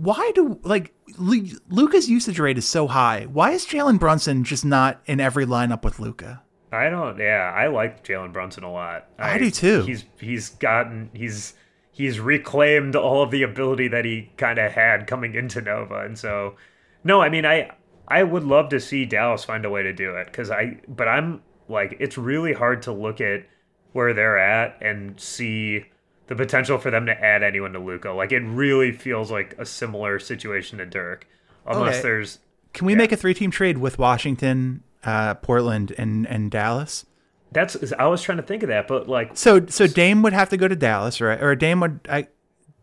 Why 0.02 0.32
do 0.34 0.58
like 0.62 0.94
Lu- 1.18 1.58
Luka's 1.68 2.08
usage 2.08 2.38
rate 2.38 2.56
is 2.58 2.66
so 2.66 2.86
high? 2.86 3.26
Why 3.30 3.50
is 3.50 3.66
Jalen 3.66 3.98
Brunson 3.98 4.44
just 4.44 4.64
not 4.64 5.00
in 5.04 5.20
every 5.20 5.44
lineup 5.44 5.84
with 5.84 5.98
Luka? 5.98 6.42
I 6.72 6.88
don't. 6.88 7.18
Yeah, 7.18 7.52
I 7.54 7.66
like 7.66 8.04
Jalen 8.04 8.32
Brunson 8.32 8.64
a 8.64 8.72
lot. 8.72 9.08
I 9.18 9.38
do 9.38 9.50
too. 9.50 9.82
He's 9.82 10.04
he's 10.18 10.48
gotten 10.50 11.10
he's 11.12 11.54
he's 11.92 12.18
reclaimed 12.20 12.96
all 12.96 13.22
of 13.22 13.30
the 13.30 13.42
ability 13.42 13.88
that 13.88 14.04
he 14.04 14.30
kind 14.36 14.58
of 14.58 14.72
had 14.72 15.06
coming 15.06 15.34
into 15.34 15.60
Nova, 15.60 16.00
and 16.00 16.18
so 16.18 16.56
no, 17.04 17.20
I 17.20 17.28
mean 17.28 17.44
I 17.44 17.70
I 18.08 18.22
would 18.22 18.44
love 18.44 18.68
to 18.70 18.80
see 18.80 19.04
Dallas 19.04 19.44
find 19.44 19.64
a 19.64 19.70
way 19.70 19.82
to 19.82 19.92
do 19.92 20.16
it 20.16 20.26
because 20.26 20.50
I 20.50 20.80
but 20.88 21.08
I'm 21.08 21.42
like 21.68 21.96
it's 22.00 22.16
really 22.16 22.52
hard 22.52 22.82
to 22.82 22.92
look 22.92 23.20
at 23.20 23.46
where 23.92 24.14
they're 24.14 24.38
at 24.38 24.80
and 24.80 25.20
see 25.20 25.84
the 26.30 26.36
potential 26.36 26.78
for 26.78 26.90
them 26.90 27.04
to 27.06 27.12
add 27.24 27.42
anyone 27.42 27.72
to 27.74 27.78
Luka. 27.80 28.12
Like 28.12 28.30
it 28.32 28.38
really 28.40 28.92
feels 28.92 29.30
like 29.30 29.54
a 29.58 29.66
similar 29.66 30.18
situation 30.20 30.78
to 30.78 30.86
Dirk, 30.86 31.26
unless 31.66 31.96
Okay. 31.96 32.02
there's 32.02 32.38
Can 32.72 32.86
we 32.86 32.94
make 32.94 33.10
a 33.12 33.16
three-team 33.16 33.50
trade 33.50 33.78
with 33.78 33.98
Washington, 33.98 34.82
uh, 35.04 35.34
Portland, 35.34 35.92
and 35.98 36.26
and 36.28 36.50
Dallas? 36.50 37.04
that's 37.52 37.76
I 37.98 38.06
was 38.06 38.22
trying 38.22 38.38
to 38.38 38.44
think 38.44 38.62
of 38.62 38.68
that, 38.68 38.86
but 38.86 39.08
like 39.08 39.36
So 39.36 39.66
so 39.66 39.86
Dame 39.88 40.22
would 40.22 40.32
have 40.32 40.48
to 40.50 40.56
go 40.56 40.68
to 40.68 40.76
Dallas, 40.76 41.20
right? 41.20 41.42
Or 41.42 41.54
Dame 41.56 41.80
would 41.80 41.98
I 42.08 42.28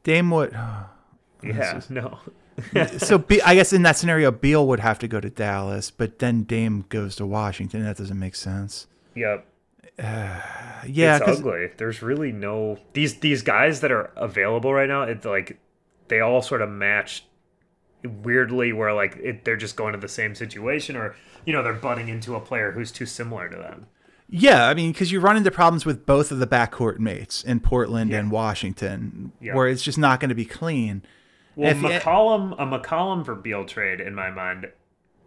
Dame 0.04 0.30
would 0.32 0.52
yeah 1.44 1.80
no. 1.90 2.20
so 2.98 3.18
Be- 3.18 3.42
I 3.44 3.56
guess 3.56 3.72
in 3.72 3.84
that 3.84 3.96
scenario 3.98 4.30
Beal 4.32 4.68
would 4.68 4.82
have 4.82 5.00
to 5.00 5.08
go 5.08 5.22
to 5.22 5.30
Dallas, 5.30 5.90
but 5.90 6.20
then 6.20 6.44
Dame 6.44 6.86
goes 6.90 7.16
to 7.16 7.26
Washington. 7.26 7.84
That 7.84 7.96
doesn't 7.98 8.20
make 8.20 8.36
sense. 8.36 8.88
Yep. 9.16 9.46
Yeah, 10.00 11.18
it's 11.18 11.28
ugly. 11.40 11.72
There's 11.78 12.02
really 12.02 12.32
no 12.32 12.78
these 12.94 13.20
these 13.20 13.42
guys 13.42 13.82
that 13.82 13.92
are 13.92 14.12
available 14.16 14.74
right 14.74 14.88
now. 14.88 15.04
It's 15.04 15.26
like 15.26 15.60
they 16.08 16.20
all 16.20 16.42
sort 16.42 16.62
of 16.62 16.70
match 16.70 17.26
weirdly, 18.04 18.74
where 18.74 18.94
like 18.94 19.18
it, 19.18 19.44
they're 19.44 19.58
just 19.58 19.76
going 19.76 19.94
to 19.94 20.00
the 20.00 20.08
same 20.08 20.36
situation, 20.36 20.96
or 20.96 21.16
you 21.46 21.54
know 21.54 21.64
they're 21.64 21.74
butting 21.74 22.10
into 22.10 22.36
a 22.36 22.40
player 22.40 22.72
who's 22.72 22.92
too 22.92 23.06
similar 23.06 23.50
to 23.50 23.58
them. 23.58 23.88
yeah, 24.30 24.68
I 24.68 24.74
mean, 24.74 24.92
because 24.92 25.12
you 25.12 25.20
run 25.20 25.36
into 25.38 25.52
problems 25.52 25.86
with 25.86 26.06
both 26.06 26.32
of 26.32 26.40
the 26.40 26.48
backcourt 26.48 27.00
mates 27.00 27.44
in 27.44 27.60
Portland 27.60 28.14
and 28.14 28.30
Washington, 28.30 29.32
Yeah. 29.42 29.56
where 29.56 29.68
it's 29.68 29.82
just 29.84 29.98
not 29.98 30.20
going 30.20 30.30
to 30.30 30.36
be 30.36 30.46
clean. 30.46 31.02
Well, 31.56 31.72
If 31.72 31.78
McCollum 31.78 32.54
a 32.60 32.66
McCollum 32.80 33.26
for 33.26 33.34
Beal 33.36 33.66
trade 33.66 34.00
in 34.00 34.14
my 34.14 34.30
mind 34.30 34.68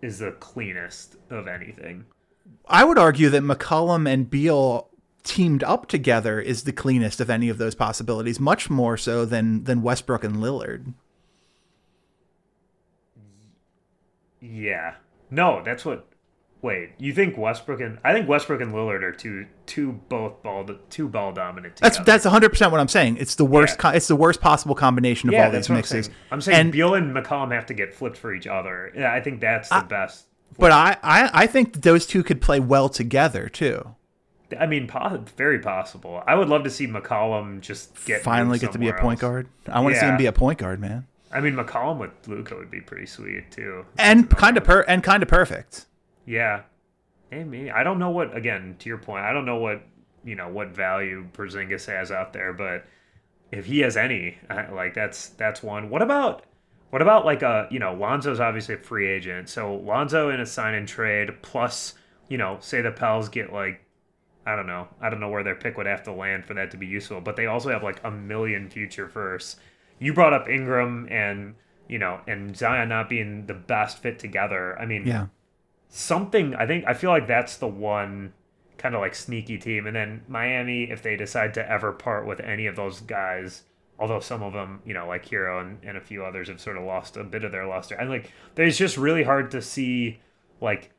is 0.00 0.18
the 0.20 0.30
cleanest 0.32 1.16
of 1.28 1.48
anything. 1.48 2.04
I 2.70 2.84
would 2.84 2.98
argue 2.98 3.28
that 3.30 3.42
McCollum 3.42 4.08
and 4.08 4.30
Beal 4.30 4.88
teamed 5.22 5.62
up 5.64 5.86
together 5.86 6.40
is 6.40 6.64
the 6.64 6.72
cleanest 6.72 7.20
of 7.20 7.28
any 7.28 7.48
of 7.48 7.58
those 7.58 7.74
possibilities, 7.74 8.40
much 8.40 8.70
more 8.70 8.96
so 8.96 9.24
than 9.24 9.64
than 9.64 9.82
Westbrook 9.82 10.24
and 10.24 10.36
Lillard. 10.36 10.94
Yeah. 14.40 14.94
No, 15.30 15.62
that's 15.64 15.84
what. 15.84 16.06
Wait, 16.62 16.90
you 16.98 17.14
think 17.14 17.38
Westbrook 17.38 17.80
and 17.80 17.98
I 18.04 18.12
think 18.12 18.28
Westbrook 18.28 18.60
and 18.60 18.74
Lillard 18.74 19.02
are 19.02 19.12
two 19.12 19.46
two 19.64 19.92
both 20.10 20.42
ball 20.42 20.66
two 20.90 21.08
ball 21.08 21.32
dominant. 21.32 21.76
That's 21.76 21.96
together. 21.96 22.12
that's 22.12 22.24
100 22.26 22.50
percent 22.50 22.70
what 22.70 22.80
I'm 22.80 22.88
saying. 22.88 23.16
It's 23.16 23.34
the 23.36 23.46
worst. 23.46 23.78
Yeah. 23.82 23.92
It's 23.92 24.08
the 24.08 24.16
worst 24.16 24.42
possible 24.42 24.74
combination 24.74 25.30
of 25.30 25.32
yeah, 25.32 25.46
all 25.46 25.52
these 25.52 25.70
mixes. 25.70 26.08
I'm 26.08 26.12
saying. 26.12 26.16
I'm 26.32 26.40
saying 26.42 26.60
And- 26.60 26.72
Beal 26.72 26.94
and 26.94 27.16
McCollum 27.16 27.52
have 27.52 27.64
to 27.66 27.74
get 27.74 27.94
flipped 27.94 28.18
for 28.18 28.34
each 28.34 28.46
other. 28.46 28.92
Yeah, 28.94 29.10
I 29.10 29.20
think 29.22 29.40
that's 29.40 29.70
the 29.70 29.86
best. 29.88 30.26
But 30.58 30.72
I, 30.72 30.96
I, 31.02 31.30
I 31.32 31.46
think 31.46 31.82
those 31.82 32.06
two 32.06 32.22
could 32.22 32.40
play 32.40 32.60
well 32.60 32.88
together 32.88 33.48
too. 33.48 33.94
I 34.58 34.66
mean, 34.66 34.90
very 35.36 35.60
possible. 35.60 36.22
I 36.26 36.34
would 36.34 36.48
love 36.48 36.64
to 36.64 36.70
see 36.70 36.86
McCollum 36.86 37.60
just 37.60 38.04
get 38.04 38.22
Finally 38.22 38.58
get 38.58 38.72
to 38.72 38.78
be 38.78 38.88
a 38.88 38.94
point 38.94 39.18
else. 39.18 39.30
guard. 39.30 39.48
I 39.68 39.80
want 39.80 39.94
to 39.94 40.00
see 40.00 40.06
him 40.06 40.16
be 40.16 40.26
a 40.26 40.32
point 40.32 40.58
guard, 40.58 40.80
man. 40.80 41.06
I 41.32 41.40
mean, 41.40 41.54
McCollum 41.54 41.98
with 41.98 42.10
Luka 42.26 42.56
would 42.56 42.70
be 42.70 42.80
pretty 42.80 43.06
sweet 43.06 43.50
too. 43.52 43.86
And 43.96 44.28
kind 44.28 44.56
of 44.56 44.64
per 44.64 44.80
and 44.82 45.02
kind 45.02 45.22
of 45.22 45.28
perfect. 45.28 45.86
Yeah. 46.26 46.62
Hey, 47.30 47.44
me. 47.44 47.70
I 47.70 47.84
don't 47.84 48.00
know 48.00 48.10
what. 48.10 48.36
Again, 48.36 48.74
to 48.80 48.88
your 48.88 48.98
point, 48.98 49.24
I 49.24 49.32
don't 49.32 49.46
know 49.46 49.58
what 49.58 49.82
you 50.24 50.34
know 50.34 50.48
what 50.48 50.68
value 50.68 51.26
Porzingis 51.32 51.86
has 51.86 52.10
out 52.10 52.32
there, 52.32 52.52
but 52.52 52.84
if 53.52 53.66
he 53.66 53.80
has 53.80 53.96
any, 53.96 54.38
like 54.72 54.94
that's 54.94 55.28
that's 55.30 55.62
one. 55.62 55.90
What 55.90 56.02
about 56.02 56.44
what 56.90 57.02
about 57.02 57.24
like 57.24 57.42
a 57.42 57.66
you 57.70 57.78
know 57.78 57.94
Lonzo's 57.94 58.40
obviously 58.40 58.74
a 58.74 58.78
free 58.78 59.08
agent, 59.08 59.48
so 59.48 59.74
Lonzo 59.76 60.30
in 60.30 60.40
a 60.40 60.46
sign 60.46 60.74
and 60.74 60.86
trade 60.86 61.30
plus 61.42 61.94
you 62.28 62.38
know 62.38 62.58
say 62.60 62.80
the 62.82 62.90
Pels 62.90 63.28
get 63.28 63.52
like 63.52 63.80
I 64.46 64.56
don't 64.56 64.66
know 64.66 64.88
I 65.00 65.10
don't 65.10 65.20
know 65.20 65.28
where 65.28 65.42
their 65.44 65.54
pick 65.54 65.76
would 65.76 65.86
have 65.86 66.02
to 66.04 66.12
land 66.12 66.44
for 66.44 66.54
that 66.54 66.70
to 66.72 66.76
be 66.76 66.86
useful, 66.86 67.20
but 67.20 67.36
they 67.36 67.46
also 67.46 67.70
have 67.70 67.82
like 67.82 68.00
a 68.04 68.10
million 68.10 68.68
future 68.68 69.08
firsts. 69.08 69.56
You 69.98 70.12
brought 70.14 70.32
up 70.32 70.48
Ingram 70.48 71.06
and 71.10 71.54
you 71.88 71.98
know 71.98 72.20
and 72.26 72.56
Zion 72.56 72.88
not 72.88 73.08
being 73.08 73.46
the 73.46 73.54
best 73.54 73.98
fit 73.98 74.18
together. 74.18 74.78
I 74.78 74.86
mean, 74.86 75.06
Yeah. 75.06 75.26
something 75.88 76.54
I 76.54 76.66
think 76.66 76.84
I 76.86 76.94
feel 76.94 77.10
like 77.10 77.26
that's 77.26 77.56
the 77.56 77.66
one 77.68 78.32
kind 78.78 78.94
of 78.94 79.00
like 79.00 79.14
sneaky 79.14 79.58
team 79.58 79.86
and 79.86 79.94
then 79.94 80.22
Miami 80.26 80.84
if 80.90 81.02
they 81.02 81.14
decide 81.16 81.52
to 81.54 81.70
ever 81.70 81.92
part 81.92 82.26
with 82.26 82.40
any 82.40 82.66
of 82.66 82.76
those 82.76 83.00
guys 83.00 83.62
although 84.00 84.18
some 84.18 84.42
of 84.42 84.52
them 84.52 84.80
you 84.84 84.94
know 84.94 85.06
like 85.06 85.26
Herro 85.26 85.60
and, 85.60 85.78
and 85.84 85.96
a 85.96 86.00
few 86.00 86.24
others 86.24 86.48
have 86.48 86.60
sort 86.60 86.76
of 86.76 86.82
lost 86.84 87.16
a 87.16 87.22
bit 87.22 87.44
of 87.44 87.52
their 87.52 87.66
luster. 87.66 87.94
And 87.94 88.10
like 88.10 88.32
there's 88.56 88.76
just 88.76 88.96
really 88.96 89.22
hard 89.22 89.50
to 89.52 89.62
see 89.62 90.18
like 90.60 90.90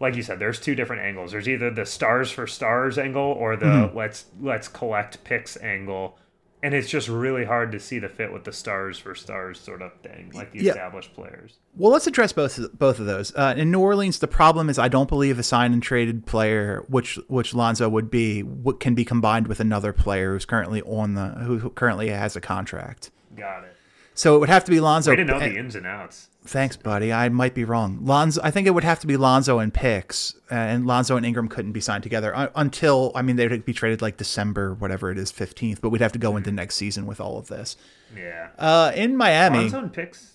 like 0.00 0.14
you 0.14 0.22
said 0.22 0.38
there's 0.38 0.60
two 0.60 0.74
different 0.74 1.02
angles. 1.02 1.32
There's 1.32 1.48
either 1.48 1.70
the 1.70 1.86
stars 1.86 2.30
for 2.30 2.46
stars 2.46 2.98
angle 2.98 3.22
or 3.22 3.56
the 3.56 3.66
mm-hmm. 3.66 3.96
let's 3.96 4.26
let's 4.40 4.68
collect 4.68 5.24
picks 5.24 5.56
angle 5.58 6.18
and 6.62 6.74
it's 6.74 6.88
just 6.88 7.08
really 7.08 7.44
hard 7.44 7.70
to 7.72 7.78
see 7.80 7.98
the 7.98 8.08
fit 8.08 8.32
with 8.32 8.44
the 8.44 8.52
stars 8.52 8.98
for 8.98 9.14
stars 9.14 9.60
sort 9.60 9.82
of 9.82 9.92
thing 10.02 10.30
like 10.34 10.52
the 10.52 10.60
Yeah. 10.64 10.70
established 10.72 11.14
players 11.14 11.54
Well, 11.76 11.92
let's 11.92 12.06
address 12.06 12.32
both 12.32 12.58
both 12.78 12.98
of 12.98 13.06
those. 13.06 13.34
Uh, 13.36 13.54
in 13.56 13.70
New 13.70 13.80
Orleans, 13.80 14.18
the 14.18 14.26
problem 14.28 14.70
is 14.70 14.78
I 14.78 14.88
don't 14.88 15.08
believe 15.08 15.38
a 15.38 15.42
signed 15.42 15.74
and 15.74 15.82
traded 15.82 16.24
player, 16.26 16.82
which 16.88 17.18
which 17.28 17.54
Lonzo 17.54 17.88
would 17.88 18.10
be, 18.10 18.42
what 18.42 18.80
can 18.80 18.94
be 18.94 19.04
combined 19.04 19.46
with 19.48 19.60
another 19.60 19.92
player 19.92 20.32
who's 20.32 20.46
currently 20.46 20.80
on 20.82 21.14
the 21.14 21.28
who 21.44 21.58
who 21.58 21.70
currently 21.70 22.08
has 22.08 22.34
a 22.36 22.40
contract. 22.40 23.10
got 23.36 23.64
it 23.64 23.76
So 24.14 24.34
it 24.34 24.38
would 24.40 24.48
have 24.48 24.64
to 24.64 24.70
be 24.70 24.80
Lonzo. 24.80 25.12
I 25.12 25.16
didn't 25.16 25.28
know 25.30 25.38
and- 25.44 25.54
the 25.54 25.58
ins 25.58 25.74
and 25.74 25.86
outs 25.86 26.30
Thanks, 26.46 26.76
buddy. 26.76 27.12
I 27.12 27.28
might 27.28 27.54
be 27.54 27.64
wrong. 27.64 27.98
Lonzo, 28.02 28.40
I 28.42 28.50
think 28.50 28.66
it 28.66 28.70
would 28.70 28.84
have 28.84 29.00
to 29.00 29.06
be 29.06 29.16
Lonzo 29.16 29.58
and 29.58 29.72
picks, 29.74 30.34
uh, 30.50 30.54
and 30.54 30.86
Lonzo 30.86 31.16
and 31.16 31.26
Ingram 31.26 31.48
couldn't 31.48 31.72
be 31.72 31.80
signed 31.80 32.02
together 32.02 32.34
uh, 32.36 32.48
until 32.54 33.12
I 33.14 33.22
mean 33.22 33.36
they 33.36 33.48
would 33.48 33.64
be 33.64 33.72
traded 33.72 34.00
like 34.02 34.16
December, 34.16 34.74
whatever 34.74 35.10
it 35.10 35.18
is, 35.18 35.30
fifteenth. 35.30 35.80
But 35.80 35.90
we'd 35.90 36.00
have 36.00 36.12
to 36.12 36.18
go 36.18 36.36
into 36.36 36.50
next 36.52 36.76
season 36.76 37.06
with 37.06 37.20
all 37.20 37.38
of 37.38 37.48
this. 37.48 37.76
yeah 38.16 38.48
Uh, 38.58 38.92
in 38.94 39.16
Miami, 39.16 39.58
Lonzo 39.58 39.78
and 39.80 39.92
picks. 39.92 40.32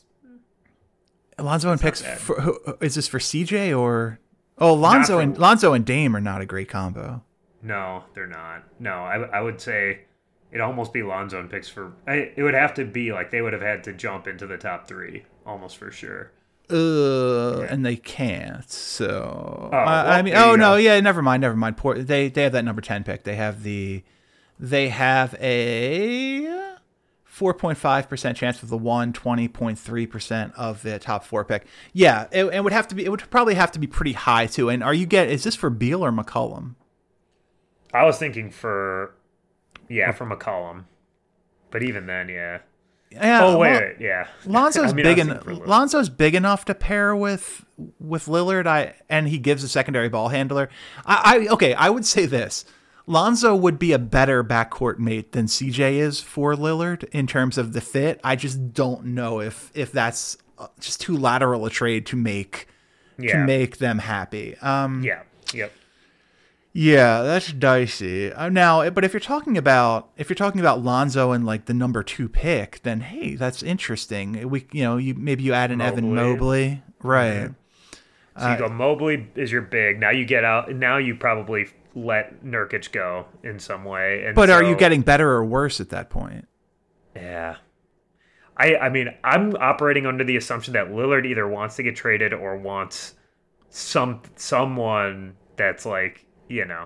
Lonzo 1.40 1.72
and 1.72 1.82
picks. 1.82 2.02
For, 2.02 2.40
who, 2.42 2.60
is 2.82 2.96
this 2.96 3.08
for 3.08 3.18
CJ 3.20 3.78
or? 3.78 4.20
Oh, 4.58 4.74
Lonzo 4.76 5.16
for- 5.16 5.22
and 5.22 5.38
Lonzo 5.38 5.74
and 5.74 5.84
Dame 5.86 6.16
are 6.16 6.22
not 6.22 6.42
a 6.42 6.46
great 6.46 6.70
combo. 6.70 7.24
No, 7.64 8.04
they're 8.14 8.28
not. 8.28 8.64
No, 8.80 8.92
I, 9.04 9.18
I 9.38 9.42
would 9.42 9.60
say 9.62 10.02
it'd 10.52 10.62
almost 10.62 10.94
be 10.94 11.02
Lonzo 11.04 11.46
picks 11.48 11.68
for. 11.70 11.94
I, 12.08 12.32
it 12.36 12.44
would 12.44 12.54
have 12.54 12.74
to 12.76 12.86
be 12.86 13.12
like 13.14 13.32
they 13.32 13.42
would 13.42 13.54
have 13.54 13.62
had 13.62 13.84
to 13.86 13.94
jump 13.94 14.28
into 14.28 14.46
the 14.48 14.58
top 14.58 14.88
three 14.88 15.26
almost 15.46 15.78
for 15.78 15.92
sure. 15.92 16.32
Uh, 16.70 17.62
and 17.64 17.86
they 17.86 17.98
can't. 17.98 18.70
So 18.72 19.70
Oh, 19.74 19.76
I, 19.78 20.20
I 20.20 20.22
mean, 20.22 20.36
oh 20.36 20.56
no, 20.56 20.74
go. 20.74 20.76
yeah, 20.78 21.00
never 21.02 21.22
mind, 21.22 21.42
never 21.42 21.56
mind. 21.56 21.76
Poor, 21.78 21.98
they 21.98 22.30
they 22.30 22.44
have 22.44 22.54
that 22.54 22.64
number 22.64 22.82
ten 22.82 23.04
pick. 23.04 23.24
They 23.24 23.36
have 23.36 23.64
the, 23.64 24.04
they 24.58 24.88
have 24.90 25.36
a 25.42 26.48
4.5% 27.30 28.36
chance 28.36 28.62
of 28.62 28.70
the 28.70 28.78
one, 28.78 29.12
20.3% 29.14 30.54
of 30.56 30.82
the 30.84 31.00
top 31.00 31.24
four 31.24 31.44
pick. 31.44 31.66
Yeah, 31.94 32.28
it, 32.32 32.46
it 32.46 32.64
would 32.64 32.74
have 32.74 32.88
to 32.90 32.96
be, 32.96 33.04
it 33.06 33.10
would 33.10 33.24
probably 33.30 33.56
have 33.56 33.72
to 33.72 33.80
be 33.80 33.88
pretty 33.88 34.14
high 34.14 34.46
too. 34.46 34.70
And 34.70 34.84
are 34.84 34.94
you 34.94 35.06
get, 35.06 35.30
is 35.30 35.44
this 35.44 35.56
for 35.56 35.70
Beal 35.70 36.04
or 36.06 36.12
McCollum? 36.12 36.76
I 37.94 38.04
was 38.06 38.18
thinking 38.18 38.50
for, 38.52 39.16
yeah, 39.92 40.12
for 40.12 40.26
McCollum. 40.26 40.86
But 41.70 41.84
even 41.84 42.06
then, 42.06 42.30
yeah. 42.30 42.60
Yeah. 43.12 43.44
Oh 43.44 43.58
wait, 43.58 43.74
Lon- 43.74 43.82
wait 43.82 43.96
yeah. 44.00 44.28
Lonzo's 44.46 44.92
I 44.92 44.96
mean, 44.96 45.04
big 45.04 45.20
I 45.20 45.24
was 45.24 45.30
en- 45.30 45.38
thinking 45.40 45.44
for 45.44 45.62
Lillard. 45.62 45.68
Lonzo's 45.68 46.10
big 46.10 46.34
enough 46.36 46.66
to 46.66 46.74
pair 46.74 47.16
with 47.16 47.66
with 48.00 48.26
Lillard. 48.28 48.68
I 48.68 48.96
and 49.10 49.28
he 49.28 49.38
gives 49.38 49.64
a 49.64 49.68
secondary 49.68 50.08
ball 50.10 50.30
handler. 50.30 50.70
I, 51.06 51.48
I 51.48 51.54
okay. 51.54 51.74
I 51.74 51.90
would 51.90 52.06
say 52.06 52.26
this: 52.26 52.64
Lonzo 53.08 53.54
would 53.54 53.78
be 53.78 53.92
a 53.92 54.00
better 54.00 54.44
backcourt 54.46 54.98
mate 54.98 55.34
than 55.34 55.48
CJ 55.48 55.94
is 55.96 56.22
for 56.22 56.56
Lillard 56.56 57.04
in 57.12 57.28
terms 57.28 57.58
of 57.58 57.74
the 57.74 57.82
fit. 57.82 58.22
I 58.24 58.38
just 58.38 58.74
don't 58.74 59.08
know 59.08 59.42
if 59.42 59.72
if 59.74 59.92
that's 59.92 60.38
uh, 60.58 60.68
just 60.80 61.02
too 61.02 61.18
lateral 61.18 61.66
a 61.66 61.70
trade 61.70 62.06
to 62.08 62.16
make 62.16 62.68
to 63.20 63.46
make 63.46 63.78
them 63.78 64.00
happy. 64.00 64.58
Um, 64.60 65.04
Yeah. 65.04 65.24
Yep. 65.54 65.74
Yeah, 66.74 67.22
that's 67.22 67.52
dicey. 67.52 68.32
Uh, 68.32 68.50
now, 68.50 68.82
eh, 68.82 68.90
but 68.90 69.04
if 69.04 69.14
you're 69.14 69.20
talking 69.20 69.58
about 69.58 70.10
if 70.18 70.30
you're 70.30 70.36
talking 70.36 70.62
about 70.62 70.84
Lonzo 70.84 71.32
and 71.32 71.46
like 71.46 71.66
the 71.66 71.74
number 71.74 72.04
two 72.04 72.30
pick, 72.30 72.82
then 72.84 73.02
hey, 73.02 73.36
that's 73.36 73.62
interesting. 73.62 74.38
Eh, 74.38 74.44
we, 74.46 74.68
you 74.72 74.84
know, 74.84 74.98
you 74.98 75.14
maybe 75.14 75.44
you 75.44 75.54
add 75.54 75.72
an 75.72 75.82
Evan 75.82 76.16
Mobley. 76.16 76.30
Mobley, 76.30 76.84
right? 77.02 77.52
So 78.38 78.48
you 78.48 78.54
uh, 78.54 78.58
go 78.58 78.70
Mobley 78.70 79.28
is 79.36 79.52
your 79.52 79.62
big. 79.62 80.00
Now 80.00 80.12
you 80.12 80.26
get 80.26 80.44
out. 80.44 80.74
Now 80.74 80.98
you 80.98 81.16
probably 81.16 81.68
let 81.94 82.44
Nurkic 82.44 82.92
go 82.92 83.26
in 83.44 83.60
some 83.60 83.84
way. 83.84 84.24
And 84.26 84.36
But 84.36 84.50
are 84.50 84.64
you 84.64 84.76
getting 84.76 85.02
better 85.02 85.30
or 85.30 85.44
worse 85.44 85.82
at 85.82 85.90
that 85.90 86.10
point? 86.10 86.48
Yeah. 87.16 87.58
I 88.56 88.76
I 88.78 88.90
mean, 88.90 89.14
I'm 89.24 89.56
operating 89.58 90.06
under 90.06 90.24
the 90.24 90.38
assumption 90.38 90.74
that 90.74 90.88
Lillard 90.88 91.26
either 91.26 91.48
wants 91.48 91.76
to 91.78 91.84
get 91.84 91.96
traded 91.96 92.34
or 92.34 92.58
wants 92.58 93.16
some 93.70 94.22
someone 94.36 95.36
that's 95.58 95.86
like, 95.86 96.26
you 96.52 96.66
know, 96.66 96.86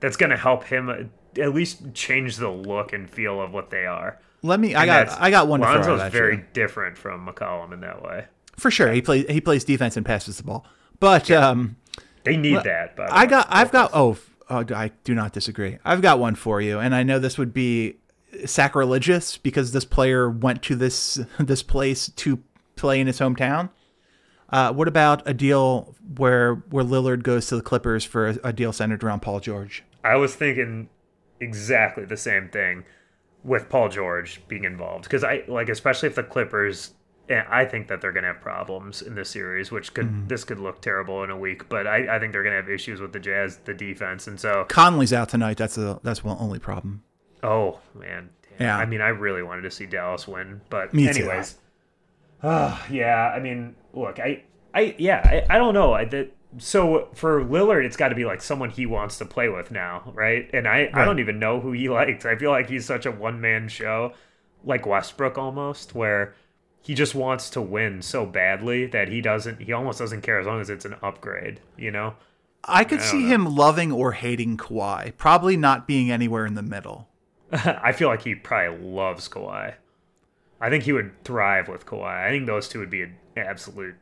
that's 0.00 0.16
going 0.16 0.30
to 0.30 0.36
help 0.36 0.64
him 0.64 0.88
uh, 0.88 1.40
at 1.40 1.54
least 1.54 1.94
change 1.94 2.36
the 2.36 2.48
look 2.50 2.92
and 2.92 3.08
feel 3.08 3.40
of 3.40 3.52
what 3.52 3.70
they 3.70 3.86
are. 3.86 4.20
Let 4.42 4.60
me. 4.60 4.74
I 4.74 4.82
And 4.84 5.08
got. 5.08 5.20
I 5.20 5.30
got 5.30 5.48
one. 5.48 5.60
Lonzo's 5.60 6.00
at 6.00 6.12
very 6.12 6.44
different 6.52 6.96
from 6.96 7.26
McCollum 7.26 7.72
in 7.72 7.80
that 7.80 8.02
way. 8.02 8.26
for 8.56 8.70
sure. 8.70 8.90
He 8.92 9.02
plays. 9.02 9.26
He 9.28 9.40
plays 9.40 9.64
defense 9.64 9.96
and 9.96 10.06
passes 10.06 10.36
the 10.38 10.42
ball. 10.44 10.64
But 10.98 11.30
um, 11.30 11.76
They 12.24 12.36
need 12.36 12.62
that, 12.64 12.96
but 12.96 13.12
I 13.12 13.26
got. 13.26 13.46
I've 13.50 13.70
got. 13.70 13.90
Oh, 13.92 14.16
oh, 14.48 14.64
I 14.74 14.92
do 15.04 15.14
not 15.14 15.32
disagree. 15.32 15.78
I've 15.84 16.00
got 16.02 16.18
one 16.18 16.34
for 16.34 16.60
you, 16.60 16.78
and 16.78 16.94
I 16.94 17.02
know 17.02 17.18
this 17.18 17.36
would 17.38 17.52
be 17.52 17.96
sacrilegious 18.46 19.36
because 19.36 19.72
this 19.72 19.84
player 19.84 20.30
went 20.30 20.62
to 20.64 20.74
this 20.76 21.20
this 21.38 21.62
place 21.62 22.08
to 22.08 22.42
play 22.76 23.00
in 23.00 23.06
his 23.06 23.18
hometown. 23.18 23.70
Uh, 24.50 24.72
what 24.72 24.88
about 24.88 25.22
a 25.28 25.34
deal 25.34 25.94
where 26.16 26.56
where 26.70 26.84
Lillard 26.84 27.22
goes 27.22 27.46
to 27.48 27.56
the 27.56 27.62
Clippers 27.62 28.04
for 28.04 28.28
a, 28.28 28.38
a 28.44 28.52
deal 28.52 28.72
centered 28.72 29.04
around 29.04 29.20
Paul 29.20 29.40
George? 29.40 29.84
I 30.04 30.16
was 30.16 30.34
thinking 30.34 30.88
exactly 31.40 32.04
the 32.04 32.16
same 32.16 32.48
thing 32.48 32.84
with 33.44 33.68
Paul 33.68 33.88
George 33.88 34.42
being 34.48 34.64
involved 34.64 35.04
because 35.04 35.24
I 35.24 35.44
like 35.48 35.68
especially 35.68 36.08
if 36.08 36.14
the 36.14 36.22
Clippers 36.22 36.92
and 37.28 37.46
I 37.48 37.64
think 37.64 37.86
that 37.88 38.00
they're 38.00 38.10
going 38.12 38.24
to 38.24 38.32
have 38.32 38.40
problems 38.40 39.02
in 39.02 39.14
this 39.14 39.30
series, 39.30 39.70
which 39.70 39.94
could 39.94 40.06
Mm-hmm. 40.06 40.26
this 40.26 40.42
could 40.42 40.58
look 40.58 40.82
terrible 40.82 41.22
in 41.22 41.30
a 41.30 41.38
week. 41.38 41.68
But 41.68 41.86
I, 41.86 42.16
I 42.16 42.18
think 42.18 42.32
they're 42.32 42.42
going 42.42 42.54
to 42.56 42.60
have 42.60 42.68
issues 42.68 43.00
with 43.00 43.12
the 43.12 43.20
Jazz, 43.20 43.58
the 43.64 43.72
defense, 43.74 44.26
and 44.26 44.38
so 44.40 44.64
Conley's 44.68 45.12
out 45.12 45.28
tonight. 45.28 45.56
That's 45.58 45.76
the 45.76 46.00
that's 46.02 46.20
the 46.20 46.28
only 46.30 46.58
problem. 46.58 47.04
oh 47.44 47.78
man, 47.94 48.30
damn. 48.58 48.66
Yeah. 48.66 48.76
I 48.76 48.84
mean, 48.84 49.00
I 49.00 49.08
really 49.08 49.42
wanted 49.44 49.62
to 49.62 49.70
see 49.70 49.86
Dallas 49.86 50.26
win, 50.26 50.60
but 50.70 50.92
Me 50.92 51.08
anyways, 51.08 51.56
Ah, 52.42 52.84
yeah. 52.90 53.32
I 53.34 53.38
mean, 53.38 53.76
look, 53.92 54.18
I, 54.18 54.44
I, 54.74 54.94
yeah, 54.98 55.44
I, 55.48 55.54
I 55.54 55.58
don't 55.58 55.74
know. 55.74 55.92
I 55.92 56.04
that 56.06 56.32
so 56.58 57.08
for 57.14 57.44
Lillard, 57.44 57.84
it's 57.84 57.96
got 57.96 58.08
to 58.08 58.14
be 58.14 58.24
like 58.24 58.42
someone 58.42 58.70
he 58.70 58.86
wants 58.86 59.18
to 59.18 59.24
play 59.24 59.48
with 59.48 59.70
now, 59.70 60.12
right? 60.14 60.50
And 60.52 60.66
I, 60.66 60.90
I 60.92 61.04
don't 61.04 61.20
even 61.20 61.38
know 61.38 61.60
who 61.60 61.72
he 61.72 61.88
likes. 61.90 62.24
I 62.24 62.36
feel 62.36 62.50
like 62.50 62.68
he's 62.68 62.86
such 62.86 63.06
a 63.06 63.12
one 63.12 63.40
man 63.40 63.68
show, 63.68 64.14
like 64.64 64.86
Westbrook 64.86 65.38
almost, 65.38 65.94
where 65.94 66.34
he 66.82 66.94
just 66.94 67.14
wants 67.14 67.50
to 67.50 67.60
win 67.60 68.02
so 68.02 68.26
badly 68.26 68.86
that 68.86 69.08
he 69.08 69.20
doesn't. 69.20 69.60
He 69.60 69.72
almost 69.72 69.98
doesn't 69.98 70.22
care 70.22 70.38
as 70.38 70.46
long 70.46 70.60
as 70.60 70.70
it's 70.70 70.84
an 70.84 70.96
upgrade, 71.02 71.60
you 71.76 71.90
know. 71.90 72.14
I 72.64 72.84
could 72.84 73.00
see 73.00 73.26
him 73.26 73.56
loving 73.56 73.90
or 73.90 74.12
hating 74.12 74.58
Kawhi, 74.58 75.16
probably 75.16 75.56
not 75.56 75.86
being 75.86 76.10
anywhere 76.10 76.44
in 76.44 76.54
the 76.54 76.62
middle. 76.62 77.08
I 77.52 77.92
feel 77.92 78.08
like 78.08 78.22
he 78.22 78.34
probably 78.34 78.86
loves 78.86 79.28
Kawhi. 79.28 79.74
I 80.60 80.68
think 80.70 80.84
he 80.84 80.92
would 80.92 81.12
thrive 81.24 81.68
with 81.68 81.86
Kawhi. 81.86 82.26
I 82.26 82.30
think 82.30 82.46
those 82.46 82.68
two 82.68 82.78
would 82.80 82.90
be 82.90 83.02
an 83.02 83.16
absolute, 83.36 83.94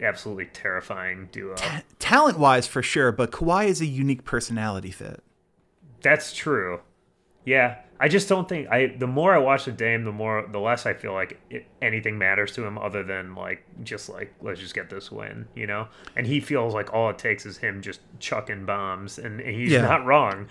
absolutely 0.00 0.46
terrifying 0.46 1.28
duo. 1.32 1.56
Talent 1.98 2.38
wise, 2.38 2.66
for 2.66 2.82
sure, 2.82 3.12
but 3.12 3.30
Kawhi 3.30 3.66
is 3.66 3.80
a 3.80 3.86
unique 3.86 4.24
personality 4.24 4.90
fit. 4.90 5.22
That's 6.02 6.32
true. 6.32 6.80
Yeah, 7.44 7.78
I 7.98 8.08
just 8.08 8.28
don't 8.28 8.48
think 8.48 8.68
I. 8.68 8.94
The 8.98 9.06
more 9.06 9.34
I 9.34 9.38
watch 9.38 9.64
the 9.64 9.72
Dame, 9.72 10.04
the 10.04 10.12
more 10.12 10.46
the 10.50 10.60
less 10.60 10.86
I 10.86 10.94
feel 10.94 11.12
like 11.12 11.40
it, 11.50 11.66
anything 11.80 12.16
matters 12.18 12.52
to 12.52 12.64
him 12.64 12.78
other 12.78 13.02
than 13.02 13.34
like 13.34 13.64
just 13.82 14.08
like 14.08 14.32
let's 14.40 14.60
just 14.60 14.74
get 14.74 14.90
this 14.90 15.10
win, 15.10 15.48
you 15.56 15.66
know. 15.66 15.88
And 16.14 16.24
he 16.26 16.38
feels 16.40 16.72
like 16.74 16.92
all 16.92 17.10
it 17.10 17.18
takes 17.18 17.44
is 17.46 17.56
him 17.58 17.80
just 17.82 18.00
chucking 18.20 18.64
bombs, 18.64 19.18
and, 19.18 19.40
and 19.40 19.54
he's 19.56 19.72
Yeah. 19.72 19.82
not 19.82 20.04
wrong. 20.04 20.46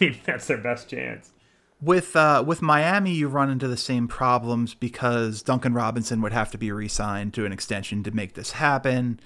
I 0.00 0.04
mean, 0.04 0.20
that's 0.24 0.46
their 0.46 0.58
best 0.58 0.88
chance. 0.88 1.32
With 1.80 2.16
uh, 2.16 2.42
with 2.46 2.62
Miami, 2.62 3.12
you 3.12 3.28
run 3.28 3.50
into 3.50 3.68
the 3.68 3.76
same 3.76 4.08
problems 4.08 4.72
because 4.72 5.42
Duncan 5.42 5.74
Robinson 5.74 6.22
would 6.22 6.32
have 6.32 6.50
to 6.52 6.58
be 6.58 6.72
re-signed 6.72 7.34
to 7.34 7.44
an 7.44 7.52
extension 7.52 8.02
to 8.04 8.10
make 8.10 8.32
this 8.32 8.52
happen, 8.52 9.20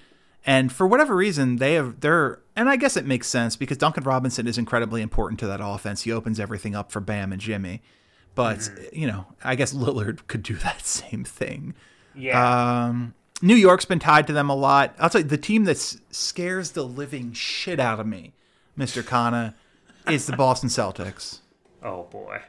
and 0.45 0.69
for 0.71 0.85
whatever 0.85 1.15
reason, 1.15 1.57
they 1.57 1.75
have 1.75 2.01
they're 2.01 2.39
and 2.55 2.69
I 2.69 2.75
guess 2.75 2.97
it 2.97 3.05
makes 3.05 3.27
sense 3.27 3.55
because 3.55 3.77
Duncan 3.77 4.03
Robinson 4.03 4.47
is 4.47 4.57
incredibly 4.57 5.01
important 5.01 5.39
to 5.39 5.47
that 5.47 5.61
offense. 5.63 6.01
He 6.01 6.11
opens 6.11 6.41
everything 6.41 6.75
up 6.75 6.91
for 6.91 6.99
Bam 6.99 7.31
and 7.31 7.41
Jimmy, 7.41 7.81
but 8.35 8.69
you 8.91 9.07
know, 9.07 9.27
I 9.43 9.55
guess 9.55 9.73
Lillard 9.83 10.27
could 10.27 10.43
do 10.43 10.55
that 10.55 10.85
same 10.85 11.23
thing. 11.23 11.73
Yeah, 12.13 12.85
Um, 12.87 13.13
New 13.41 13.55
York's 13.55 13.85
been 13.85 13.99
tied 13.99 14.27
to 14.27 14.33
them 14.33 14.49
a 14.49 14.55
lot. 14.55 14.93
I'll 14.99 15.09
tell 15.09 15.21
you, 15.21 15.27
the 15.27 15.37
team 15.37 15.63
that 15.63 15.77
scares 15.77 16.71
the 16.71 16.83
living 16.83 17.31
shit 17.31 17.79
out 17.79 18.01
of 18.01 18.05
me, 18.07 18.33
Mister 18.75 19.01
Khanna, 19.03 19.53
is 20.09 20.25
the 20.25 20.35
Boston 20.35 20.67
Celtics. 20.67 21.39
Oh 21.83 22.03
boy. 22.03 22.41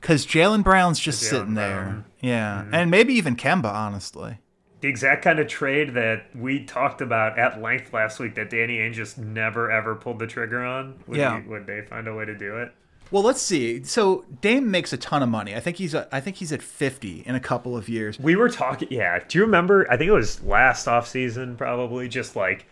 Because 0.00 0.26
Jaylen 0.26 0.62
Brown's 0.62 1.00
just 1.00 1.22
Jaylen 1.24 1.28
sitting 1.30 1.54
there. 1.54 1.82
Brown. 1.82 2.04
Yeah. 2.20 2.62
Mm-hmm. 2.62 2.74
And 2.74 2.90
maybe 2.90 3.14
even 3.14 3.34
Kemba, 3.36 3.72
honestly. 3.72 4.38
The 4.80 4.88
exact 4.88 5.24
kind 5.24 5.38
of 5.38 5.48
trade 5.48 5.94
that 5.94 6.26
we 6.36 6.64
talked 6.64 7.00
about 7.00 7.38
at 7.38 7.60
length 7.60 7.92
last 7.92 8.20
week 8.20 8.34
that 8.36 8.50
Danny 8.50 8.76
Ainge 8.78 8.92
just 8.94 9.18
never 9.18 9.70
ever 9.70 9.94
pulled 9.96 10.18
the 10.18 10.26
trigger 10.26 10.62
on. 10.64 11.02
Would 11.06 11.16
Yeah. 11.16 11.40
he- 11.42 11.48
would 11.48 11.66
they 11.66 11.80
find 11.82 12.06
a 12.06 12.14
way 12.14 12.24
to 12.26 12.36
do 12.36 12.56
it? 12.58 12.72
Well, 13.10 13.22
let's 13.22 13.40
see. 13.40 13.82
So 13.84 14.24
Dame 14.40 14.68
makes 14.70 14.92
a 14.92 14.96
ton 14.96 15.22
of 15.22 15.28
money. 15.28 15.54
I 15.54 15.60
think 15.60 15.76
he's 15.76 15.94
I 15.94 16.20
think 16.20 16.36
he's 16.36 16.52
at 16.52 16.60
50 16.62 17.22
in 17.24 17.34
a 17.34 17.40
couple 17.40 17.76
of 17.76 17.88
years. 17.88 18.18
We 18.18 18.36
were 18.36 18.48
talking, 18.48 18.88
yeah. 18.90 19.20
Do 19.26 19.38
you 19.38 19.44
remember? 19.44 19.86
I 19.90 19.96
think 19.96 20.08
it 20.08 20.12
was 20.12 20.42
last 20.42 20.86
off 20.88 21.06
season, 21.08 21.56
probably. 21.56 22.08
Just 22.08 22.34
like 22.36 22.66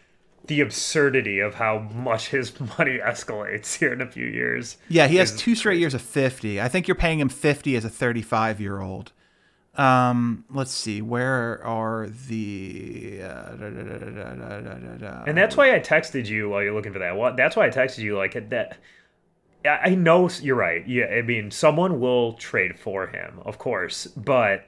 the 0.46 0.60
absurdity 0.60 1.40
of 1.40 1.54
how 1.54 1.78
much 1.78 2.28
his 2.28 2.58
money 2.78 2.98
escalates 2.98 3.78
here 3.78 3.92
in 3.92 4.00
a 4.00 4.06
few 4.06 4.26
years. 4.26 4.76
Yeah, 4.88 5.06
he 5.06 5.16
has 5.16 5.34
two 5.36 5.54
straight 5.54 5.78
years 5.78 5.94
of 5.94 6.02
50. 6.02 6.60
I 6.60 6.68
think 6.68 6.86
you're 6.88 6.94
paying 6.94 7.20
him 7.20 7.28
50 7.28 7.76
as 7.76 7.84
a 7.84 7.90
35 7.90 8.60
year 8.60 8.80
old. 8.80 9.12
Um, 9.76 10.44
let's 10.50 10.70
see, 10.70 11.02
where 11.02 11.64
are 11.64 12.08
the. 12.08 13.22
And 15.26 15.36
that's 15.36 15.56
why 15.56 15.74
I 15.74 15.80
texted 15.80 16.26
you 16.26 16.50
while 16.50 16.62
you're 16.62 16.74
looking 16.74 16.92
for 16.92 17.00
that. 17.00 17.16
Well, 17.16 17.34
that's 17.34 17.56
why 17.56 17.66
I 17.66 17.70
texted 17.70 17.98
you, 17.98 18.16
like, 18.16 18.50
that. 18.50 18.78
I 19.64 19.94
know 19.94 20.28
you're 20.40 20.56
right. 20.56 20.86
Yeah, 20.86 21.06
I 21.06 21.22
mean, 21.22 21.50
someone 21.50 21.98
will 21.98 22.34
trade 22.34 22.78
for 22.78 23.06
him, 23.08 23.40
of 23.44 23.58
course, 23.58 24.06
but 24.06 24.66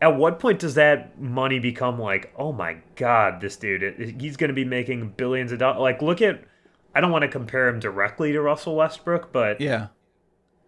at 0.00 0.16
what 0.16 0.38
point 0.38 0.58
does 0.60 0.74
that 0.74 1.20
money 1.20 1.58
become 1.58 1.98
like, 1.98 2.32
oh 2.36 2.52
my 2.52 2.76
god, 2.96 3.40
this 3.40 3.56
dude, 3.56 3.82
it- 3.82 4.20
he's 4.20 4.36
going 4.36 4.48
to 4.48 4.54
be 4.54 4.64
making 4.64 5.10
billions 5.16 5.50
of 5.52 5.58
dollars? 5.58 5.80
Like, 5.80 6.02
look 6.02 6.22
at. 6.22 6.44
I 6.94 7.00
don't 7.00 7.10
want 7.12 7.22
to 7.22 7.28
compare 7.28 7.68
him 7.68 7.78
directly 7.80 8.32
to 8.32 8.40
Russell 8.40 8.74
Westbrook, 8.76 9.30
but 9.32 9.60
Yeah. 9.60 9.88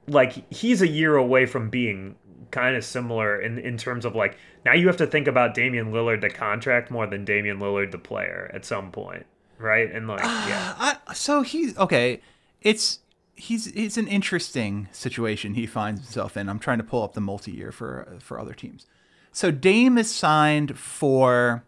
like 0.07 0.53
he's 0.53 0.83
a 0.83 0.89
year 0.89 1.17
away 1.17 1.47
from 1.47 1.71
being 1.71 2.17
kind 2.51 2.75
of 2.77 2.85
similar 2.85 3.41
in 3.41 3.59
in 3.59 3.77
terms 3.77 4.05
of 4.05 4.15
like 4.17 4.37
now 4.65 4.73
you 4.73 4.87
have 4.89 4.97
to 4.97 5.07
think 5.07 5.27
about 5.29 5.55
Damian 5.55 5.93
Lillard 5.93 6.21
the 6.21 6.31
contract 6.31 6.91
more 6.91 7.07
than 7.07 7.25
Damian 7.25 7.59
Lillard 7.61 7.91
the 7.93 7.99
player 7.99 8.51
at 8.53 8.65
some 8.65 8.91
point, 8.91 9.25
right? 9.59 9.91
And 9.91 10.09
like 10.09 10.21
ah, 10.23 10.49
yeah, 10.49 10.75
I, 11.09 11.15
so 11.15 11.43
he's 11.43 11.77
okay. 11.79 12.21
It's 12.61 13.01
he's 13.35 13.69
it's 13.69 13.97
an 13.97 14.07
interesting 14.09 14.89
situation 14.93 15.55
he 15.55 15.67
finds 15.67 16.01
himself 16.03 16.37
in. 16.37 16.49
I'm 16.49 16.59
trying 16.59 16.79
to 16.79 16.85
pull 16.85 17.03
up 17.03 17.15
the 17.15 17.21
multi-year 17.21 17.73
for 17.73 18.17
for 18.21 18.39
other 18.41 18.53
teams. 18.55 18.87
So 19.33 19.51
Dame 19.51 19.97
is 19.99 20.13
signed 20.13 20.79
for 20.79 21.65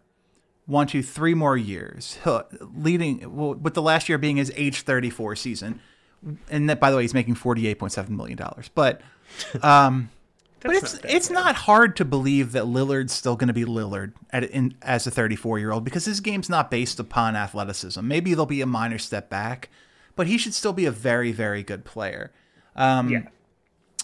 one, 0.65 0.87
two, 0.87 1.03
three 1.03 1.33
more 1.33 1.57
years, 1.57 2.17
He'll- 2.23 2.45
leading 2.75 3.35
well, 3.35 3.53
with 3.53 3.73
the 3.73 3.81
last 3.81 4.07
year 4.09 4.17
being 4.17 4.37
his 4.37 4.51
age 4.55 4.81
34 4.81 5.35
season. 5.35 5.79
And 6.49 6.69
that, 6.69 6.79
by 6.79 6.89
the 6.89 6.95
way, 6.97 7.03
he's 7.03 7.13
making 7.13 7.35
48.7 7.35 8.09
million 8.09 8.37
dollars. 8.37 8.69
But 8.73 9.01
But 10.61 10.75
it's 10.77 10.93
not 10.93 11.05
it's 11.11 11.27
bad. 11.27 11.33
not 11.33 11.55
hard 11.55 11.97
to 11.97 12.05
believe 12.05 12.53
that 12.53 12.63
Lillard's 12.63 13.11
still 13.11 13.35
going 13.35 13.49
to 13.49 13.53
be 13.53 13.65
Lillard 13.65 14.13
at, 14.31 14.45
in, 14.45 14.75
as 14.81 15.05
a 15.05 15.11
34 15.11 15.59
year 15.59 15.71
old 15.71 15.83
because 15.83 16.05
his 16.05 16.21
game's 16.21 16.49
not 16.49 16.71
based 16.71 16.99
upon 17.01 17.35
athleticism. 17.35 18.05
Maybe 18.07 18.31
there'll 18.31 18.45
be 18.45 18.61
a 18.61 18.65
minor 18.65 18.97
step 18.97 19.29
back, 19.29 19.69
but 20.15 20.27
he 20.27 20.37
should 20.37 20.53
still 20.53 20.71
be 20.71 20.85
a 20.85 20.91
very 20.91 21.33
very 21.33 21.63
good 21.63 21.83
player. 21.83 22.31
Um, 22.77 23.09
yeah. 23.09 23.23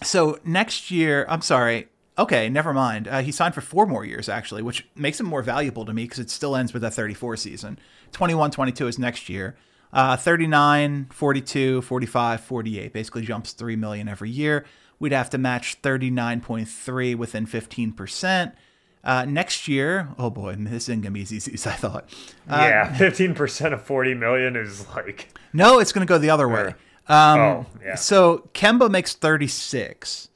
So 0.03 0.39
next 0.43 0.91
year, 0.91 1.25
I'm 1.29 1.41
sorry. 1.41 1.87
Okay, 2.19 2.49
never 2.49 2.73
mind. 2.73 3.07
Uh, 3.07 3.21
he 3.21 3.31
signed 3.31 3.55
for 3.55 3.61
four 3.61 3.85
more 3.85 4.03
years 4.03 4.27
actually, 4.27 4.61
which 4.61 4.85
makes 4.95 5.19
him 5.19 5.25
more 5.25 5.41
valuable 5.41 5.85
to 5.85 5.93
me 5.93 6.03
because 6.03 6.19
it 6.19 6.29
still 6.29 6.55
ends 6.55 6.73
with 6.73 6.81
that 6.81 6.93
34 6.93 7.37
season. 7.37 7.79
21, 8.11 8.51
22 8.51 8.87
is 8.87 8.99
next 8.99 9.29
year. 9.29 9.55
Uh, 9.93 10.17
39, 10.17 11.07
42, 11.11 11.81
45, 11.81 12.41
48 12.41 12.93
basically 12.93 13.21
jumps 13.23 13.53
3 13.53 13.75
million 13.77 14.07
every 14.07 14.29
year. 14.29 14.65
We'd 14.99 15.13
have 15.13 15.29
to 15.31 15.37
match 15.37 15.81
39.3 15.81 17.15
within 17.15 17.47
15%. 17.47 18.53
Uh, 19.01 19.23
next 19.25 19.67
year, 19.69 20.09
oh 20.17 20.29
boy, 20.29 20.55
this 20.59 20.89
isn't 20.89 21.01
gonna 21.01 21.11
be 21.11 21.21
as 21.21 21.31
easy 21.31 21.53
as 21.53 21.65
I 21.65 21.71
thought. 21.71 22.09
Uh, 22.49 22.67
yeah, 22.69 22.97
fifteen 22.97 23.33
percent 23.33 23.73
of 23.73 23.81
forty 23.81 24.13
million 24.13 24.57
is 24.57 24.85
like 24.89 25.29
No, 25.53 25.79
it's 25.79 25.93
gonna 25.93 26.05
go 26.05 26.17
the 26.17 26.29
other 26.29 26.49
way. 26.49 26.73
Um, 27.07 27.39
Oh, 27.39 27.65
yeah. 27.83 27.95
So 27.95 28.49
Kemba 28.53 28.91
makes 28.91 29.13
36, 29.15 30.28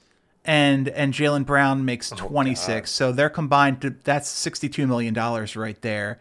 and 0.45 0.87
and 0.89 1.13
Jaylen 1.13 1.45
Brown 1.45 1.79
Oh, 1.79 1.83
makes 1.83 2.09
26. 2.09 2.89
so 2.91 3.11
they're 3.11 3.29
combined. 3.29 3.81
To, 3.81 3.91
that's 4.03 4.29
62 4.29 4.85
million 4.87 5.13
dollars 5.13 5.55
right 5.55 5.79
there. 5.81 6.19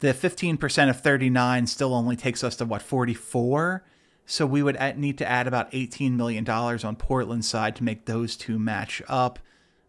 The 0.00 0.14
15% 0.14 0.88
of 0.88 1.00
39 1.00 1.66
still 1.66 1.92
only 1.94 2.16
takes 2.16 2.42
us 2.42 2.56
to 2.56 2.64
what 2.64 2.80
44. 2.80 3.84
So 4.24 4.46
we 4.46 4.62
would 4.62 4.76
add, 4.76 4.96
need 4.98 5.18
to 5.18 5.28
add 5.28 5.46
about 5.46 5.68
18 5.72 6.16
million 6.16 6.44
dollars 6.44 6.84
on 6.84 6.96
Portland's 6.96 7.48
side 7.48 7.76
to 7.76 7.84
make 7.84 8.06
those 8.06 8.36
two 8.36 8.58
match 8.58 9.02
up. 9.08 9.38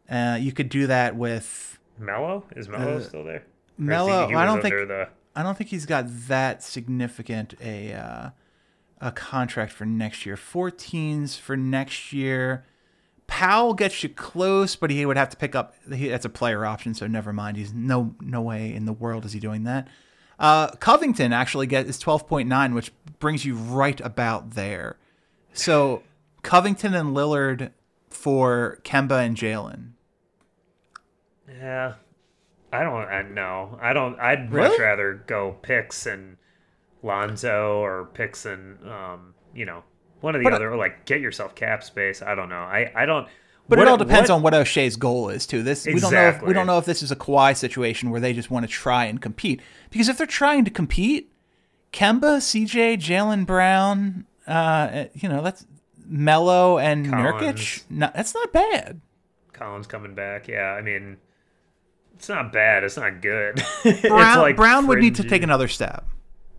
Uh, 0.09 0.37
you 0.41 0.51
could 0.51 0.67
do 0.67 0.87
that 0.87 1.15
with 1.15 1.79
Melo. 1.97 2.43
Is 2.55 2.67
Melo 2.67 2.99
still 2.99 3.23
there? 3.23 3.35
Or 3.35 3.37
is 3.37 3.43
he- 3.77 3.83
Melo, 3.85 4.27
he 4.27 4.35
Uh, 4.35 4.39
I 4.39 4.45
don't 4.45 4.61
think- 4.61 4.75
the 4.75 5.07
I 5.33 5.43
don't 5.43 5.57
think 5.57 5.69
he's 5.69 5.85
got 5.85 6.05
that 6.27 6.61
significant 6.61 7.53
a 7.63 7.93
uh, 7.93 8.29
a 8.99 9.11
contract 9.13 9.71
for 9.71 9.85
next 9.85 10.25
year. 10.25 10.35
14s 10.35 11.37
for 11.39 11.55
next 11.55 12.11
year. 12.11 12.65
Powell 13.31 13.73
gets 13.73 14.03
you 14.03 14.09
close, 14.09 14.75
but 14.75 14.89
he 14.91 15.05
would 15.05 15.15
have 15.15 15.29
to 15.29 15.37
pick 15.37 15.55
up. 15.55 15.73
He, 15.89 16.09
that's 16.09 16.25
a 16.25 16.29
player 16.29 16.65
option, 16.65 16.93
so 16.93 17.07
never 17.07 17.31
mind. 17.31 17.55
He's 17.55 17.73
no 17.73 18.13
no 18.19 18.41
way 18.41 18.75
in 18.75 18.83
the 18.83 18.91
world 18.91 19.23
is 19.23 19.31
he 19.31 19.39
doing 19.39 19.63
that. 19.63 19.87
Uh, 20.37 20.67
Covington 20.71 21.31
actually 21.31 21.65
get 21.65 21.85
is 21.85 21.97
12.9, 21.97 22.75
which 22.75 22.91
brings 23.19 23.45
you 23.45 23.55
right 23.55 24.01
about 24.01 24.51
there. 24.51 24.97
So 25.53 26.03
Covington 26.43 26.93
and 26.93 27.15
Lillard 27.15 27.71
for 28.09 28.79
Kemba 28.83 29.25
and 29.25 29.37
Jaylen. 29.37 29.91
Yeah, 31.47 31.93
I 32.73 32.83
don't. 32.83 33.07
I 33.07 33.21
no, 33.21 33.79
I 33.81 33.93
don't. 33.93 34.19
I'd 34.19 34.51
much 34.51 34.77
rather 34.77 35.23
go 35.25 35.55
picks 35.61 36.05
and 36.05 36.35
Lonzo 37.01 37.77
or 37.77 38.09
picks 38.13 38.45
and 38.45 38.85
um, 38.89 39.35
you 39.55 39.63
know, 39.63 39.85
one 40.21 40.35
of 40.35 40.39
the 40.39 40.43
But, 40.43 40.53
uh, 40.53 40.57
other. 40.57 40.71
Or 40.71 40.77
like, 40.77 41.05
get 41.05 41.21
yourself 41.21 41.55
cap 41.55 41.83
space. 41.83 42.21
I 42.21 42.35
don't 42.35 42.49
know. 42.49 42.61
I 42.61 42.91
I 42.95 43.05
don't. 43.05 43.27
But 43.69 43.77
what- 43.79 43.87
it 43.87 43.91
all 43.91 43.97
depends 43.97 44.29
what- 44.29 44.35
on 44.37 44.41
what 44.41 44.53
Olshey's 44.53 44.95
goal 44.95 45.29
is 45.29 45.45
too. 45.45 45.63
This 45.63 45.85
we 45.85 45.99
don't 45.99 46.11
know. 46.11 46.27
If, 46.29 46.41
we 46.41 46.53
don't 46.53 46.67
know 46.67 46.77
if 46.77 46.85
this 46.85 47.03
is 47.03 47.11
a 47.11 47.15
Kawhi 47.15 47.55
situation 47.55 48.09
where 48.09 48.19
they 48.21 48.33
just 48.33 48.49
want 48.51 48.65
to 48.65 48.71
try 48.71 49.05
and 49.05 49.21
compete. 49.21 49.61
Because 49.89 50.09
if 50.09 50.17
they're 50.17 50.27
trying 50.27 50.65
to 50.65 50.71
compete, 50.71 51.31
Kemba, 51.93 52.37
CJ, 52.41 52.97
Jaylen 52.97 53.45
Brown, 53.45 54.25
uh, 54.47 55.05
you 55.13 55.29
know 55.29 55.41
that's 55.41 55.65
Melo 56.05 56.77
and 56.79 57.05
Nurkic. 57.05 57.83
No, 57.89 58.09
that's 58.15 58.33
not 58.33 58.51
bad. 58.51 59.01
Collins 59.53 59.87
coming 59.87 60.15
back. 60.15 60.47
Yeah, 60.47 60.71
I 60.73 60.81
mean, 60.81 61.17
it's 62.15 62.27
not 62.29 62.51
bad. 62.51 62.83
It's 62.83 62.97
not 62.97 63.21
good. 63.21 63.63
it's 63.85 64.01
Brown, 64.01 64.39
like 64.39 64.55
Brown 64.55 64.87
would 64.87 64.99
need 64.99 65.15
to 65.15 65.23
take 65.23 65.43
another 65.43 65.67
step. 65.67 66.05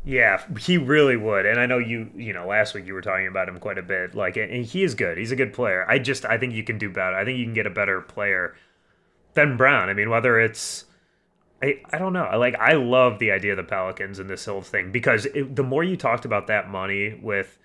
Yeah, 0.05 0.43
he 0.59 0.79
really 0.79 1.17
would. 1.17 1.47
And 1.47 1.61
I 1.61 1.67
know 1.67 1.79
you, 1.79 2.11
you 2.17 2.33
know, 2.33 2.47
last 2.47 2.75
week 2.75 2.87
you 2.87 2.95
were 2.95 3.03
talking 3.03 3.29
about 3.29 3.49
him 3.49 3.61
quite 3.61 3.79
a 3.79 3.83
bit. 3.83 4.15
Like, 4.15 4.37
and 4.37 4.65
he 4.65 4.83
is 4.83 4.95
good. 4.95 5.17
He's 5.17 5.31
a 5.31 5.37
good 5.37 5.53
player. 5.53 5.89
I 5.89 5.99
just, 5.99 6.25
I 6.25 6.39
think 6.39 6.55
you 6.55 6.65
can 6.65 6.77
do 6.77 6.91
better. 6.91 7.15
I 7.15 7.25
think 7.25 7.39
you 7.39 7.45
can 7.45 7.55
get 7.55 7.67
a 7.67 7.71
better 7.71 8.01
player 8.01 8.57
than 9.35 9.57
Brown. 9.57 9.89
I 9.89 9.95
mean, 9.95 10.11
whether 10.11 10.41
it's, 10.41 10.87
I, 11.63 11.81
I 11.93 11.99
don't 11.99 12.13
know. 12.13 12.25
I 12.25 12.35
Like, 12.37 12.57
I 12.57 12.73
love 12.73 13.21
the 13.21 13.31
idea 13.31 13.53
of 13.53 13.59
the 13.59 13.63
Pelicans 13.63 14.19
and 14.19 14.29
this 14.29 14.45
whole 14.45 14.63
thing 14.63 14.91
because 14.91 15.27
it, 15.27 15.55
the 15.55 15.63
more 15.63 15.85
you 15.85 15.97
talked 15.97 16.25
about 16.25 16.49
that 16.49 16.69
money 16.69 17.19
with, 17.23 17.59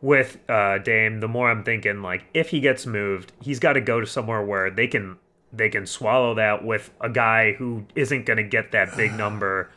with 0.00 0.38
uh, 0.48 0.78
Dame, 0.78 1.20
the 1.20 1.28
more 1.28 1.50
I'm 1.50 1.64
thinking 1.64 2.00
like, 2.00 2.24
if 2.32 2.48
he 2.48 2.60
gets 2.60 2.86
moved, 2.86 3.32
he's 3.42 3.58
got 3.58 3.74
to 3.74 3.82
go 3.82 4.00
to 4.00 4.06
somewhere 4.06 4.42
where 4.42 4.70
they 4.70 4.86
can, 4.86 5.18
they 5.52 5.68
can 5.68 5.84
swallow 5.84 6.34
that 6.36 6.64
with 6.64 6.90
a 7.02 7.10
guy 7.10 7.52
who 7.52 7.84
isn't 7.94 8.24
going 8.24 8.38
to 8.38 8.42
get 8.42 8.72
that 8.72 8.96
big 8.96 9.12
number 9.18 9.70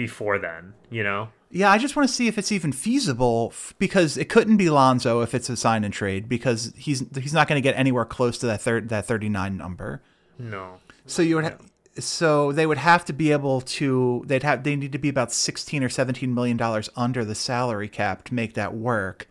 before 0.00 0.38
then. 0.38 0.72
You 0.90 1.02
know. 1.02 1.28
Yeah, 1.50 1.70
I 1.70 1.78
just 1.78 1.94
want 1.96 2.08
to 2.08 2.14
see 2.14 2.26
if 2.28 2.38
it's 2.38 2.52
even 2.52 2.72
feasible 2.72 3.50
f- 3.52 3.74
because 3.78 4.16
it 4.16 4.28
couldn't 4.28 4.56
be 4.56 4.70
Lonzo 4.70 5.20
if 5.20 5.34
it's 5.34 5.50
a 5.50 5.56
sign 5.56 5.84
and 5.84 5.92
trade 5.92 6.26
because 6.28 6.72
he's 6.76 7.04
he's 7.14 7.34
not 7.34 7.48
going 7.48 7.60
to 7.60 7.68
get 7.68 7.76
anywhere 7.76 8.04
close 8.06 8.38
to 8.38 8.46
that 8.46 8.62
third 8.62 8.88
that 8.88 9.06
39 9.06 9.56
number. 9.56 10.00
No. 10.38 10.78
So 11.06 11.20
you 11.22 11.36
would 11.36 11.44
ha- 11.44 11.56
so 11.98 12.52
they 12.52 12.66
would 12.66 12.78
have 12.78 13.04
to 13.06 13.12
be 13.12 13.30
able 13.32 13.60
to 13.62 14.22
they'd 14.26 14.42
have 14.44 14.62
they 14.62 14.76
need 14.76 14.92
to 14.92 14.98
be 14.98 15.08
about 15.10 15.32
16 15.32 15.82
or 15.84 15.88
17 15.90 16.32
million 16.32 16.56
dollars 16.56 16.88
under 16.96 17.24
the 17.24 17.34
salary 17.34 17.88
cap 17.88 18.24
to 18.24 18.34
make 18.34 18.54
that 18.54 18.72
work. 18.74 19.28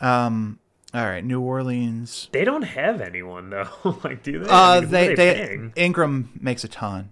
Um 0.00 0.58
all 0.92 1.04
right, 1.04 1.24
New 1.24 1.40
Orleans. 1.40 2.28
They 2.32 2.44
don't 2.44 2.62
have 2.62 3.00
anyone 3.00 3.50
though. 3.50 3.68
like, 4.04 4.22
do 4.22 4.38
they? 4.40 4.48
Uh 4.48 4.54
I 4.56 4.74
mean, 4.80 4.84
who 4.84 4.88
they 4.90 5.14
they? 5.14 5.70
Ingram 5.76 6.30
makes 6.40 6.64
a 6.64 6.68
ton. 6.68 7.10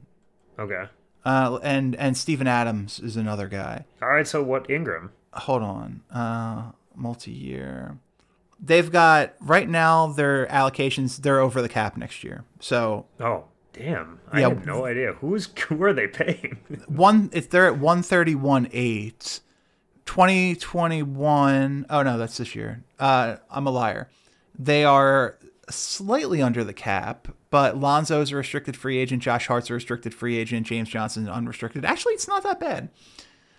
Okay. 0.58 0.84
Uh 1.24 1.58
and 1.62 1.94
and 1.96 2.16
Steven 2.16 2.46
Adams 2.46 2.98
is 3.00 3.16
another 3.16 3.48
guy. 3.48 3.84
All 4.02 4.08
right. 4.08 4.26
So 4.26 4.42
what 4.42 4.68
Ingram? 4.70 5.12
hold 5.34 5.62
on 5.62 6.02
uh 6.12 6.72
multi-year 6.94 7.96
they've 8.60 8.92
got 8.92 9.32
right 9.40 9.66
now 9.66 10.06
their 10.08 10.46
allocations 10.48 11.16
they're 11.22 11.40
over 11.40 11.62
the 11.62 11.70
cap 11.70 11.96
next 11.96 12.22
year 12.22 12.44
so 12.60 13.06
Oh, 13.18 13.44
damn! 13.72 14.20
I 14.30 14.40
Yeah. 14.40 14.50
have 14.50 14.66
no 14.66 14.84
idea 14.84 15.14
who's 15.14 15.48
who 15.68 15.82
are 15.84 15.94
they 15.94 16.06
paying. 16.06 16.58
one 16.86 17.30
if 17.32 17.48
they're 17.48 17.66
at 17.66 17.78
131 17.78 18.68
8 18.72 19.40
2021 20.04 21.86
oh 21.88 22.02
no 22.02 22.18
that's 22.18 22.36
this 22.36 22.54
year 22.54 22.82
uh 22.98 23.36
i'm 23.50 23.66
a 23.66 23.70
liar 23.70 24.08
they 24.58 24.84
are 24.84 25.38
slightly 25.74 26.40
under 26.42 26.62
the 26.64 26.72
cap 26.72 27.28
but 27.50 27.76
lonzo's 27.76 28.30
a 28.32 28.36
restricted 28.36 28.76
free 28.76 28.98
agent 28.98 29.22
josh 29.22 29.46
hart's 29.46 29.70
a 29.70 29.74
restricted 29.74 30.14
free 30.14 30.36
agent 30.38 30.66
james 30.66 30.88
johnson's 30.88 31.28
unrestricted. 31.28 31.84
Actually 31.84 32.14
it's 32.14 32.28
not 32.28 32.42
that 32.42 32.58
bad. 32.60 32.88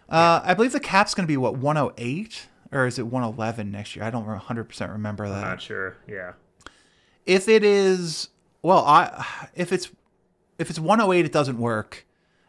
Uh 0.09 0.41
i 0.43 0.53
believe 0.53 0.71
the 0.71 0.79
cap's 0.79 1.13
going 1.13 1.25
to 1.25 1.31
be 1.31 1.37
what 1.37 1.57
108 1.57 2.47
or 2.71 2.87
is 2.87 2.97
it 2.97 3.03
111 3.05 3.71
next 3.71 3.95
year? 3.95 4.03
I 4.03 4.09
don't 4.09 4.25
100% 4.27 4.91
remember 4.91 5.29
that. 5.29 5.41
Not 5.41 5.61
sure. 5.61 5.95
Yeah. 6.07 6.33
if 7.25 7.47
it 7.47 7.63
is 7.63 8.29
well 8.61 8.83
i 8.85 9.25
if 9.55 9.71
it's 9.71 9.89
if 10.57 10.69
it's 10.69 10.79
108 10.79 11.25
it 11.25 11.31
doesn't 11.31 11.57
work. 11.59 12.05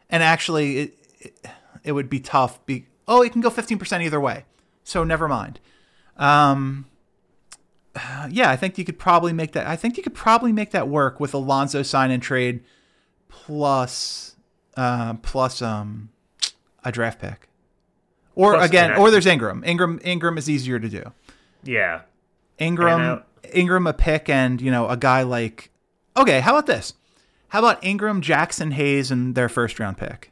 And 0.09 0.21
actually 0.23 0.77
it 0.79 0.99
it, 1.19 1.45
it 1.83 1.91
would 1.91 2.09
be 2.09 2.19
tough 2.19 2.63
be 2.65 2.85
oh 3.07 3.21
it 3.21 3.31
can 3.31 3.41
go 3.41 3.49
15% 3.49 4.03
either 4.03 4.19
way. 4.19 4.45
So 4.83 5.03
never 5.03 5.27
mind. 5.27 5.59
Um 6.17 6.85
yeah 8.29 8.49
i 8.49 8.55
think 8.55 8.77
you 8.77 8.83
could 8.83 8.99
probably 8.99 9.31
make 9.33 9.53
that 9.53 9.65
i 9.67 9.75
think 9.75 9.95
you 9.97 10.03
could 10.03 10.13
probably 10.15 10.51
make 10.51 10.71
that 10.71 10.87
work 10.87 11.19
with 11.19 11.33
alonzo 11.33 11.81
sign 11.81 12.11
and 12.11 12.21
trade 12.21 12.61
plus 13.29 14.35
uh 14.77 15.13
plus 15.15 15.61
um 15.61 16.09
a 16.83 16.91
draft 16.91 17.19
pick 17.19 17.47
or 18.35 18.53
Plus 18.53 18.67
again 18.67 18.91
or 18.97 19.09
there's 19.11 19.25
ingram 19.25 19.63
ingram 19.65 19.99
ingram 20.03 20.37
is 20.37 20.49
easier 20.49 20.79
to 20.79 20.89
do 20.89 21.11
Yeah. 21.63 22.01
Ingram, 22.57 23.23
Ingram 23.53 23.85
a 23.87 23.91
pick, 23.93 24.29
and 24.29 24.61
you 24.61 24.71
know 24.71 24.87
a 24.87 24.95
guy 24.95 25.23
like. 25.23 25.71
Okay, 26.15 26.39
how 26.39 26.51
about 26.51 26.67
this? 26.67 26.93
How 27.49 27.59
about 27.59 27.83
Ingram, 27.83 28.21
Jaxson, 28.21 28.71
Hayes, 28.73 29.11
and 29.11 29.35
their 29.35 29.49
first 29.49 29.77
round 29.79 29.97
pick? 29.97 30.31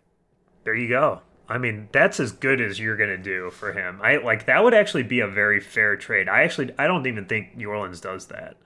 There 0.63 0.75
you 0.75 0.87
go. 0.87 1.21
I 1.49 1.57
mean, 1.57 1.89
that's 1.91 2.19
as 2.19 2.31
good 2.31 2.61
as 2.61 2.79
you're 2.79 2.97
gonna 2.97 3.17
do 3.17 3.51
for 3.51 3.73
him. 3.73 3.99
I 4.01 4.17
like 4.17 4.45
that 4.45 4.63
would 4.63 4.73
actually 4.73 5.03
be 5.03 5.19
a 5.19 5.27
very 5.27 5.59
fair 5.59 5.95
trade. 5.97 6.29
I 6.29 6.43
actually 6.43 6.73
I 6.77 6.87
don't 6.87 7.05
even 7.07 7.25
think 7.25 7.55
New 7.55 7.69
Orleans 7.69 7.99
does 8.01 8.27
that. 8.27 8.57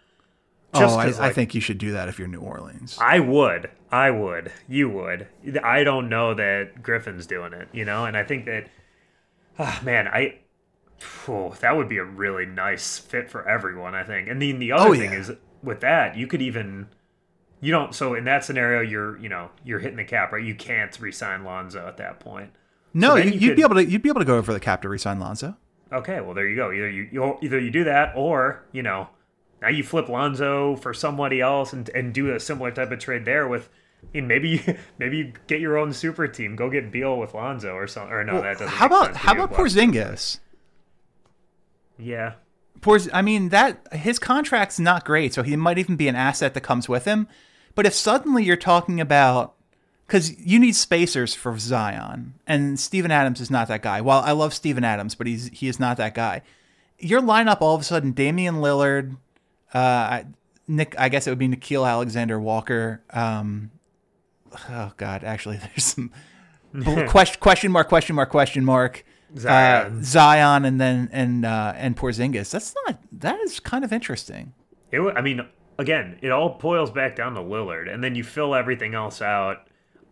Just 0.75 0.95
oh, 0.95 0.99
I 0.99 1.09
like, 1.11 1.34
think 1.34 1.55
you 1.55 1.61
should 1.61 1.78
do 1.78 1.91
that 1.93 2.09
if 2.09 2.19
you're 2.19 2.28
New 2.28 2.41
Orleans. 2.41 2.97
I 2.99 3.19
would. 3.19 3.69
I 3.91 4.11
would. 4.11 4.51
You 4.67 4.89
would. 4.89 5.28
I 5.63 5.84
don't 5.84 6.09
know 6.09 6.34
that 6.34 6.84
Griffin's 6.84 7.25
doing 7.25 7.53
it, 7.53 7.69
you 7.71 7.86
know? 7.86 8.05
And 8.05 8.17
I 8.17 8.23
think 8.23 8.45
that, 8.45 8.67
ah, 9.57 9.80
man, 9.84 10.07
I, 10.07 10.39
oh, 11.28 11.55
that 11.61 11.75
would 11.78 11.88
be 11.89 11.97
a 11.97 12.03
really 12.03 12.45
nice 12.45 12.97
fit 12.99 13.30
for 13.30 13.47
everyone, 13.47 13.95
I 13.95 14.03
think. 14.03 14.28
And 14.28 14.41
then 14.41 14.59
the 14.59 14.73
other 14.73 14.89
Oh, 14.89 14.93
thing 14.93 15.13
yeah. 15.13 15.19
is 15.19 15.32
with 15.63 15.80
that, 15.82 16.17
you 16.17 16.28
could 16.28 16.41
even, 16.41 16.88
you 17.61 17.71
don't, 17.71 17.95
so 17.95 18.13
in 18.13 18.25
that 18.25 18.43
scenario, 18.43 18.82
you're, 18.82 19.17
you 19.17 19.30
know, 19.30 19.49
you're 19.63 19.80
hitting 19.80 19.97
the 19.97 20.03
cap, 20.03 20.32
right? 20.34 20.43
You 20.43 20.53
can't 20.55 20.99
re-sign 20.99 21.43
Lonzo 21.45 21.88
at 21.88 21.97
that 21.97 22.19
point. 22.19 22.51
No, 23.00 23.16
then 23.16 23.34
you, 23.34 23.39
you'd 23.39 23.56
be 23.56 23.62
able 23.62 23.76
to. 23.76 23.86
You'd 23.86 24.02
be 24.02 24.10
able 24.10 24.22
to 24.22 24.26
go 24.26 24.38
over 24.38 24.54
the 24.54 24.60
cap 24.60 24.82
to 24.84 24.89
resign 24.89 25.20
Lonzo. 25.20 25.56
Okay, 25.91 26.20
well 26.22 26.34
there 26.34 26.48
you 26.48 26.56
go. 26.56 26.72
Either 26.72 26.89
you, 26.89 27.38
either 27.41 27.60
you 27.60 27.72
do 27.72 27.84
that, 27.86 28.14
or 28.16 28.66
you 28.72 28.84
know, 28.84 29.08
now 29.62 29.70
you 29.70 29.84
flip 29.84 30.10
Lonzo 30.10 30.76
for 30.76 30.93
somebody 30.93 31.39
else 31.41 31.74
and, 31.74 31.89
and 31.89 32.14
do 32.14 32.34
a 32.34 32.39
similar 32.39 32.72
type 32.72 32.91
of 32.91 33.00
trade 33.00 33.26
there 33.26 33.48
with. 33.48 33.70
I 34.04 34.08
mean, 34.18 34.28
maybe 34.28 34.62
maybe 35.00 35.18
you 35.18 35.34
get 35.48 35.60
your 35.60 35.78
own 35.78 35.91
super 35.93 36.28
team. 36.28 36.56
Go 36.56 36.70
get 36.70 36.91
Beal 36.91 37.18
with 37.18 37.34
Lonzo 37.34 37.74
or 37.74 37.88
something. 37.88 38.14
Or 38.14 38.24
no, 38.24 38.34
Well, 38.34 38.43
that 38.43 38.54
doesn't. 38.60 38.68
how 38.68 38.86
about 38.86 39.16
how 39.16 39.34
about. 39.34 39.54
Porzingis? 39.54 40.39
Yeah, 42.00 42.34
Porz, 42.82 43.10
I 43.12 43.22
mean 43.22 43.50
that 43.50 43.82
his 43.91 44.20
contract's 44.20 44.80
not 44.80 45.04
great, 45.06 45.34
so 45.34 45.41
he 45.43 45.56
might 45.56 45.78
even 45.80 45.95
be 45.95 46.08
an 46.08 46.16
asset 46.16 46.54
that 46.54 46.62
comes 46.62 46.88
with 46.88 47.06
him. 47.06 47.28
But 47.76 47.86
if 47.86 47.93
suddenly 47.93 48.43
you're 48.43 48.56
talking 48.56 49.02
about 49.02 49.56
because 50.08 50.38
you 50.39 50.58
need 50.58 50.76
spacers 50.76 51.34
for 51.34 51.58
Zion, 51.60 52.34
and 52.47 52.80
Steven 52.80 53.12
Adams 53.12 53.41
is 53.41 53.51
not 53.51 53.68
that 53.68 53.82
guy. 53.82 53.99
Well, 53.99 54.20
I 54.20 54.32
love 54.32 54.53
Steven 54.53 54.84
Adams, 54.84 55.16
but 55.16 55.28
he's 55.28 55.49
he 55.49 55.68
is 55.68 55.80
not 55.80 55.97
that 55.97 56.14
guy. 56.14 56.41
Your 56.97 57.22
lineup 57.22 57.62
all 57.62 57.76
of 57.76 57.82
a 57.82 57.84
sudden, 57.84 58.14
Damian 58.14 58.55
Lillard, 58.55 59.18
uh, 59.74 60.24
Nick. 60.68 60.95
I 60.97 61.10
guess 61.10 61.28
it 61.28 61.32
would 61.32 61.39
be 61.39 61.49
Nickeil 61.49 61.88
Alexander 61.88 62.39
Walker. 62.39 63.03
Um, 63.12 63.72
oh 64.70 64.93
God, 64.97 65.24
actually, 65.24 65.58
there's 65.76 65.84
some 65.84 66.12
question 67.08 67.39
question 67.41 67.72
mark 67.72 67.89
question 67.89 68.16
mark 68.16 68.30
question 68.30 68.64
mark. 68.64 69.03
Zion. 69.38 69.99
Uh, 69.99 70.03
Zion, 70.03 70.64
and 70.64 70.80
then 70.80 71.10
and 71.12 71.45
uh, 71.45 71.74
and 71.76 71.97
Porzingis. 71.97 72.51
That's 72.51 72.74
not 72.86 72.99
that 73.12 73.39
is 73.41 73.60
kind 73.60 73.84
of 73.84 73.91
interesting. 73.91 74.53
It, 74.89 75.01
I 75.01 75.20
mean, 75.20 75.45
again, 75.78 76.18
it 76.22 76.32
all 76.32 76.58
boils 76.62 76.91
back 76.91 77.18
down 77.18 77.34
to 77.36 77.41
Lillard, 77.41 77.93
and 77.93 78.01
then 78.01 78.16
you 78.16 78.24
fill 78.24 78.55
everything 78.55 78.93
else 78.93 79.22
out. 79.22 79.66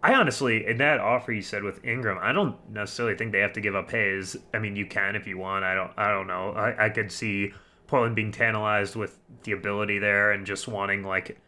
I 0.05 0.13
honestly, 0.13 0.67
in 0.67 0.77
that 0.77 0.99
offer 0.99 1.31
you 1.31 1.41
said 1.41 1.63
with 1.63 1.83
Ingram, 1.83 2.19
I 2.21 2.31
don't 2.31 2.57
necessarily 2.69 3.17
think 3.17 3.31
they 3.31 3.39
have 3.39 3.53
to 3.53 3.61
give 3.61 3.75
up 3.75 3.89
Hayes. 3.89 4.37
I 4.53 4.59
mean, 4.59 4.75
you 4.75 4.85
can 4.85 5.15
if 5.15 5.25
you 5.25 5.39
want. 5.39 5.65
I 5.65 5.73
don't. 5.73 5.91
I 5.97 6.11
don't 6.11 6.27
know. 6.27 6.51
I, 6.51 6.85
I 6.85 6.89
could 6.89 7.11
see 7.11 7.53
Portland 7.87 8.15
being 8.15 8.31
tantalized 8.31 8.95
with 8.95 9.17
the 9.41 9.53
ability 9.53 9.97
there 9.97 10.31
and 10.31 10.45
just 10.45 10.67
wanting 10.67 11.01
like, 11.01 11.39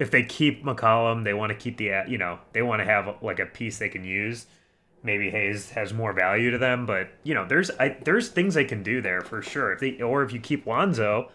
if 0.00 0.10
they 0.10 0.24
keep 0.24 0.64
McCollum, 0.64 1.22
they 1.22 1.34
want 1.34 1.50
to 1.50 1.54
keep 1.56 1.76
the 1.76 2.02
you 2.08 2.18
know 2.18 2.40
they 2.52 2.62
want 2.62 2.80
to 2.80 2.84
have 2.84 3.22
like 3.22 3.38
a 3.38 3.46
piece 3.46 3.78
they 3.78 3.88
can 3.88 4.02
use. 4.02 4.46
Maybe 5.04 5.30
Hayes 5.30 5.70
has 5.70 5.94
more 5.94 6.12
value 6.12 6.50
to 6.50 6.58
them, 6.58 6.86
but 6.86 7.10
you 7.22 7.34
know, 7.34 7.46
there's 7.46 7.70
I, 7.78 7.96
there's 8.04 8.28
things 8.28 8.54
they 8.54 8.64
can 8.64 8.82
do 8.82 9.02
there 9.02 9.20
for 9.20 9.40
sure. 9.40 9.72
If 9.72 9.78
they 9.78 10.02
or 10.02 10.24
if 10.24 10.32
you 10.32 10.40
keep 10.40 10.66
Lonzo, 10.66 11.30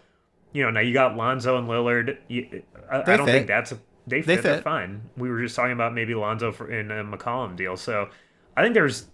you 0.51 0.61
know, 0.63 0.71
now 0.71 0.81
you 0.81 0.91
got 0.91 1.15
Lonzo 1.15 1.57
and 1.57 1.69
Lillard. 1.69 2.17
You, 2.27 2.63
I, 2.91 3.13
I 3.13 3.15
don't 3.15 3.27
fit. 3.27 3.31
think 3.31 3.47
that's 3.47 3.71
a 3.71 3.79
they 4.09 4.21
They 4.21 4.35
fit. 4.35 4.43
They're 4.43 4.55
fit. 4.55 4.63
fine. 4.63 5.01
We 5.17 5.29
were 5.29 5.41
just 5.41 5.55
talking 5.55 5.71
about 5.73 5.93
maybe 5.93 6.15
Lonzo 6.15 6.51
for 6.51 6.69
in 6.71 6.91
a 6.91 7.03
McCollum 7.03 7.55
deal. 7.55 7.77
So 7.77 8.09
I 8.57 8.61
think 8.61 8.73
there's, 8.73 9.07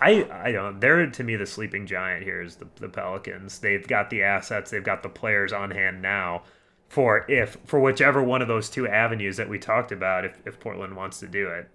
I 0.00 0.28
I 0.30 0.52
don't. 0.52 0.80
They're 0.80 1.06
to 1.06 1.24
me 1.24 1.36
the 1.36 1.46
sleeping 1.46 1.86
giant 1.86 2.22
here 2.22 2.40
is 2.42 2.56
the 2.56 2.66
the 2.76 2.88
Pelicans. 2.88 3.58
They've 3.58 3.86
got 3.86 4.10
the 4.10 4.22
assets. 4.22 4.70
They've 4.70 4.84
got 4.84 5.02
the 5.02 5.08
players 5.08 5.52
on 5.52 5.70
hand 5.70 6.02
now. 6.02 6.42
For 6.88 7.28
if 7.30 7.56
for 7.64 7.80
whichever 7.80 8.22
one 8.22 8.42
of 8.42 8.48
those 8.48 8.70
two 8.70 8.86
avenues 8.86 9.36
that 9.38 9.48
we 9.48 9.58
talked 9.58 9.90
about, 9.92 10.24
if, 10.24 10.40
if 10.46 10.60
Portland 10.60 10.94
wants 10.96 11.18
to 11.20 11.26
do 11.26 11.48
it, 11.48 11.68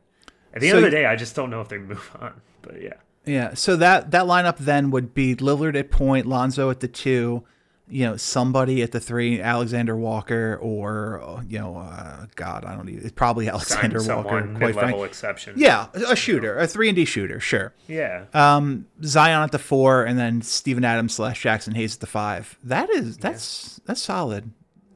at 0.54 0.62
the 0.62 0.70
So 0.70 0.78
end 0.78 0.86
of 0.86 0.92
the 0.92 0.98
day, 0.98 1.06
I 1.06 1.16
just 1.18 1.36
don't 1.36 1.50
know 1.50 1.60
if 1.62 1.68
they 1.68 1.80
move 1.80 2.10
on. 2.22 2.40
But 2.62 2.82
yeah, 2.82 2.94
Yeah. 3.26 3.54
So 3.56 3.76
that 3.76 4.12
that 4.12 4.26
lineup 4.26 4.58
then 4.58 4.90
would 4.92 5.14
be 5.14 5.36
Lillard 5.36 5.76
at 5.76 5.92
point, 5.92 6.28
Lonzo 6.28 6.70
at 6.70 6.80
the 6.80 6.88
two, 6.88 7.44
you 7.92 8.06
know, 8.06 8.16
somebody 8.18 8.82
at 8.82 8.92
the 8.94 9.00
three, 9.00 9.42
Alexander 9.42 9.96
Walker, 9.96 10.58
or 10.62 11.44
you 11.48 11.60
know, 11.60 11.78
uh, 11.78 12.26
God, 12.36 12.66
I 12.66 12.76
don't 12.76 12.88
even. 12.90 13.04
It's 13.04 13.12
probably 13.12 13.50
Alexander 13.50 14.00
Walker. 14.02 14.48
Quite 14.58 14.74
frank. 14.74 15.04
exception. 15.04 15.54
Yeah, 15.58 15.88
a 15.94 16.16
shooter, 16.16 16.58
a 16.58 16.66
three 16.68 16.88
and 16.90 16.96
D 16.96 17.06
shooter, 17.06 17.40
sure. 17.40 17.74
yeah. 17.88 18.26
Um, 18.34 18.88
Zion 19.04 19.44
at 19.44 19.52
the 19.52 19.60
four, 19.60 20.04
and 20.06 20.18
then 20.18 20.42
Steven 20.42 20.84
Adams 20.86 21.14
slash 21.14 21.44
Jaxson 21.44 21.76
Hayes 21.76 21.96
at 21.96 22.00
the 22.02 22.08
five. 22.08 22.58
That 22.64 22.90
is 22.90 23.18
that's 23.18 23.82
that's 23.86 24.02
solid. 24.02 24.52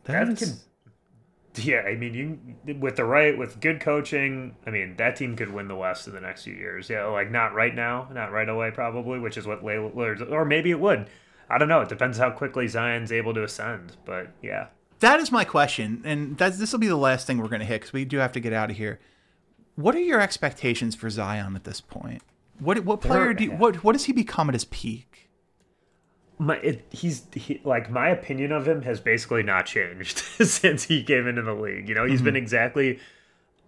That 0.05 0.29
is- 0.29 0.39
could- 0.39 0.59
Yeah, 1.65 1.81
I 1.87 1.95
mean, 1.95 2.13
you 2.65 2.75
with 2.79 2.97
the 2.97 3.05
right 3.05 3.37
with 3.37 3.59
good 3.61 3.79
coaching, 3.79 4.55
I 4.67 4.71
mean 4.71 4.95
that 4.97 5.15
team 5.15 5.35
could 5.37 5.51
win 5.53 5.67
the 5.69 5.75
West 5.75 6.05
in 6.07 6.13
the 6.13 6.19
next 6.21 6.43
few 6.43 6.53
years. 6.53 6.89
Yeah, 6.89 7.05
like 7.05 7.31
not 7.31 7.53
right 7.53 7.73
now, 7.73 8.09
not 8.13 8.31
right 8.31 8.49
away, 8.49 8.71
probably, 8.71 9.19
which 9.19 9.37
is 9.37 9.47
what 9.47 9.63
Lillard's, 9.63 10.21
or 10.21 10.43
maybe 10.45 10.71
it 10.71 10.79
would. 10.79 11.07
I 11.49 11.57
don't 11.57 11.67
know. 11.69 11.81
It 11.81 11.89
depends 11.89 12.17
how 12.17 12.31
quickly 12.31 12.67
Zion's 12.67 13.11
able 13.11 13.33
to 13.33 13.43
ascend. 13.43 13.97
But 14.05 14.29
yeah, 14.41 14.67
That 14.99 15.19
is 15.19 15.31
my 15.31 15.45
question, 15.45 16.01
and 16.05 16.37
this 16.37 16.71
will 16.71 16.79
be 16.79 16.87
the 16.87 16.95
last 16.95 17.27
thing 17.27 17.37
we're 17.37 17.47
going 17.47 17.59
to 17.59 17.65
hit 17.65 17.81
because 17.81 17.93
we 17.93 18.05
do 18.05 18.17
have 18.17 18.31
to 18.33 18.39
get 18.39 18.53
out 18.53 18.71
of 18.71 18.77
here. 18.77 18.99
What 19.75 19.95
are 19.95 19.99
your 19.99 20.21
expectations 20.21 20.95
for 20.95 21.09
Zion 21.09 21.55
at 21.55 21.65
this 21.65 21.81
point? 21.81 22.21
What 22.59 22.79
what 22.85 23.01
player 23.01 23.33
do 23.33 23.43
you, 23.43 23.51
what 23.51 23.83
what 23.83 23.93
does 23.93 24.05
he 24.05 24.13
become 24.13 24.49
at 24.49 24.55
his 24.55 24.65
peak? 24.65 25.25
my 26.37 26.57
it, 26.57 26.85
he's 26.89 27.23
he, 27.33 27.61
like 27.63 27.89
my 27.89 28.09
opinion 28.09 28.51
of 28.51 28.67
him 28.67 28.81
has 28.81 28.99
basically 28.99 29.43
not 29.43 29.65
changed 29.65 30.17
since 30.41 30.83
he 30.83 31.03
came 31.03 31.27
into 31.27 31.41
the 31.41 31.53
league. 31.53 31.87
You 31.87 31.95
know, 31.95 32.05
he's 32.05 32.21
been 32.21 32.33
mm-hmm. 32.33 32.43
exactly, 32.43 32.99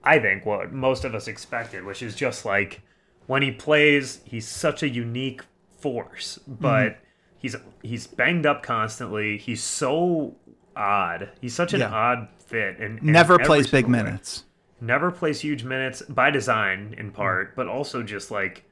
I 0.03 0.19
think, 0.19 0.45
what 0.45 0.71
most 0.71 1.05
of 1.05 1.15
us 1.15 1.27
expected, 1.27 1.85
which 1.85 2.01
is 2.01 2.15
just 2.15 2.45
like 2.45 2.81
when 3.27 3.41
he 3.41 3.51
plays, 3.51 4.21
he's 4.25 4.47
such 4.47 4.83
a 4.83 4.89
unique 4.89 5.41
force, 5.79 6.39
but 6.47 6.89
mm-hmm. 6.89 7.03
He's 7.37 7.55
he's 7.81 8.07
banged 8.07 8.45
up 8.45 8.63
constantly. 8.63 9.37
He's 9.37 9.63
so 9.63 10.35
odd. 10.75 11.29
He's 11.41 11.53
such 11.55 11.73
an 11.73 11.79
Yeah. 11.81 11.89
odd 11.91 12.27
fit, 12.39 12.79
and, 12.79 13.01
Never 13.03 13.37
plays 13.39 13.67
big 13.67 13.87
minutes. 13.87 14.43
never 14.79 15.11
plays 15.11 15.41
huge 15.41 15.63
minutes 15.63 16.01
by 16.03 16.29
design 16.29 16.93
in 16.97 17.11
part, 17.11 17.55
but 17.55 17.67
also 17.67 18.03
just 18.03 18.29
like, 18.31 18.63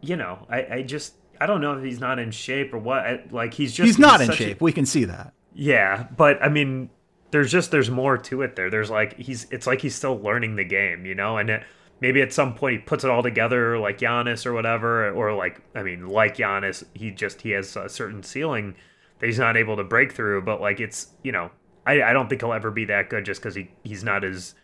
you 0.00 0.16
know, 0.16 0.46
I, 0.48 0.66
I 0.76 0.82
just 0.82 1.14
I 1.40 1.46
don't 1.46 1.60
know 1.60 1.72
if 1.76 1.82
he's 1.84 2.00
not 2.00 2.18
in 2.18 2.30
shape 2.30 2.72
or 2.72 2.78
what. 2.78 2.98
I, 2.98 3.20
like 3.30 3.54
he's 3.54 3.72
just 3.72 3.86
He's 3.86 3.98
not 3.98 4.20
in 4.20 4.26
such 4.28 4.40
a- 4.40 4.44
shape. 4.44 4.60
we 4.60 4.72
can 4.72 4.86
see 4.86 5.04
that. 5.04 5.32
yeah, 5.54 6.06
but 6.16 6.42
I 6.42 6.48
mean, 6.48 6.88
there's 7.30 7.50
just 7.50 7.70
there's 7.70 7.90
more 7.90 8.16
to 8.18 8.42
it 8.42 8.56
there. 8.56 8.70
There's 8.70 8.90
like 8.90 9.18
he's 9.18 9.46
it's 9.50 9.66
like 9.66 9.80
he's 9.80 9.94
still 9.94 10.18
learning 10.20 10.56
the 10.56 10.64
game, 10.64 11.04
you 11.06 11.14
know, 11.14 11.36
and 11.38 11.50
it, 11.50 11.64
maybe 12.02 12.20
at 12.20 12.32
some 12.32 12.52
point 12.52 12.72
he 12.72 12.78
puts 12.80 13.04
it 13.04 13.10
all 13.10 13.22
together 13.22 13.78
like 13.78 13.98
Giannis 13.98 14.44
or 14.44 14.52
whatever, 14.52 15.10
or 15.12 15.32
like 15.32 15.62
I 15.74 15.82
mean, 15.84 16.08
like 16.08 16.36
Giannis, 16.36 16.84
he 16.92 17.12
just 17.12 17.40
he 17.42 17.50
has 17.50 17.74
a 17.76 17.88
certain 17.88 18.22
ceiling 18.24 18.74
that 19.20 19.26
he's 19.26 19.38
not 19.38 19.56
able 19.56 19.76
to 19.76 19.84
break 19.84 20.12
through. 20.12 20.42
But 20.42 20.60
like 20.60 20.80
it's 20.80 21.08
you 21.22 21.30
know, 21.32 21.50
I 21.86 22.02
I 22.02 22.12
don't 22.12 22.28
think 22.28 22.42
he'll 22.42 22.52
ever 22.52 22.70
be 22.72 22.84
that 22.86 23.08
good 23.08 23.24
just 23.24 23.40
because 23.40 23.54
he 23.54 23.70
he's 23.84 24.02
not 24.04 24.24
as 24.24 24.54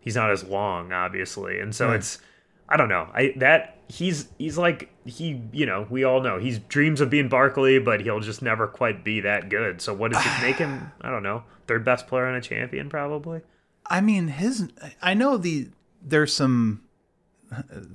he's 0.00 0.16
not 0.16 0.30
as 0.32 0.42
long, 0.42 0.92
obviously, 0.92 1.60
and 1.60 1.74
so 1.74 1.88
Right. 1.88 1.96
it's 1.96 2.18
I 2.68 2.76
don't 2.78 2.88
know. 2.88 3.08
I 3.12 3.34
that 3.36 3.76
he's 3.88 4.28
he's 4.38 4.56
like 4.56 4.88
he 5.04 5.42
you 5.52 5.66
know 5.66 5.86
we 5.90 6.02
all 6.04 6.22
know 6.22 6.38
he's 6.38 6.58
dreams 6.60 7.02
of 7.02 7.10
being 7.10 7.28
Barkley, 7.28 7.78
but 7.78 8.00
he'll 8.00 8.20
just 8.20 8.40
never 8.40 8.66
quite 8.66 9.04
be 9.04 9.20
that 9.20 9.50
good. 9.50 9.82
So 9.82 9.92
what 9.92 10.12
does 10.12 10.24
it 10.24 10.42
make 10.42 10.56
him? 10.56 10.92
I 11.02 11.10
don't 11.10 11.22
know. 11.22 11.44
Third 11.66 11.84
best 11.84 12.06
player 12.06 12.26
and 12.26 12.36
a 12.36 12.40
champion, 12.40 12.88
probably. 12.88 13.42
I 13.86 14.00
mean, 14.00 14.28
his. 14.28 14.68
I 15.02 15.14
know 15.14 15.36
the 15.36 15.68
there's 16.02 16.32
some 16.32 16.82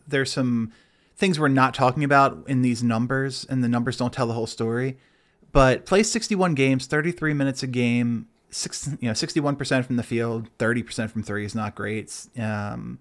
there's 0.08 0.32
some 0.32 0.72
things 1.16 1.40
we're 1.40 1.48
not 1.48 1.74
talking 1.74 2.04
about 2.04 2.44
in 2.48 2.62
these 2.62 2.84
numbers, 2.84 3.46
and 3.50 3.64
the 3.64 3.70
numbers 3.70 3.98
don't 3.98 4.14
tell 4.14 4.28
the 4.28 4.34
whole 4.34 4.48
story. 4.48 4.98
But 5.52 5.86
plays 5.86 6.12
61 6.12 6.54
games, 6.56 6.86
33 6.86 7.34
minutes 7.34 7.64
a 7.64 7.68
game, 7.68 8.28
six, 8.50 8.90
you 9.00 9.08
know, 9.08 9.14
61 9.14 9.56
percent 9.56 9.86
from 9.86 9.96
the 9.96 10.04
field, 10.04 10.50
30 10.60 10.84
percent 10.84 11.12
from 11.12 11.24
three 11.24 11.46
is 11.46 11.56
not 11.56 11.76
great. 11.76 12.14
Um, 12.38 13.00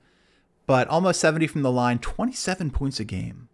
but 0.67 0.89
almost 0.89 1.21
70 1.21 1.47
from 1.49 1.63
the 1.63 1.73
line, 1.73 1.99
27 1.99 2.71
points 2.71 3.01
a 3.01 3.05
game. 3.05 3.49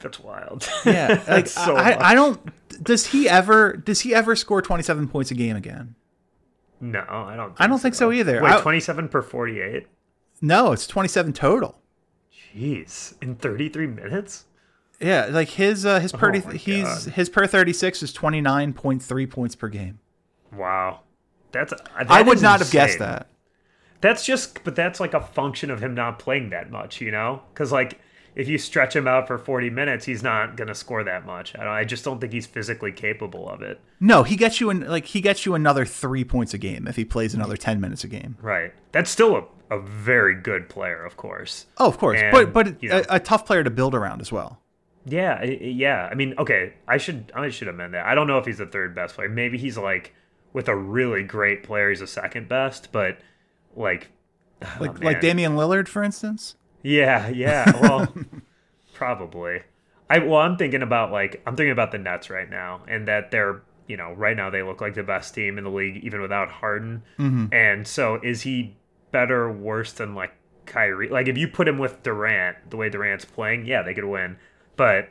That's 0.00 0.18
wild. 0.20 0.68
Yeah, 0.84 1.08
like 1.08 1.26
That's 1.26 1.52
so 1.52 1.76
I, 1.76 1.90
much. 1.90 1.98
I 2.00 2.14
don't. 2.14 2.84
Does 2.84 3.06
he 3.06 3.28
ever? 3.28 3.74
Does 3.74 4.00
he 4.00 4.14
ever 4.14 4.34
score 4.34 4.60
27 4.60 5.08
points 5.08 5.30
a 5.30 5.34
game 5.34 5.56
again? 5.56 5.94
No, 6.82 7.04
I 7.08 7.34
don't. 7.36 7.54
I 7.58 7.66
don't 7.66 7.78
think 7.78 7.94
so 7.94 8.12
either. 8.12 8.42
Wait, 8.42 8.52
I- 8.52 8.60
twenty-seven 8.60 9.08
per 9.08 9.22
forty-eight. 9.22 9.86
No, 10.44 10.72
it's 10.72 10.88
27 10.88 11.32
total. 11.32 11.78
Jeez, 12.54 13.14
in 13.22 13.36
thirty-three 13.36 13.86
minutes. 13.86 14.44
Yeah, 15.00 15.28
like 15.30 15.48
his 15.50 15.86
uh, 15.86 16.00
his 16.00 16.12
per 16.12 16.34
Oh 16.34 16.50
he's 16.50 17.06
his 17.06 17.28
per 17.30 17.46
thirty 17.46 17.72
six 17.72 18.02
is 18.02 18.12
twenty 18.12 18.40
nine 18.40 18.72
point 18.74 19.02
three 19.02 19.26
points 19.26 19.54
per 19.54 19.68
game. 19.68 20.00
Wow, 20.52 21.00
that's. 21.50 21.72
I 21.96 22.22
would 22.22 22.42
not 22.42 22.60
have 22.60 22.70
guessed 22.70 22.98
that. 22.98 23.28
That's 24.02 24.26
just, 24.26 24.64
but 24.64 24.74
that's 24.74 24.98
like 24.98 25.14
a 25.14 25.20
function 25.20 25.70
of 25.70 25.80
him 25.80 25.94
not 25.94 26.18
playing 26.18 26.50
that 26.50 26.70
much, 26.72 27.00
you 27.00 27.12
know? 27.12 27.42
Because 27.54 27.70
like, 27.70 28.00
if 28.34 28.48
you 28.48 28.56
stretch 28.58 28.96
him 28.96 29.06
out 29.06 29.26
for 29.26 29.38
forty 29.38 29.70
minutes, 29.70 30.04
he's 30.04 30.22
not 30.22 30.56
gonna 30.56 30.74
score 30.74 31.04
that 31.04 31.26
much. 31.26 31.54
I, 31.56 31.64
don't, 31.64 31.72
I 31.72 31.84
just 31.84 32.04
don't 32.04 32.20
think 32.20 32.32
he's 32.32 32.46
physically 32.46 32.92
capable 32.92 33.48
of 33.48 33.62
it. 33.62 33.80
No, 34.00 34.22
he 34.22 34.36
gets 34.36 34.60
you 34.60 34.70
in 34.70 34.80
like 34.88 35.06
he 35.06 35.20
gets 35.20 35.44
you 35.46 35.54
another 35.54 35.84
three 35.84 36.24
points 36.24 36.54
a 36.54 36.58
game 36.58 36.86
if 36.88 36.96
he 36.96 37.04
plays 37.04 37.34
another 37.34 37.56
ten 37.56 37.80
minutes 37.80 38.04
a 38.04 38.08
game. 38.08 38.36
Right. 38.40 38.72
That's 38.92 39.10
still 39.10 39.36
a, 39.70 39.76
a 39.76 39.80
very 39.80 40.34
good 40.34 40.68
player, 40.68 41.04
of 41.04 41.16
course. 41.16 41.66
Oh, 41.78 41.88
of 41.88 41.98
course, 41.98 42.20
And, 42.20 42.32
but 42.32 42.52
but 42.52 42.82
you 42.82 42.88
know- 42.88 43.02
a, 43.08 43.16
a 43.16 43.20
tough 43.20 43.46
player 43.46 43.62
to 43.64 43.70
build 43.70 43.94
around 43.94 44.20
as 44.20 44.30
well. 44.32 44.58
Yeah, 45.04 45.42
yeah. 45.42 46.08
I 46.10 46.14
mean, 46.14 46.34
okay, 46.38 46.74
I 46.86 46.96
should 46.96 47.32
I 47.34 47.48
should 47.50 47.68
amend 47.68 47.94
that. 47.94 48.06
I 48.06 48.14
don't 48.14 48.26
know 48.28 48.38
if 48.38 48.46
he's 48.46 48.58
the 48.58 48.66
third 48.66 48.94
best 48.94 49.16
player. 49.16 49.28
Maybe 49.28 49.58
he's 49.58 49.76
like 49.76 50.14
with 50.52 50.68
a 50.68 50.76
really 50.76 51.22
great 51.24 51.62
player, 51.64 51.88
he's 51.90 52.00
the 52.00 52.06
second 52.06 52.48
best. 52.48 52.92
But 52.92 53.18
like, 53.74 54.10
oh, 54.62 54.76
Like 54.80 54.94
man. 54.94 55.02
like 55.02 55.20
Damian 55.20 55.52
Lillard, 55.56 55.88
for 55.88 56.02
instance. 56.04 56.54
Yeah, 56.82 57.28
yeah. 57.28 57.80
Well, 57.80 58.12
probably. 58.94 59.62
I 60.10 60.18
well, 60.18 60.40
I'm 60.40 60.56
thinking 60.56 60.82
about 60.82 61.12
like 61.12 61.42
I'm 61.46 61.56
thinking 61.56 61.72
about 61.72 61.92
the 61.92 61.98
Nets 61.98 62.28
right 62.30 62.48
now, 62.48 62.82
and 62.86 63.08
that 63.08 63.30
they're 63.30 63.62
you 63.86 63.96
know, 63.96 64.12
right 64.12 64.36
now 64.36 64.50
they 64.50 64.62
look 64.62 64.80
like 64.80 64.94
the 64.94 65.02
best 65.02 65.34
team 65.34 65.58
in 65.58 65.64
the 65.64 65.70
league, 65.70 66.02
even 66.04 66.20
without 66.20 66.50
Harden. 66.50 67.02
Mm-hmm. 67.18 67.52
And 67.52 67.86
so, 67.86 68.18
is 68.22 68.42
he 68.42 68.76
better 69.10 69.50
worse 69.50 69.92
than 69.92 70.14
like 70.14 70.32
Kyrie? 70.66 71.08
Like, 71.08 71.28
if 71.28 71.36
you 71.36 71.48
put 71.48 71.68
him 71.68 71.78
with 71.78 72.02
Durant, 72.02 72.70
the 72.70 72.76
way 72.76 72.88
Durant's 72.88 73.24
playing, 73.24 73.66
yeah, 73.66 73.82
they 73.82 73.94
could 73.94 74.04
win. 74.04 74.38
But 74.76 75.10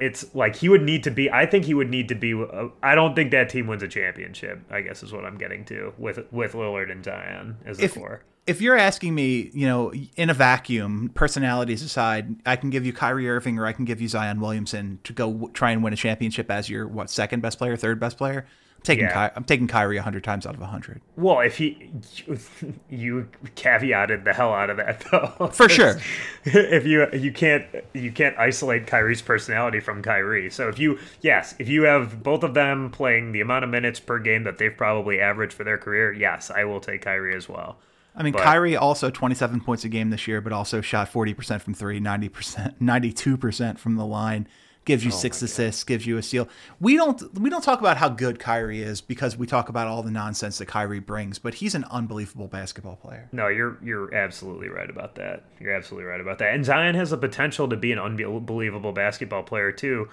it's 0.00 0.34
like 0.34 0.56
he 0.56 0.68
would 0.68 0.82
need 0.82 1.04
to 1.04 1.10
be. 1.10 1.30
I 1.30 1.46
think 1.46 1.64
he 1.64 1.74
would 1.74 1.90
need 1.90 2.08
to 2.08 2.14
be. 2.14 2.34
uh, 2.34 2.68
I 2.82 2.94
don't 2.94 3.14
think 3.14 3.30
that 3.30 3.50
team 3.50 3.66
wins 3.66 3.82
a 3.82 3.88
championship. 3.88 4.60
I 4.70 4.80
guess 4.80 5.02
is 5.02 5.12
what 5.12 5.24
I'm 5.24 5.38
getting 5.38 5.64
to 5.66 5.92
with 5.98 6.20
with 6.32 6.54
Lillard 6.54 6.90
and 6.90 7.04
Zion 7.04 7.58
as 7.64 7.78
the 7.78 7.84
If 7.84 7.94
core. 7.94 8.22
If 8.48 8.62
you're 8.62 8.78
asking 8.78 9.14
me, 9.14 9.50
you 9.52 9.66
know, 9.66 9.92
in 10.16 10.30
a 10.30 10.34
vacuum, 10.34 11.10
personalities 11.14 11.82
aside, 11.82 12.34
I 12.46 12.56
can 12.56 12.70
give 12.70 12.86
you 12.86 12.94
Kyrie 12.94 13.28
Irving 13.28 13.58
or 13.58 13.66
I 13.66 13.72
can 13.72 13.84
give 13.84 14.00
you 14.00 14.08
Zion 14.08 14.40
Williamson 14.40 15.00
to 15.04 15.12
go 15.12 15.30
w- 15.30 15.52
try 15.52 15.70
and 15.70 15.82
win 15.84 15.92
a 15.92 15.96
championship 15.96 16.50
as 16.50 16.70
your 16.70 16.88
what 16.88 17.10
second 17.10 17.42
best 17.42 17.58
player, 17.58 17.76
third 17.76 18.00
best 18.00 18.16
player. 18.16 18.46
I'm 18.76 18.82
taking 18.84 19.04
Yeah. 19.04 19.28
Ky- 19.28 19.34
I'm 19.36 19.44
taking 19.44 19.66
Kyrie 19.66 19.98
hundred 19.98 20.24
times 20.24 20.46
out 20.46 20.54
of 20.54 20.62
hundred. 20.62 21.02
Well, 21.16 21.40
if 21.40 21.58
he, 21.58 21.90
you, 22.26 22.38
you 22.88 23.28
caveated 23.54 24.24
the 24.24 24.32
hell 24.32 24.54
out 24.54 24.70
of 24.70 24.78
that 24.78 25.04
though. 25.10 25.48
For 25.48 25.68
sure. 25.68 25.98
if 26.44 26.86
you 26.86 27.06
you 27.12 27.32
can't 27.32 27.66
you 27.92 28.10
can't 28.10 28.38
isolate 28.38 28.86
Kyrie's 28.86 29.20
personality 29.20 29.80
from 29.80 30.00
Kyrie. 30.00 30.48
So 30.48 30.68
if 30.68 30.78
you 30.78 30.98
yes, 31.20 31.54
if 31.58 31.68
you 31.68 31.82
have 31.82 32.22
both 32.22 32.42
of 32.42 32.54
them 32.54 32.90
playing 32.90 33.32
the 33.32 33.42
amount 33.42 33.64
of 33.64 33.70
minutes 33.70 34.00
per 34.00 34.18
game 34.18 34.44
that 34.44 34.56
they've 34.56 34.74
probably 34.74 35.20
averaged 35.20 35.52
for 35.52 35.64
their 35.64 35.76
career, 35.76 36.12
yes, 36.14 36.50
I 36.50 36.64
will 36.64 36.80
take 36.80 37.02
Kyrie 37.02 37.36
as 37.36 37.46
well. 37.46 37.76
I 38.18 38.22
mean, 38.24 38.32
But- 38.34 38.42
Kyrie 38.42 38.76
also 38.76 39.10
27 39.10 39.60
points 39.60 39.84
a 39.84 39.88
game 39.88 40.10
this 40.10 40.26
year, 40.28 40.40
but 40.40 40.52
also 40.52 40.80
shot 40.80 41.10
40% 41.10 41.62
from 41.62 41.72
three, 41.72 42.00
90%, 42.00 42.78
92% 42.80 43.78
from 43.78 43.94
the 43.96 44.04
line. 44.04 44.46
Gives 44.84 45.02
Oh 45.04 45.06
you 45.06 45.12
six 45.12 45.42
assists, 45.42 45.84
gives 45.84 46.06
you 46.06 46.16
a 46.16 46.22
steal. 46.22 46.48
We 46.80 46.96
don't 46.96 47.22
we 47.38 47.50
don't 47.50 47.62
talk 47.62 47.80
about 47.80 47.98
how 47.98 48.08
good 48.08 48.38
Kyrie 48.38 48.80
is 48.80 49.02
because 49.02 49.36
we 49.36 49.46
talk 49.46 49.68
about 49.68 49.86
all 49.86 50.02
the 50.02 50.10
nonsense 50.10 50.56
that 50.58 50.66
Kyrie 50.66 50.98
brings, 50.98 51.38
but 51.38 51.52
he's 51.52 51.74
an 51.74 51.84
unbelievable 51.90 52.48
basketball 52.48 52.96
player. 52.96 53.28
No, 53.30 53.48
you're 53.48 53.76
you're 53.82 54.14
absolutely 54.14 54.68
right 54.70 54.88
about 54.88 55.14
that. 55.16 55.44
You're 55.60 55.74
absolutely 55.74 56.06
right 56.08 56.22
about 56.22 56.38
that. 56.38 56.54
And 56.54 56.64
Zion 56.64 56.94
has 56.94 57.10
the 57.10 57.18
potential 57.18 57.68
to 57.68 57.76
be 57.76 57.92
an 57.92 57.98
unbelievable 57.98 58.92
basketball 58.92 59.42
player 59.42 59.72
too. 59.72 60.08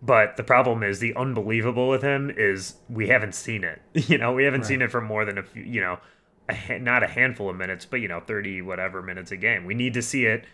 But 0.00 0.36
the 0.36 0.44
problem 0.44 0.84
is 0.84 1.00
the 1.00 1.16
unbelievable 1.16 1.88
with 1.88 2.02
him 2.02 2.30
is 2.36 2.74
we 2.88 3.08
haven't 3.08 3.34
seen 3.34 3.64
it. 3.64 3.82
You 4.08 4.18
know, 4.18 4.32
we 4.32 4.44
haven't 4.44 4.66
seen 4.66 4.82
it 4.82 4.92
for 4.92 5.00
more 5.00 5.24
than 5.24 5.36
a 5.38 5.42
few, 5.42 5.64
you 5.64 5.80
know, 5.80 5.98
a, 6.52 6.78
not 6.78 7.02
a 7.02 7.06
handful 7.06 7.50
of 7.50 7.56
minutes, 7.56 7.84
but 7.84 8.00
you 8.00 8.08
know, 8.08 8.20
30 8.20 8.62
whatever 8.62 9.02
minutes 9.02 9.32
a 9.32 9.36
game. 9.36 9.64
We 9.64 9.74
need 9.74 9.94
to 9.94 10.02
see 10.02 10.26
it 10.26 10.44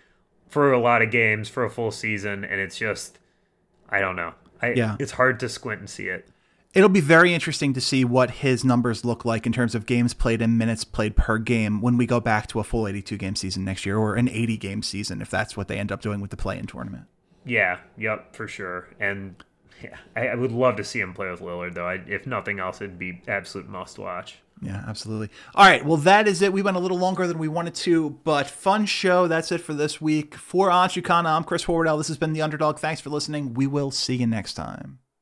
for 0.48 0.72
a 0.72 0.80
lot 0.80 1.02
of 1.02 1.10
games 1.10 1.48
for 1.48 1.64
a 1.64 1.70
full 1.70 1.90
season 1.90 2.44
and 2.44 2.60
it's 2.60 2.78
just 2.78 3.18
I 3.90 4.00
don't 4.00 4.16
know. 4.16 4.34
I, 4.60 4.72
Yeah. 4.72 4.96
It's 4.98 5.12
hard 5.12 5.40
to 5.40 5.48
squint 5.48 5.80
and 5.80 5.90
see 5.90 6.08
it. 6.08 6.28
It'll 6.74 6.90
be 6.90 7.00
very 7.00 7.32
interesting 7.32 7.72
to 7.72 7.80
see 7.80 8.04
what 8.04 8.30
his 8.30 8.64
numbers 8.64 9.04
look 9.04 9.24
like 9.24 9.46
in 9.46 9.52
terms 9.52 9.74
of 9.74 9.86
games 9.86 10.12
played 10.12 10.42
and 10.42 10.58
minutes 10.58 10.84
played 10.84 11.16
per 11.16 11.38
game 11.38 11.80
when 11.80 11.96
we 11.96 12.06
go 12.06 12.20
back 12.20 12.46
to 12.48 12.60
a 12.60 12.64
full 12.64 12.86
82 12.86 13.16
game 13.16 13.36
season 13.36 13.64
next 13.64 13.86
year 13.86 13.96
or 13.96 14.16
an 14.16 14.28
80 14.28 14.56
game 14.58 14.82
season 14.82 15.22
if 15.22 15.30
that's 15.30 15.56
what 15.56 15.68
they 15.68 15.78
end 15.78 15.90
up 15.90 16.02
doing 16.02 16.20
with 16.20 16.30
the 16.30 16.36
play 16.36 16.58
in 16.58 16.66
tournament. 16.66 17.04
Yeah, 17.46 17.78
yep, 17.96 18.36
for 18.36 18.46
sure. 18.46 18.88
And 19.00 19.42
yeah, 19.82 19.96
I, 20.14 20.28
I 20.28 20.34
would 20.34 20.52
love 20.52 20.76
to 20.76 20.84
see 20.84 21.00
him 21.00 21.14
play 21.14 21.30
with 21.30 21.40
Lillard, 21.40 21.74
though. 21.74 21.86
I, 21.86 21.94
if 22.06 22.26
nothing 22.26 22.60
else, 22.60 22.80
it'd 22.80 22.98
be 22.98 23.22
absolute 23.26 23.68
must 23.68 23.98
watch. 23.98 24.38
Yeah, 24.60 24.84
absolutely. 24.86 25.30
All 25.54 25.66
right, 25.66 25.84
well, 25.84 25.98
that 25.98 26.26
is 26.26 26.42
it. 26.42 26.52
We 26.52 26.62
went 26.62 26.76
a 26.76 26.80
little 26.80 26.98
longer 26.98 27.26
than 27.26 27.38
we 27.38 27.48
wanted 27.48 27.74
to, 27.76 28.10
but 28.24 28.48
fun 28.48 28.86
show. 28.86 29.28
That's 29.28 29.52
it 29.52 29.60
for 29.60 29.72
this 29.72 30.00
week. 30.00 30.34
For 30.34 30.68
Anshu 30.68 31.02
Khanna, 31.02 31.26
I'm 31.26 31.44
Chris 31.44 31.64
Horwedel. 31.64 31.98
This 31.98 32.08
has 32.08 32.18
been 32.18 32.32
The 32.32 32.42
Underdog. 32.42 32.78
Thanks 32.78 33.00
for 33.00 33.10
listening. 33.10 33.54
We 33.54 33.66
will 33.66 33.90
see 33.90 34.16
you 34.16 34.26
next 34.26 34.54
time. 34.54 34.98